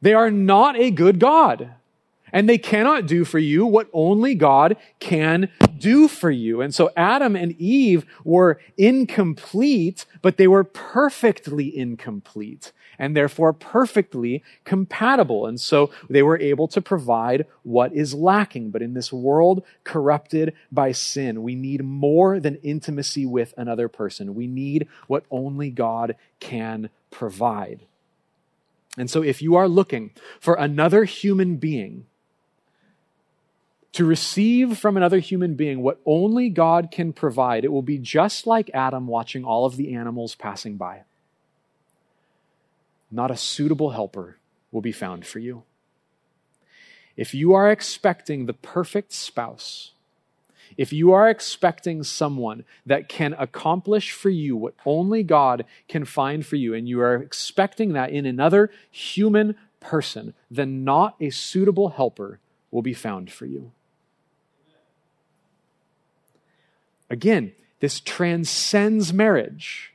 They 0.00 0.14
are 0.14 0.30
not 0.30 0.76
a 0.76 0.90
good 0.90 1.18
God 1.18 1.74
and 2.34 2.48
they 2.48 2.58
cannot 2.58 3.06
do 3.06 3.24
for 3.24 3.38
you 3.38 3.64
what 3.64 3.88
only 3.92 4.34
God 4.34 4.76
can 4.98 5.48
do 5.78 6.08
for 6.08 6.32
you. 6.32 6.60
And 6.60 6.74
so 6.74 6.90
Adam 6.96 7.36
and 7.36 7.52
Eve 7.52 8.04
were 8.24 8.60
incomplete, 8.76 10.04
but 10.20 10.36
they 10.36 10.48
were 10.48 10.64
perfectly 10.64 11.74
incomplete 11.74 12.72
and 12.98 13.16
therefore 13.16 13.52
perfectly 13.52 14.42
compatible. 14.64 15.46
And 15.46 15.60
so 15.60 15.90
they 16.10 16.24
were 16.24 16.38
able 16.40 16.66
to 16.68 16.82
provide 16.82 17.46
what 17.62 17.92
is 17.92 18.14
lacking. 18.14 18.70
But 18.70 18.82
in 18.82 18.94
this 18.94 19.12
world 19.12 19.64
corrupted 19.84 20.54
by 20.72 20.90
sin, 20.90 21.44
we 21.44 21.54
need 21.54 21.84
more 21.84 22.40
than 22.40 22.56
intimacy 22.56 23.26
with 23.26 23.54
another 23.56 23.88
person. 23.88 24.34
We 24.34 24.48
need 24.48 24.88
what 25.06 25.24
only 25.30 25.70
God 25.70 26.16
can 26.40 26.90
provide. 27.12 27.82
And 28.98 29.08
so 29.08 29.22
if 29.22 29.40
you 29.40 29.54
are 29.54 29.68
looking 29.68 30.10
for 30.40 30.54
another 30.54 31.04
human 31.04 31.56
being 31.56 32.06
to 33.94 34.04
receive 34.04 34.76
from 34.76 34.96
another 34.96 35.20
human 35.20 35.54
being 35.54 35.80
what 35.80 36.00
only 36.04 36.48
God 36.48 36.90
can 36.90 37.12
provide, 37.12 37.64
it 37.64 37.70
will 37.70 37.80
be 37.80 37.96
just 37.96 38.44
like 38.44 38.68
Adam 38.74 39.06
watching 39.06 39.44
all 39.44 39.64
of 39.64 39.76
the 39.76 39.94
animals 39.94 40.34
passing 40.34 40.76
by. 40.76 41.02
Not 43.08 43.30
a 43.30 43.36
suitable 43.36 43.90
helper 43.90 44.38
will 44.72 44.80
be 44.80 44.90
found 44.90 45.24
for 45.24 45.38
you. 45.38 45.62
If 47.16 47.34
you 47.34 47.52
are 47.52 47.70
expecting 47.70 48.46
the 48.46 48.52
perfect 48.52 49.12
spouse, 49.12 49.92
if 50.76 50.92
you 50.92 51.12
are 51.12 51.28
expecting 51.28 52.02
someone 52.02 52.64
that 52.84 53.08
can 53.08 53.36
accomplish 53.38 54.10
for 54.10 54.30
you 54.30 54.56
what 54.56 54.74
only 54.84 55.22
God 55.22 55.64
can 55.86 56.04
find 56.04 56.44
for 56.44 56.56
you, 56.56 56.74
and 56.74 56.88
you 56.88 57.00
are 57.00 57.14
expecting 57.14 57.92
that 57.92 58.10
in 58.10 58.26
another 58.26 58.72
human 58.90 59.54
person, 59.78 60.34
then 60.50 60.82
not 60.82 61.14
a 61.20 61.30
suitable 61.30 61.90
helper 61.90 62.40
will 62.72 62.82
be 62.82 62.92
found 62.92 63.30
for 63.30 63.46
you. 63.46 63.70
Again, 67.10 67.52
this 67.80 68.00
transcends 68.00 69.12
marriage. 69.12 69.92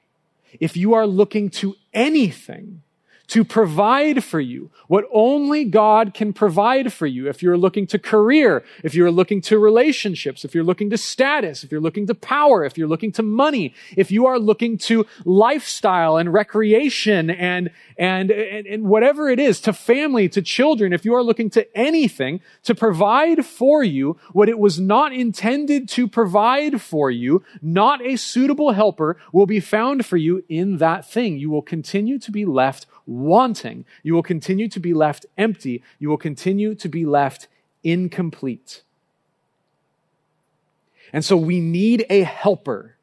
If 0.59 0.77
you 0.77 0.93
are 0.93 1.07
looking 1.07 1.49
to 1.51 1.75
anything 1.93 2.83
to 3.29 3.43
provide 3.43 4.23
for 4.23 4.39
you 4.39 4.71
what 4.87 5.05
only 5.13 5.63
God 5.63 6.15
can 6.15 6.33
provide 6.33 6.91
for 6.91 7.05
you. 7.05 7.29
If 7.29 7.43
you're 7.43 7.57
looking 7.57 7.85
to 7.87 7.99
career, 7.99 8.63
if 8.83 8.95
you're 8.95 9.11
looking 9.11 9.39
to 9.41 9.59
relationships, 9.59 10.43
if 10.43 10.55
you're 10.55 10.63
looking 10.63 10.89
to 10.89 10.97
status, 10.97 11.63
if 11.63 11.71
you're 11.71 11.79
looking 11.79 12.07
to 12.07 12.15
power, 12.15 12.65
if 12.65 12.75
you're 12.75 12.87
looking 12.87 13.11
to 13.13 13.23
money, 13.23 13.75
if 13.95 14.09
you 14.09 14.25
are 14.25 14.39
looking 14.39 14.79
to 14.79 15.05
lifestyle 15.25 16.17
and 16.17 16.33
recreation 16.33 17.29
and, 17.29 17.69
and, 17.97 18.31
and, 18.31 18.65
and 18.65 18.83
whatever 18.85 19.29
it 19.29 19.39
is, 19.39 19.61
to 19.61 19.73
family, 19.73 20.27
to 20.29 20.41
children, 20.41 20.91
if 20.91 21.05
you 21.05 21.13
are 21.13 21.23
looking 21.23 21.51
to 21.51 21.77
anything 21.77 22.41
to 22.63 22.73
provide 22.73 23.45
for 23.45 23.83
you 23.83 24.17
what 24.33 24.49
it 24.49 24.57
was 24.57 24.79
not 24.79 25.13
intended 25.13 25.87
to 25.89 26.07
provide 26.07 26.81
for 26.81 27.11
you, 27.11 27.43
not 27.61 28.03
a 28.03 28.15
suitable 28.15 28.71
helper 28.71 29.17
will 29.31 29.45
be 29.45 29.59
found 29.59 30.03
for 30.03 30.17
you 30.17 30.43
in 30.49 30.77
that 30.77 31.07
thing. 31.07 31.37
You 31.37 31.51
will 31.51 31.61
continue 31.61 32.17
to 32.17 32.31
be 32.31 32.43
left 32.43 32.87
wanting. 33.19 33.85
You 34.03 34.13
will 34.13 34.23
continue 34.23 34.67
to 34.69 34.79
be 34.79 34.93
left 34.93 35.25
empty. 35.37 35.83
You 35.99 36.09
will 36.09 36.17
continue 36.17 36.75
to 36.75 36.89
be 36.89 37.05
left 37.05 37.47
incomplete. 37.83 38.83
And 41.11 41.25
so 41.25 41.35
we 41.35 41.59
need 41.59 42.05
a 42.09 42.21
helper, 42.21 42.95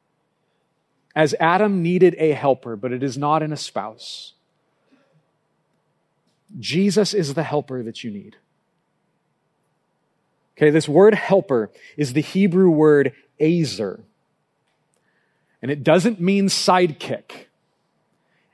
as 1.14 1.35
Adam 1.41 1.83
needed 1.83 2.14
a 2.19 2.33
helper, 2.33 2.77
but 2.77 2.93
it 2.93 3.03
is 3.03 3.19
not 3.19 3.43
in 3.43 3.53
a 3.53 3.57
spouse. 3.57 4.35
Jesus 6.59 7.14
is 7.14 7.35
the 7.35 7.43
helper 7.43 7.83
that 7.83 8.05
you 8.05 8.11
need. 8.11 8.37
Okay, 10.57 10.71
this 10.71 10.89
word 10.89 11.14
helper 11.14 11.71
is 11.97 12.12
the 12.12 12.23
Hebrew 12.23 12.71
word 12.71 13.12
ezer. 13.41 14.01
And 15.61 15.71
it 15.71 15.83
doesn't 15.83 16.21
mean 16.21 16.47
sidekick. 16.47 17.45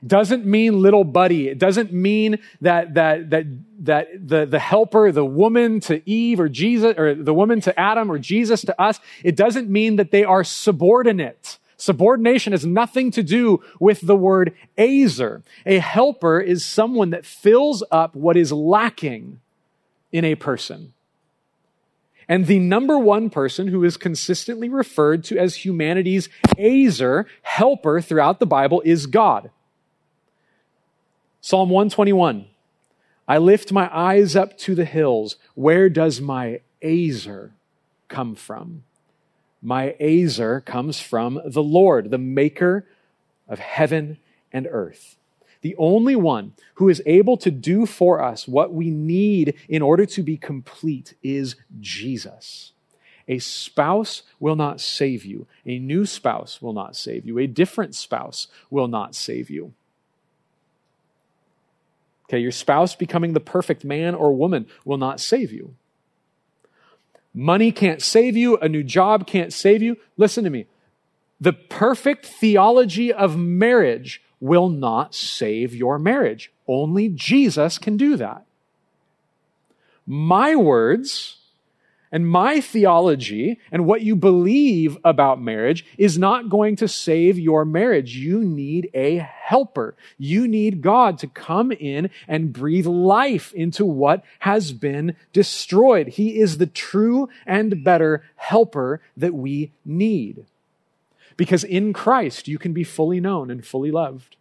Doesn't 0.05 0.45
mean 0.45 0.81
little 0.81 1.03
buddy. 1.03 1.47
It 1.47 1.59
doesn't 1.59 1.93
mean 1.93 2.39
that, 2.61 2.95
that, 2.95 3.29
that, 3.29 3.45
that 3.85 4.07
the, 4.27 4.45
the 4.45 4.59
helper, 4.59 5.11
the 5.11 5.25
woman 5.25 5.79
to 5.81 6.07
Eve 6.09 6.39
or 6.39 6.49
Jesus, 6.49 6.97
or 6.97 7.15
the 7.15 7.33
woman 7.33 7.61
to 7.61 7.79
Adam 7.79 8.11
or 8.11 8.19
Jesus 8.19 8.61
to 8.61 8.81
us, 8.81 8.99
it 9.23 9.35
doesn't 9.35 9.69
mean 9.69 9.95
that 9.95 10.11
they 10.11 10.23
are 10.23 10.43
subordinate. 10.43 11.57
Subordination 11.77 12.53
has 12.53 12.65
nothing 12.65 13.11
to 13.11 13.23
do 13.23 13.61
with 13.79 14.01
the 14.01 14.15
word 14.15 14.53
ezer. 14.77 15.43
A 15.65 15.79
helper 15.79 16.39
is 16.39 16.63
someone 16.63 17.09
that 17.09 17.25
fills 17.25 17.83
up 17.91 18.15
what 18.15 18.37
is 18.37 18.51
lacking 18.51 19.39
in 20.11 20.23
a 20.23 20.35
person. 20.35 20.93
And 22.27 22.47
the 22.47 22.59
number 22.59 22.97
one 22.97 23.29
person 23.29 23.67
who 23.67 23.83
is 23.83 23.97
consistently 23.97 24.69
referred 24.69 25.23
to 25.25 25.37
as 25.37 25.65
humanity's 25.65 26.29
ezer, 26.57 27.27
helper 27.41 27.99
throughout 27.99 28.39
the 28.39 28.45
Bible 28.45 28.81
is 28.85 29.05
God. 29.05 29.49
Psalm 31.45 31.69
121. 31.69 32.45
I 33.27 33.37
lift 33.37 33.73
my 33.73 33.93
eyes 33.93 34.33
up 34.33 34.57
to 34.59 34.75
the 34.75 34.85
hills. 34.85 35.35
Where 35.55 35.89
does 35.89 36.21
my 36.21 36.61
ezer 36.81 37.51
come 38.07 38.33
from? 38.33 38.85
My 39.61 39.93
ezer 39.99 40.61
comes 40.61 41.01
from 41.01 41.41
the 41.43 41.61
Lord, 41.61 42.11
the 42.11 42.17
maker 42.17 42.87
of 43.49 43.59
heaven 43.59 44.19
and 44.53 44.69
earth. 44.71 45.17
The 45.59 45.75
only 45.75 46.15
one 46.15 46.53
who 46.75 46.87
is 46.87 47.03
able 47.05 47.35
to 47.35 47.51
do 47.51 47.85
for 47.85 48.23
us 48.23 48.47
what 48.47 48.73
we 48.73 48.89
need 48.89 49.53
in 49.67 49.81
order 49.81 50.05
to 50.05 50.23
be 50.23 50.37
complete 50.37 51.13
is 51.21 51.57
Jesus. 51.81 52.71
A 53.27 53.39
spouse 53.39 54.21
will 54.39 54.55
not 54.55 54.79
save 54.79 55.25
you. 55.25 55.45
A 55.65 55.77
new 55.77 56.05
spouse 56.05 56.61
will 56.61 56.71
not 56.71 56.95
save 56.95 57.25
you. 57.25 57.37
A 57.37 57.47
different 57.47 57.95
spouse 57.95 58.47
will 58.69 58.87
not 58.87 59.13
save 59.13 59.49
you. 59.49 59.73
Okay, 62.29 62.39
your 62.39 62.51
spouse 62.51 62.95
becoming 62.95 63.33
the 63.33 63.39
perfect 63.39 63.83
man 63.83 64.15
or 64.15 64.33
woman 64.33 64.65
will 64.85 64.97
not 64.97 65.19
save 65.19 65.51
you. 65.51 65.75
Money 67.33 67.71
can't 67.71 68.01
save 68.01 68.37
you. 68.37 68.57
A 68.57 68.69
new 68.69 68.83
job 68.83 69.25
can't 69.25 69.51
save 69.51 69.81
you. 69.81 69.97
Listen 70.17 70.43
to 70.43 70.49
me. 70.49 70.67
The 71.41 71.53
perfect 71.53 72.25
theology 72.25 73.11
of 73.11 73.37
marriage 73.37 74.21
will 74.39 74.69
not 74.69 75.15
save 75.15 75.73
your 75.75 75.97
marriage. 75.97 76.51
Only 76.67 77.09
Jesus 77.09 77.77
can 77.77 77.97
do 77.97 78.15
that. 78.17 78.45
My 80.05 80.55
words 80.55 81.37
and 82.13 82.27
my 82.27 82.61
theology 82.61 83.59
and 83.71 83.87
what 83.87 84.03
you 84.03 84.15
believe 84.15 84.99
about 85.03 85.41
marriage 85.41 85.83
is 85.97 86.15
not 86.15 86.47
going 86.47 86.75
to 86.75 86.87
save 86.87 87.39
your 87.39 87.65
marriage. 87.65 88.15
You 88.15 88.43
need 88.43 88.91
a 88.93 89.17
helper. 89.17 89.95
You 90.19 90.47
need 90.47 90.83
God 90.83 91.17
to 91.17 91.27
come 91.27 91.71
in 91.71 92.11
and 92.27 92.53
breathe 92.53 92.85
life 92.85 93.51
into 93.53 93.83
what 93.83 94.23
has 94.39 94.73
been 94.73 95.15
destroyed. 95.33 96.09
He 96.09 96.39
is 96.39 96.59
the 96.59 96.67
true 96.67 97.29
and 97.47 97.83
better 97.83 98.23
helper 98.35 99.01
that 99.17 99.33
we 99.33 99.71
need. 99.83 100.45
Because 101.35 101.63
in 101.63 101.93
Christ, 101.93 102.47
you 102.47 102.59
can 102.59 102.73
be 102.73 102.83
fully 102.83 103.19
known 103.19 103.49
and 103.49 103.65
fully 103.65 103.89
loved 103.89 104.35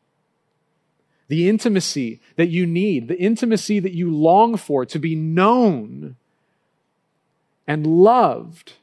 the 1.28 1.48
intimacy 1.48 2.20
that 2.36 2.50
you 2.50 2.66
need, 2.66 3.08
the 3.08 3.18
intimacy 3.18 3.80
that 3.80 3.94
you 3.94 4.14
long 4.14 4.54
for 4.58 4.84
to 4.84 4.98
be 4.98 5.14
known 5.14 6.14
and 7.66 7.86
loved 7.86 8.74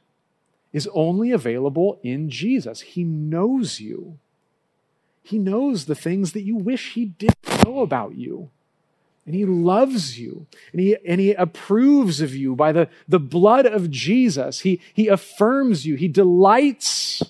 is 0.71 0.87
only 0.93 1.31
available 1.31 1.99
in 2.03 2.29
Jesus. 2.29 2.81
He 2.81 3.03
knows 3.03 3.79
you. 3.79 4.19
He 5.23 5.37
knows 5.37 5.85
the 5.85 5.95
things 5.95 6.33
that 6.33 6.41
you 6.41 6.55
wish 6.55 6.93
He 6.93 7.05
didn't 7.05 7.65
know 7.65 7.81
about 7.81 8.15
you. 8.15 8.49
And 9.25 9.35
He 9.35 9.45
loves 9.45 10.19
you. 10.19 10.47
And 10.71 10.81
He, 10.81 10.97
and 11.07 11.19
he 11.19 11.33
approves 11.33 12.21
of 12.21 12.35
you 12.35 12.55
by 12.55 12.71
the, 12.71 12.89
the 13.07 13.19
blood 13.19 13.65
of 13.65 13.91
Jesus. 13.91 14.61
He, 14.61 14.81
he 14.93 15.07
affirms 15.07 15.85
you. 15.85 15.95
He 15.95 16.07
delights 16.07 17.23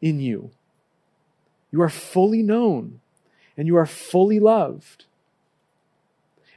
in 0.00 0.20
you. 0.20 0.50
You 1.70 1.82
are 1.82 1.88
fully 1.88 2.42
known 2.42 3.00
and 3.56 3.66
you 3.66 3.76
are 3.76 3.86
fully 3.86 4.40
loved. 4.40 5.04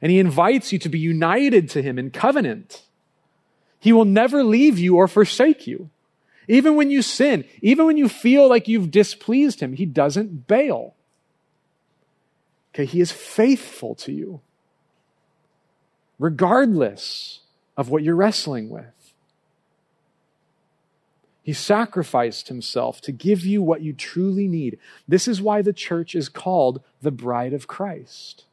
And 0.01 0.11
He 0.11 0.20
invites 0.20 0.72
you 0.72 0.80
to 0.80 0.89
be 0.89 0.99
united 0.99 1.70
to 1.72 1.82
Him 1.82 1.97
in 1.97 2.11
covenant. 2.11 2.84
He 3.80 3.93
will 3.93 4.05
never 4.05 4.43
leave 4.43 4.80
you 4.80 4.95
or 4.95 5.07
forsake 5.07 5.67
you. 5.67 5.89
Even 6.47 6.75
when 6.75 6.89
you 6.89 7.01
sin, 7.01 7.45
even 7.61 7.86
when 7.86 7.97
you 7.97 8.07
feel 8.07 8.47
like 8.47 8.67
you've 8.67 8.91
displeased 8.91 9.59
him, 9.59 9.73
he 9.73 9.86
doesn't 9.86 10.47
bail. 10.47 10.95
Okay, 12.73 12.86
he 12.86 13.01
is 13.01 13.11
faithful 13.11 13.95
to 13.95 14.11
you, 14.11 14.41
regardless 16.19 17.41
of 17.75 17.89
what 17.89 18.03
you're 18.03 18.15
wrestling 18.15 18.69
with. 18.69 19.13
He 21.43 21.53
sacrificed 21.53 22.49
himself 22.49 22.99
to 23.01 23.11
give 23.11 23.45
you 23.45 23.61
what 23.61 23.82
you 23.82 23.93
truly 23.93 24.47
need. 24.47 24.80
This 25.07 25.28
is 25.28 25.41
why 25.41 25.61
the 25.61 25.73
church 25.73 26.13
is 26.13 26.28
called 26.28 26.82
the 27.01 27.11
bride 27.11 27.53
of 27.53 27.67
Christ 27.67 28.46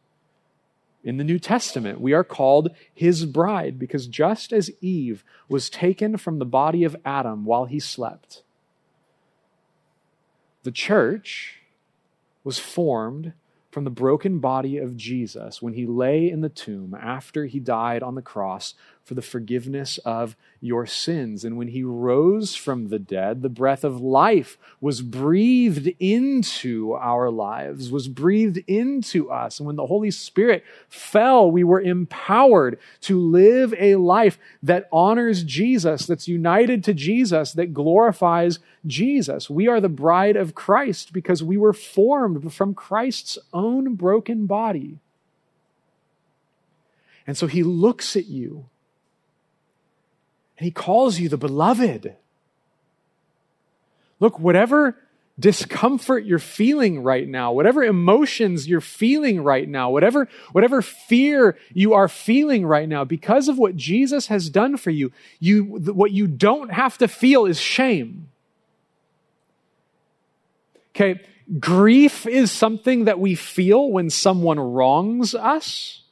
in 1.04 1.18
the 1.18 1.24
New 1.24 1.38
Testament. 1.38 2.00
We 2.00 2.14
are 2.14 2.24
called 2.24 2.70
his 2.92 3.26
bride 3.26 3.78
because 3.78 4.06
just 4.06 4.52
as 4.52 4.70
Eve 4.80 5.22
was 5.48 5.70
taken 5.70 6.16
from 6.16 6.38
the 6.38 6.46
body 6.46 6.82
of 6.82 6.96
Adam 7.04 7.44
while 7.44 7.66
he 7.66 7.78
slept, 7.78 8.42
the 10.62 10.72
church 10.72 11.60
was 12.42 12.58
formed 12.58 13.34
from 13.70 13.84
the 13.84 13.90
broken 13.90 14.38
body 14.38 14.78
of 14.78 14.96
Jesus 14.96 15.60
when 15.60 15.74
he 15.74 15.84
lay 15.84 16.30
in 16.30 16.40
the 16.40 16.48
tomb 16.48 16.96
after 16.98 17.44
he 17.44 17.58
died 17.58 18.02
on 18.02 18.14
the 18.14 18.22
cross 18.22 18.74
for 19.04 19.14
the 19.14 19.22
forgiveness 19.22 19.98
of 19.98 20.34
your 20.60 20.86
sins. 20.86 21.44
And 21.44 21.58
when 21.58 21.68
he 21.68 21.84
rose 21.84 22.54
from 22.54 22.88
the 22.88 22.98
dead, 22.98 23.42
the 23.42 23.50
breath 23.50 23.84
of 23.84 24.00
life 24.00 24.56
was 24.80 25.02
breathed 25.02 25.88
into 25.98 26.94
our 26.94 27.30
lives, 27.30 27.90
was 27.90 28.08
breathed 28.08 28.58
into 28.66 29.30
us. 29.30 29.60
And 29.60 29.66
when 29.66 29.76
the 29.76 29.86
Holy 29.86 30.10
Spirit 30.10 30.64
fell, 30.88 31.50
we 31.50 31.62
were 31.62 31.82
empowered 31.82 32.78
to 33.02 33.20
live 33.20 33.74
a 33.78 33.96
life 33.96 34.38
that 34.62 34.88
honors 34.90 35.44
Jesus, 35.44 36.06
that's 36.06 36.26
united 36.26 36.82
to 36.84 36.94
Jesus, 36.94 37.52
that 37.52 37.74
glorifies 37.74 38.58
Jesus. 38.86 39.50
We 39.50 39.68
are 39.68 39.82
the 39.82 39.90
bride 39.90 40.36
of 40.36 40.54
Christ 40.54 41.12
because 41.12 41.42
we 41.42 41.58
were 41.58 41.74
formed 41.74 42.54
from 42.54 42.72
Christ's 42.72 43.38
own 43.52 43.96
broken 43.96 44.46
body. 44.46 44.98
And 47.26 47.36
so 47.36 47.46
he 47.46 47.62
looks 47.62 48.16
at 48.16 48.26
you 48.26 48.66
and 50.58 50.64
he 50.64 50.70
calls 50.70 51.18
you 51.18 51.28
the 51.28 51.36
beloved. 51.36 52.14
Look, 54.20 54.38
whatever 54.38 54.96
discomfort 55.38 56.24
you're 56.24 56.38
feeling 56.38 57.02
right 57.02 57.26
now, 57.26 57.52
whatever 57.52 57.82
emotions 57.82 58.68
you're 58.68 58.80
feeling 58.80 59.42
right 59.42 59.68
now, 59.68 59.90
whatever, 59.90 60.28
whatever 60.52 60.80
fear 60.80 61.58
you 61.72 61.94
are 61.94 62.08
feeling 62.08 62.64
right 62.64 62.88
now, 62.88 63.04
because 63.04 63.48
of 63.48 63.58
what 63.58 63.76
Jesus 63.76 64.28
has 64.28 64.48
done 64.48 64.76
for 64.76 64.90
you, 64.90 65.10
you, 65.40 65.64
what 65.64 66.12
you 66.12 66.28
don't 66.28 66.72
have 66.72 66.96
to 66.98 67.08
feel 67.08 67.46
is 67.46 67.58
shame. 67.58 68.28
Okay, 70.94 71.20
grief 71.58 72.26
is 72.26 72.52
something 72.52 73.06
that 73.06 73.18
we 73.18 73.34
feel 73.34 73.90
when 73.90 74.10
someone 74.10 74.60
wrongs 74.60 75.34
us. 75.34 76.03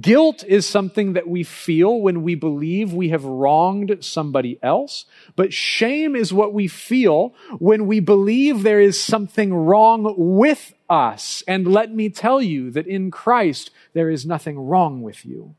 Guilt 0.00 0.44
is 0.44 0.66
something 0.66 1.12
that 1.12 1.28
we 1.28 1.44
feel 1.44 2.00
when 2.00 2.22
we 2.22 2.34
believe 2.34 2.92
we 2.92 3.10
have 3.10 3.24
wronged 3.24 3.98
somebody 4.00 4.58
else. 4.62 5.04
But 5.36 5.52
shame 5.52 6.16
is 6.16 6.32
what 6.32 6.52
we 6.52 6.66
feel 6.66 7.34
when 7.58 7.86
we 7.86 8.00
believe 8.00 8.62
there 8.62 8.80
is 8.80 9.00
something 9.00 9.54
wrong 9.54 10.14
with 10.16 10.74
us. 10.90 11.42
And 11.46 11.66
let 11.66 11.94
me 11.94 12.08
tell 12.08 12.42
you 12.42 12.70
that 12.72 12.86
in 12.86 13.10
Christ, 13.10 13.70
there 13.92 14.10
is 14.10 14.26
nothing 14.26 14.58
wrong 14.58 15.02
with 15.02 15.24
you. 15.24 15.54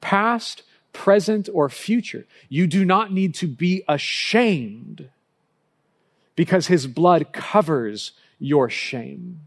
Past, 0.00 0.62
present, 0.92 1.48
or 1.52 1.68
future. 1.68 2.26
You 2.48 2.66
do 2.66 2.84
not 2.84 3.12
need 3.12 3.34
to 3.36 3.46
be 3.46 3.82
ashamed 3.86 5.10
because 6.36 6.68
his 6.68 6.86
blood 6.86 7.32
covers 7.32 8.12
your 8.38 8.70
shame. 8.70 9.40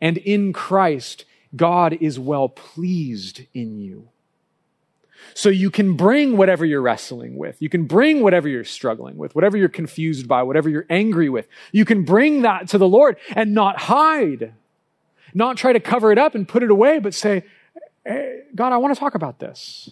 And 0.00 0.16
in 0.18 0.52
Christ, 0.52 1.24
God 1.56 1.96
is 2.00 2.18
well 2.18 2.48
pleased 2.48 3.42
in 3.54 3.78
you. 3.78 4.08
So 5.34 5.48
you 5.48 5.70
can 5.70 5.96
bring 5.96 6.36
whatever 6.36 6.64
you're 6.64 6.82
wrestling 6.82 7.36
with. 7.36 7.60
You 7.60 7.68
can 7.68 7.84
bring 7.86 8.22
whatever 8.22 8.48
you're 8.48 8.64
struggling 8.64 9.16
with, 9.16 9.34
whatever 9.34 9.56
you're 9.56 9.68
confused 9.68 10.28
by, 10.28 10.42
whatever 10.42 10.68
you're 10.68 10.86
angry 10.88 11.28
with. 11.28 11.48
You 11.72 11.84
can 11.84 12.04
bring 12.04 12.42
that 12.42 12.68
to 12.68 12.78
the 12.78 12.88
Lord 12.88 13.16
and 13.34 13.54
not 13.54 13.78
hide, 13.78 14.54
not 15.34 15.56
try 15.56 15.72
to 15.72 15.80
cover 15.80 16.12
it 16.12 16.18
up 16.18 16.34
and 16.34 16.46
put 16.46 16.62
it 16.62 16.70
away, 16.70 16.98
but 16.98 17.14
say, 17.14 17.44
hey, 18.04 18.42
God, 18.54 18.72
I 18.72 18.76
want 18.76 18.94
to 18.94 19.00
talk 19.00 19.14
about 19.14 19.38
this 19.38 19.90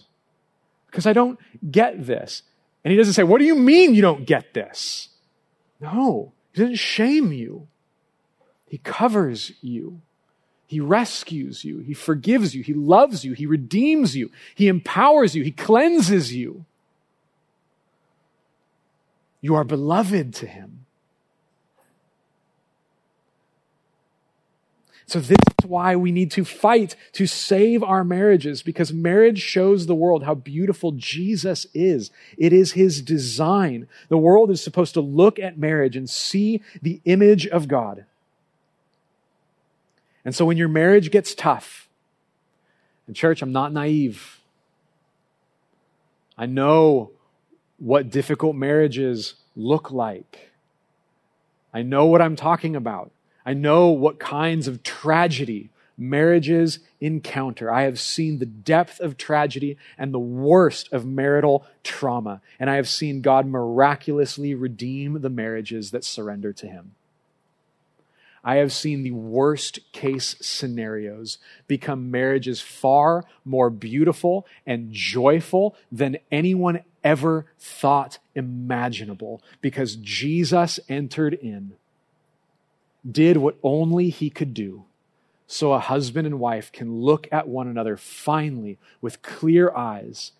because 0.87 1.05
I 1.05 1.13
don't 1.13 1.39
get 1.69 2.05
this. 2.05 2.43
And 2.83 2.91
he 2.91 2.97
doesn't 2.97 3.13
say, 3.13 3.23
What 3.23 3.39
do 3.39 3.45
you 3.45 3.55
mean 3.55 3.95
you 3.95 4.01
don't 4.01 4.25
get 4.25 4.53
this? 4.53 5.09
No, 5.81 6.33
he 6.53 6.61
doesn't 6.61 6.77
shame 6.77 7.33
you. 7.33 7.67
He 8.67 8.77
covers 8.77 9.51
you. 9.61 10.01
He 10.67 10.79
rescues 10.79 11.63
you. 11.63 11.79
He 11.79 11.93
forgives 11.93 12.55
you. 12.55 12.63
He 12.63 12.73
loves 12.73 13.23
you. 13.23 13.33
He 13.33 13.45
redeems 13.45 14.15
you. 14.15 14.31
He 14.55 14.67
empowers 14.67 15.35
you. 15.35 15.43
He 15.43 15.51
cleanses 15.51 16.33
you. 16.33 16.65
You 19.41 19.53
are 19.55 19.63
beloved 19.63 20.33
to 20.35 20.47
him. 20.47 20.85
So, 25.07 25.19
this 25.19 25.37
is 25.61 25.69
why 25.69 25.95
we 25.95 26.11
need 26.11 26.31
to 26.31 26.43
fight 26.43 26.95
to 27.11 27.27
save 27.27 27.83
our 27.83 28.03
marriages 28.03 28.63
because 28.63 28.91
marriage 28.91 29.39
shows 29.39 29.85
the 29.85 29.93
world 29.93 30.23
how 30.23 30.33
beautiful 30.33 30.93
Jesus 30.93 31.67
is. 31.75 32.09
It 32.39 32.53
is 32.53 32.71
his 32.71 33.03
design. 33.03 33.87
The 34.09 34.17
world 34.17 34.49
is 34.49 34.63
supposed 34.63 34.95
to 34.95 35.01
look 35.01 35.37
at 35.37 35.59
marriage 35.59 35.95
and 35.95 36.09
see 36.09 36.63
the 36.81 37.01
image 37.05 37.45
of 37.45 37.67
God. 37.67 38.05
And 40.25 40.35
so 40.35 40.43
when 40.43 40.57
your 40.57 40.67
marriage 40.67 41.11
gets 41.11 41.35
tough, 41.35 41.87
and 43.07 43.15
church, 43.15 43.41
I'm 43.41 43.51
not 43.51 43.71
naive. 43.71 44.41
I 46.37 46.47
know 46.47 47.11
what 47.77 48.09
difficult 48.09 48.55
marriages 48.55 49.35
look 49.55 49.91
like. 49.91 50.51
I 51.73 51.83
know 51.83 52.05
what 52.05 52.21
I'm 52.21 52.35
talking 52.35 52.75
about. 52.75 53.11
I 53.45 53.53
know 53.53 53.89
what 53.89 54.19
kinds 54.19 54.67
of 54.67 54.81
tragedy 54.81 55.69
marriages 55.97 56.79
encounter. 56.99 57.71
I 57.71 57.83
have 57.83 57.99
seen 57.99 58.39
the 58.39 58.45
depth 58.45 58.99
of 58.99 59.17
tragedy 59.17 59.77
and 59.97 60.13
the 60.13 60.19
worst 60.19 60.91
of 60.91 61.05
marital 61.05 61.65
trauma, 61.83 62.41
and 62.59 62.69
I 62.69 62.75
have 62.75 62.89
seen 62.89 63.21
God 63.21 63.45
miraculously 63.45 64.55
redeem 64.55 65.21
the 65.21 65.29
marriages 65.29 65.91
that 65.91 66.03
surrender 66.03 66.51
to 66.53 66.67
Him. 66.67 66.95
I 68.47 68.57
have 68.57 68.71
seen 68.71 69.01
the 69.01 69.11
worst 69.11 69.79
case 69.91 70.35
scenarios 70.39 71.39
become 71.67 72.11
marriages 72.11 72.61
far 72.61 73.23
more 73.43 73.71
beautiful 73.71 74.45
and 74.67 74.93
joyful 74.93 75.75
than 75.91 76.19
anyone 76.31 76.83
ever 77.03 77.47
thought 77.57 78.19
imaginable 78.35 79.41
because 79.61 79.95
Jesus 79.95 80.79
entered 80.87 81.33
in, 81.33 81.73
did 83.09 83.37
what 83.37 83.57
only 83.63 84.09
he 84.09 84.29
could 84.29 84.53
do. 84.53 84.85
So 85.47 85.73
a 85.73 85.79
husband 85.79 86.27
and 86.27 86.39
wife 86.39 86.71
can 86.71 87.01
look 87.01 87.27
at 87.31 87.47
one 87.47 87.67
another 87.67 87.97
finally 87.97 88.77
with 89.01 89.23
clear 89.23 89.75
eyes 89.75 90.33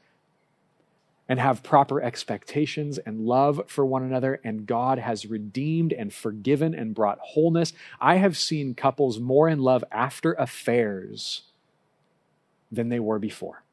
and 1.28 1.40
have 1.40 1.64
proper 1.64 2.02
expectations 2.02 2.98
and 3.00 3.22
love 3.22 3.62
for 3.68 3.86
one 3.86 4.04
another, 4.04 4.40
and 4.44 4.68
God 4.68 5.00
has 5.00 5.26
redeemed 5.26 5.92
and 5.92 6.14
forgiven 6.14 6.76
and 6.76 6.94
brought 6.94 7.20
wholeness. 7.20 7.74
I 8.00 8.18
have 8.18 8.38
seen 8.38 8.76
couples 8.76 9.20
more 9.20 9.50
in 9.50 9.60
love 9.60 9.84
after 9.92 10.34
affairs 10.34 11.44
than 12.72 12.90
they 12.90 13.00
were 13.00 13.20
before. 13.20 13.64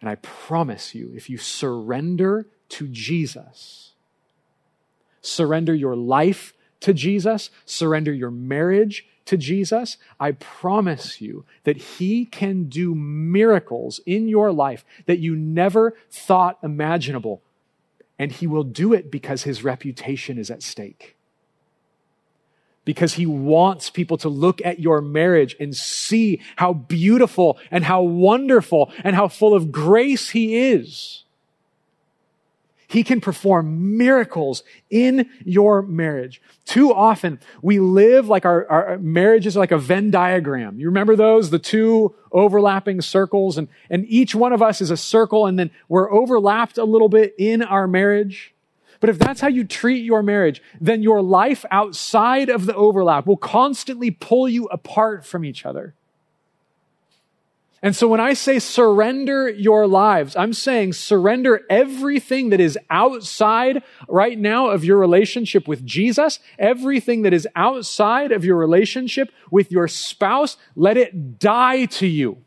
And 0.00 0.08
I 0.08 0.14
promise 0.16 0.94
you, 0.94 1.12
if 1.14 1.28
you 1.28 1.38
surrender 1.38 2.46
to 2.70 2.88
Jesus, 2.88 3.92
surrender 5.20 5.74
your 5.74 5.96
life 5.96 6.54
to 6.80 6.94
Jesus, 6.94 7.50
surrender 7.64 8.12
your 8.12 8.30
marriage 8.30 9.06
to 9.28 9.36
Jesus, 9.36 9.98
I 10.18 10.32
promise 10.32 11.20
you 11.20 11.44
that 11.64 11.76
He 11.76 12.24
can 12.24 12.64
do 12.64 12.94
miracles 12.94 14.00
in 14.06 14.26
your 14.26 14.52
life 14.52 14.84
that 15.06 15.18
you 15.18 15.36
never 15.36 15.94
thought 16.10 16.58
imaginable. 16.62 17.42
And 18.18 18.32
He 18.32 18.46
will 18.46 18.64
do 18.64 18.92
it 18.92 19.10
because 19.10 19.42
His 19.42 19.62
reputation 19.62 20.38
is 20.38 20.50
at 20.50 20.62
stake. 20.62 21.14
Because 22.86 23.14
He 23.14 23.26
wants 23.26 23.90
people 23.90 24.16
to 24.18 24.30
look 24.30 24.64
at 24.64 24.80
your 24.80 25.02
marriage 25.02 25.54
and 25.60 25.76
see 25.76 26.40
how 26.56 26.72
beautiful 26.72 27.58
and 27.70 27.84
how 27.84 28.02
wonderful 28.02 28.90
and 29.04 29.14
how 29.14 29.28
full 29.28 29.54
of 29.54 29.70
grace 29.70 30.30
He 30.30 30.56
is. 30.56 31.24
He 32.88 33.04
can 33.04 33.20
perform 33.20 33.98
miracles 33.98 34.62
in 34.88 35.28
your 35.44 35.82
marriage. 35.82 36.40
Too 36.64 36.92
often, 36.92 37.38
we 37.60 37.80
live 37.80 38.28
like 38.28 38.46
our, 38.46 38.66
our 38.66 38.98
marriages 38.98 39.56
are 39.56 39.60
like 39.60 39.72
a 39.72 39.78
Venn 39.78 40.10
diagram. 40.10 40.80
You 40.80 40.86
remember 40.86 41.14
those? 41.14 41.50
The 41.50 41.58
two 41.58 42.14
overlapping 42.32 43.02
circles, 43.02 43.58
and, 43.58 43.68
and 43.90 44.06
each 44.08 44.34
one 44.34 44.54
of 44.54 44.62
us 44.62 44.80
is 44.80 44.90
a 44.90 44.96
circle, 44.96 45.44
and 45.44 45.58
then 45.58 45.70
we're 45.88 46.10
overlapped 46.10 46.78
a 46.78 46.84
little 46.84 47.10
bit 47.10 47.34
in 47.36 47.62
our 47.62 47.86
marriage. 47.86 48.54
But 49.00 49.10
if 49.10 49.18
that's 49.18 49.42
how 49.42 49.48
you 49.48 49.64
treat 49.64 50.02
your 50.02 50.22
marriage, 50.22 50.62
then 50.80 51.02
your 51.02 51.20
life 51.20 51.66
outside 51.70 52.48
of 52.48 52.64
the 52.64 52.74
overlap 52.74 53.26
will 53.26 53.36
constantly 53.36 54.10
pull 54.10 54.48
you 54.48 54.64
apart 54.66 55.26
from 55.26 55.44
each 55.44 55.66
other. 55.66 55.94
And 57.80 57.94
so 57.94 58.08
when 58.08 58.20
I 58.20 58.34
say 58.34 58.58
surrender 58.58 59.48
your 59.48 59.86
lives, 59.86 60.34
I'm 60.34 60.52
saying 60.52 60.94
surrender 60.94 61.60
everything 61.70 62.50
that 62.50 62.60
is 62.60 62.76
outside 62.90 63.82
right 64.08 64.36
now 64.38 64.68
of 64.68 64.84
your 64.84 64.98
relationship 64.98 65.68
with 65.68 65.86
Jesus, 65.86 66.40
everything 66.58 67.22
that 67.22 67.32
is 67.32 67.46
outside 67.54 68.32
of 68.32 68.44
your 68.44 68.56
relationship 68.56 69.30
with 69.50 69.70
your 69.70 69.86
spouse, 69.86 70.56
let 70.74 70.96
it 70.96 71.38
die 71.38 71.84
to 71.84 72.06
you. 72.06 72.38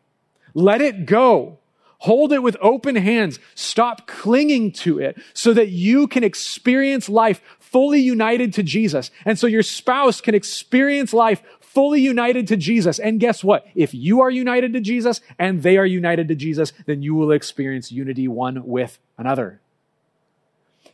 Let 0.54 0.82
it 0.82 1.06
go. 1.06 1.60
Hold 2.00 2.34
it 2.34 2.44
with 2.44 2.58
open 2.62 2.96
hands. 2.96 3.40
Stop 3.54 4.08
clinging 4.08 4.72
to 4.72 5.00
it 5.00 5.22
so 5.34 5.54
that 5.54 5.70
you 5.70 6.08
can 6.08 6.24
experience 6.24 7.08
life 7.08 7.42
fully 7.60 8.02
united 8.02 8.54
to 8.56 8.64
Jesus. 8.64 9.12
And 9.24 9.38
so 9.40 9.48
your 9.48 9.64
spouse 9.64 10.20
can 10.20 10.36
experience 10.36 11.14
life 11.14 11.44
fully 11.74 12.02
united 12.02 12.48
to 12.48 12.58
Jesus. 12.58 13.00
And 13.00 13.20
guess 13.20 13.44
what? 13.44 13.66
If 13.76 13.94
you 13.94 14.22
are 14.22 14.30
united 14.30 14.74
to 14.74 14.82
Jesus 14.82 15.22
and 15.40 15.64
they 15.64 15.78
are 15.78 15.86
united 15.86 16.28
to 16.28 16.36
Jesus, 16.36 16.74
then 16.86 17.02
you 17.02 17.16
will 17.16 17.32
experience 17.32 17.92
unity 17.92 18.28
one 18.28 18.66
with 18.66 19.00
another. 19.18 19.62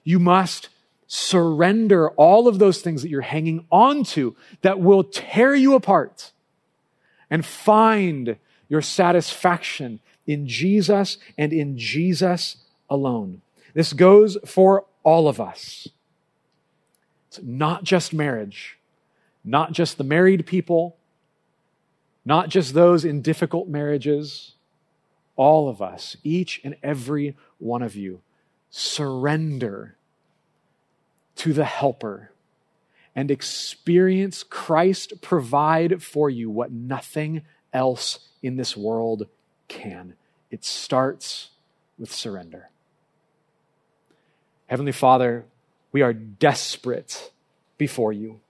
You 0.04 0.20
must 0.20 0.70
surrender 1.08 2.10
all 2.12 2.48
of 2.48 2.60
those 2.60 2.82
things 2.82 3.02
that 3.02 3.10
you're 3.10 3.22
hanging 3.22 3.66
on 3.72 4.04
to 4.04 4.36
that 4.62 4.80
will 4.80 5.04
tear 5.04 5.56
you 5.56 5.74
apart 5.74 6.32
and 7.30 7.46
find 7.46 8.38
your 8.70 8.82
satisfaction 8.82 10.00
in 10.26 10.48
Jesus 10.48 11.18
and 11.38 11.54
in 11.54 11.78
Jesus 11.78 12.58
alone. 12.90 13.42
This 13.74 13.94
goes 13.94 14.38
for 14.46 14.86
all 15.04 15.28
of 15.28 15.42
us. 15.42 15.88
It's 17.30 17.40
not 17.42 17.84
just 17.84 18.14
marriage 18.14 18.77
not 19.48 19.72
just 19.72 19.98
the 19.98 20.04
married 20.04 20.45
people, 20.45 20.98
not 22.26 22.50
just 22.50 22.74
those 22.74 23.06
in 23.06 23.22
difficult 23.22 23.70
marriages, 23.70 24.56
all 25.38 25.70
of 25.70 25.82
us, 25.82 26.18
each 26.22 26.60
and 26.66 26.76
every 26.84 27.36
one 27.58 27.82
of 27.82 27.95
you, 27.95 28.22
surrender 28.70 29.95
to 31.36 31.54
the 31.54 31.64
helper 31.64 32.32
and 33.16 33.32
experience 33.32 34.43
Christ 34.43 35.22
provide 35.22 36.04
for 36.04 36.30
you 36.30 36.50
what 36.50 36.72
nothing 36.72 37.43
else 37.72 38.20
in 38.43 38.58
this 38.58 38.76
world 38.76 39.28
can. 39.70 40.16
It 40.52 40.66
starts 40.66 41.52
with 41.98 42.12
surrender. 42.12 42.70
Heavenly 44.68 44.91
Father, 44.91 45.45
We 45.93 46.02
are 46.02 46.14
desperate 46.14 47.32
before 47.78 48.12
you. 48.12 48.41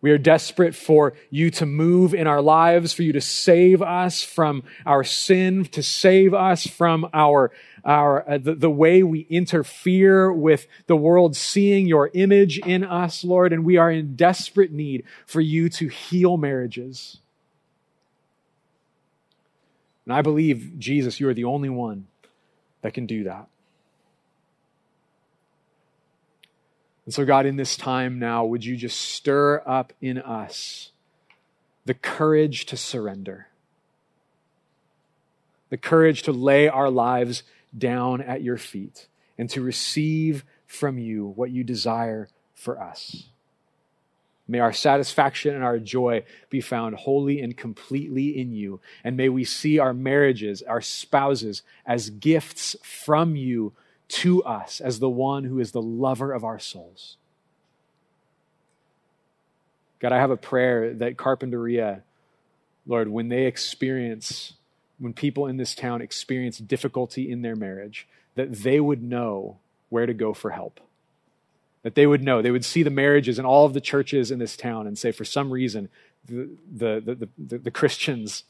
We 0.00 0.12
are 0.12 0.18
desperate 0.18 0.76
for 0.76 1.14
you 1.28 1.50
to 1.52 1.66
move 1.66 2.14
in 2.14 2.28
our 2.28 2.40
lives, 2.40 2.92
for 2.92 3.02
you 3.02 3.12
to 3.12 3.20
save 3.20 3.82
us 3.82 4.22
from 4.22 4.62
our 4.86 5.02
sin, 5.02 5.64
to 5.66 5.82
save 5.82 6.32
us 6.32 6.68
from 6.68 7.08
our, 7.12 7.50
our, 7.84 8.28
uh, 8.30 8.38
the, 8.38 8.54
the 8.54 8.70
way 8.70 9.02
we 9.02 9.26
interfere 9.28 10.32
with 10.32 10.68
the 10.86 10.96
world 10.96 11.34
seeing 11.34 11.88
your 11.88 12.10
image 12.14 12.58
in 12.58 12.84
us, 12.84 13.24
Lord. 13.24 13.52
And 13.52 13.64
we 13.64 13.76
are 13.76 13.90
in 13.90 14.14
desperate 14.14 14.70
need 14.70 15.02
for 15.26 15.40
you 15.40 15.68
to 15.70 15.88
heal 15.88 16.36
marriages. 16.36 17.18
And 20.04 20.14
I 20.14 20.22
believe, 20.22 20.78
Jesus, 20.78 21.18
you 21.18 21.28
are 21.28 21.34
the 21.34 21.44
only 21.44 21.68
one 21.68 22.06
that 22.82 22.94
can 22.94 23.06
do 23.06 23.24
that. 23.24 23.48
And 27.08 27.14
so, 27.14 27.24
God, 27.24 27.46
in 27.46 27.56
this 27.56 27.74
time 27.74 28.18
now, 28.18 28.44
would 28.44 28.66
you 28.66 28.76
just 28.76 29.00
stir 29.00 29.62
up 29.64 29.94
in 29.98 30.18
us 30.18 30.92
the 31.86 31.94
courage 31.94 32.66
to 32.66 32.76
surrender, 32.76 33.46
the 35.70 35.78
courage 35.78 36.20
to 36.24 36.32
lay 36.32 36.68
our 36.68 36.90
lives 36.90 37.44
down 37.78 38.20
at 38.20 38.42
your 38.42 38.58
feet 38.58 39.06
and 39.38 39.48
to 39.48 39.62
receive 39.62 40.44
from 40.66 40.98
you 40.98 41.28
what 41.28 41.48
you 41.50 41.64
desire 41.64 42.28
for 42.54 42.78
us. 42.78 43.30
May 44.46 44.58
our 44.58 44.74
satisfaction 44.74 45.54
and 45.54 45.64
our 45.64 45.78
joy 45.78 46.24
be 46.50 46.60
found 46.60 46.94
wholly 46.96 47.40
and 47.40 47.56
completely 47.56 48.38
in 48.38 48.52
you. 48.52 48.80
And 49.02 49.16
may 49.16 49.30
we 49.30 49.44
see 49.44 49.78
our 49.78 49.94
marriages, 49.94 50.60
our 50.60 50.82
spouses, 50.82 51.62
as 51.86 52.10
gifts 52.10 52.76
from 52.82 53.34
you 53.34 53.72
to 54.08 54.42
us 54.42 54.80
as 54.80 54.98
the 54.98 55.08
one 55.08 55.44
who 55.44 55.60
is 55.60 55.72
the 55.72 55.82
lover 55.82 56.32
of 56.32 56.44
our 56.44 56.58
souls. 56.58 57.16
God, 60.00 60.12
I 60.12 60.18
have 60.18 60.30
a 60.30 60.36
prayer 60.36 60.94
that 60.94 61.16
Carpinteria, 61.16 62.02
Lord, 62.86 63.08
when 63.08 63.28
they 63.28 63.46
experience, 63.46 64.54
when 64.98 65.12
people 65.12 65.46
in 65.46 65.56
this 65.56 65.74
town 65.74 66.00
experience 66.00 66.58
difficulty 66.58 67.30
in 67.30 67.42
their 67.42 67.56
marriage, 67.56 68.06
that 68.34 68.52
they 68.52 68.80
would 68.80 69.02
know 69.02 69.58
where 69.88 70.06
to 70.06 70.14
go 70.14 70.32
for 70.32 70.50
help. 70.50 70.80
That 71.82 71.94
they 71.94 72.06
would 72.06 72.22
know, 72.22 72.42
they 72.42 72.50
would 72.50 72.64
see 72.64 72.82
the 72.82 72.90
marriages 72.90 73.38
in 73.38 73.44
all 73.44 73.66
of 73.66 73.74
the 73.74 73.80
churches 73.80 74.30
in 74.30 74.38
this 74.38 74.56
town 74.56 74.86
and 74.86 74.96
say, 74.96 75.12
for 75.12 75.24
some 75.24 75.50
reason, 75.50 75.88
the, 76.26 76.48
the, 76.70 77.02
the, 77.04 77.28
the, 77.38 77.58
the 77.58 77.70
Christians 77.70 78.44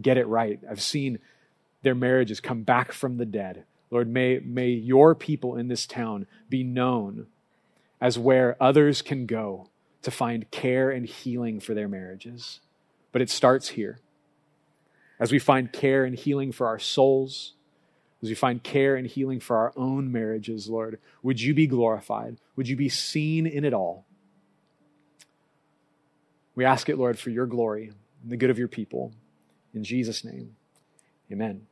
get 0.00 0.16
it 0.16 0.26
right. 0.26 0.60
I've 0.70 0.82
seen 0.82 1.18
their 1.82 1.94
marriages 1.94 2.40
come 2.40 2.62
back 2.62 2.92
from 2.92 3.18
the 3.18 3.26
dead. 3.26 3.64
Lord, 3.92 4.08
may, 4.08 4.40
may 4.42 4.70
your 4.70 5.14
people 5.14 5.54
in 5.54 5.68
this 5.68 5.86
town 5.86 6.26
be 6.48 6.64
known 6.64 7.26
as 8.00 8.18
where 8.18 8.56
others 8.58 9.02
can 9.02 9.26
go 9.26 9.68
to 10.00 10.10
find 10.10 10.50
care 10.50 10.90
and 10.90 11.06
healing 11.06 11.60
for 11.60 11.74
their 11.74 11.88
marriages. 11.88 12.60
But 13.12 13.20
it 13.20 13.28
starts 13.28 13.68
here. 13.68 14.00
As 15.20 15.30
we 15.30 15.38
find 15.38 15.70
care 15.70 16.06
and 16.06 16.16
healing 16.16 16.52
for 16.52 16.66
our 16.66 16.78
souls, 16.78 17.52
as 18.22 18.30
we 18.30 18.34
find 18.34 18.62
care 18.62 18.96
and 18.96 19.06
healing 19.06 19.40
for 19.40 19.56
our 19.56 19.74
own 19.76 20.10
marriages, 20.10 20.70
Lord, 20.70 20.98
would 21.22 21.42
you 21.42 21.52
be 21.52 21.66
glorified? 21.66 22.38
Would 22.56 22.68
you 22.68 22.76
be 22.76 22.88
seen 22.88 23.46
in 23.46 23.62
it 23.62 23.74
all? 23.74 24.06
We 26.54 26.64
ask 26.64 26.88
it, 26.88 26.96
Lord, 26.96 27.18
for 27.18 27.28
your 27.28 27.46
glory 27.46 27.92
and 28.22 28.32
the 28.32 28.38
good 28.38 28.50
of 28.50 28.58
your 28.58 28.68
people. 28.68 29.12
In 29.74 29.84
Jesus' 29.84 30.24
name, 30.24 30.56
amen. 31.30 31.66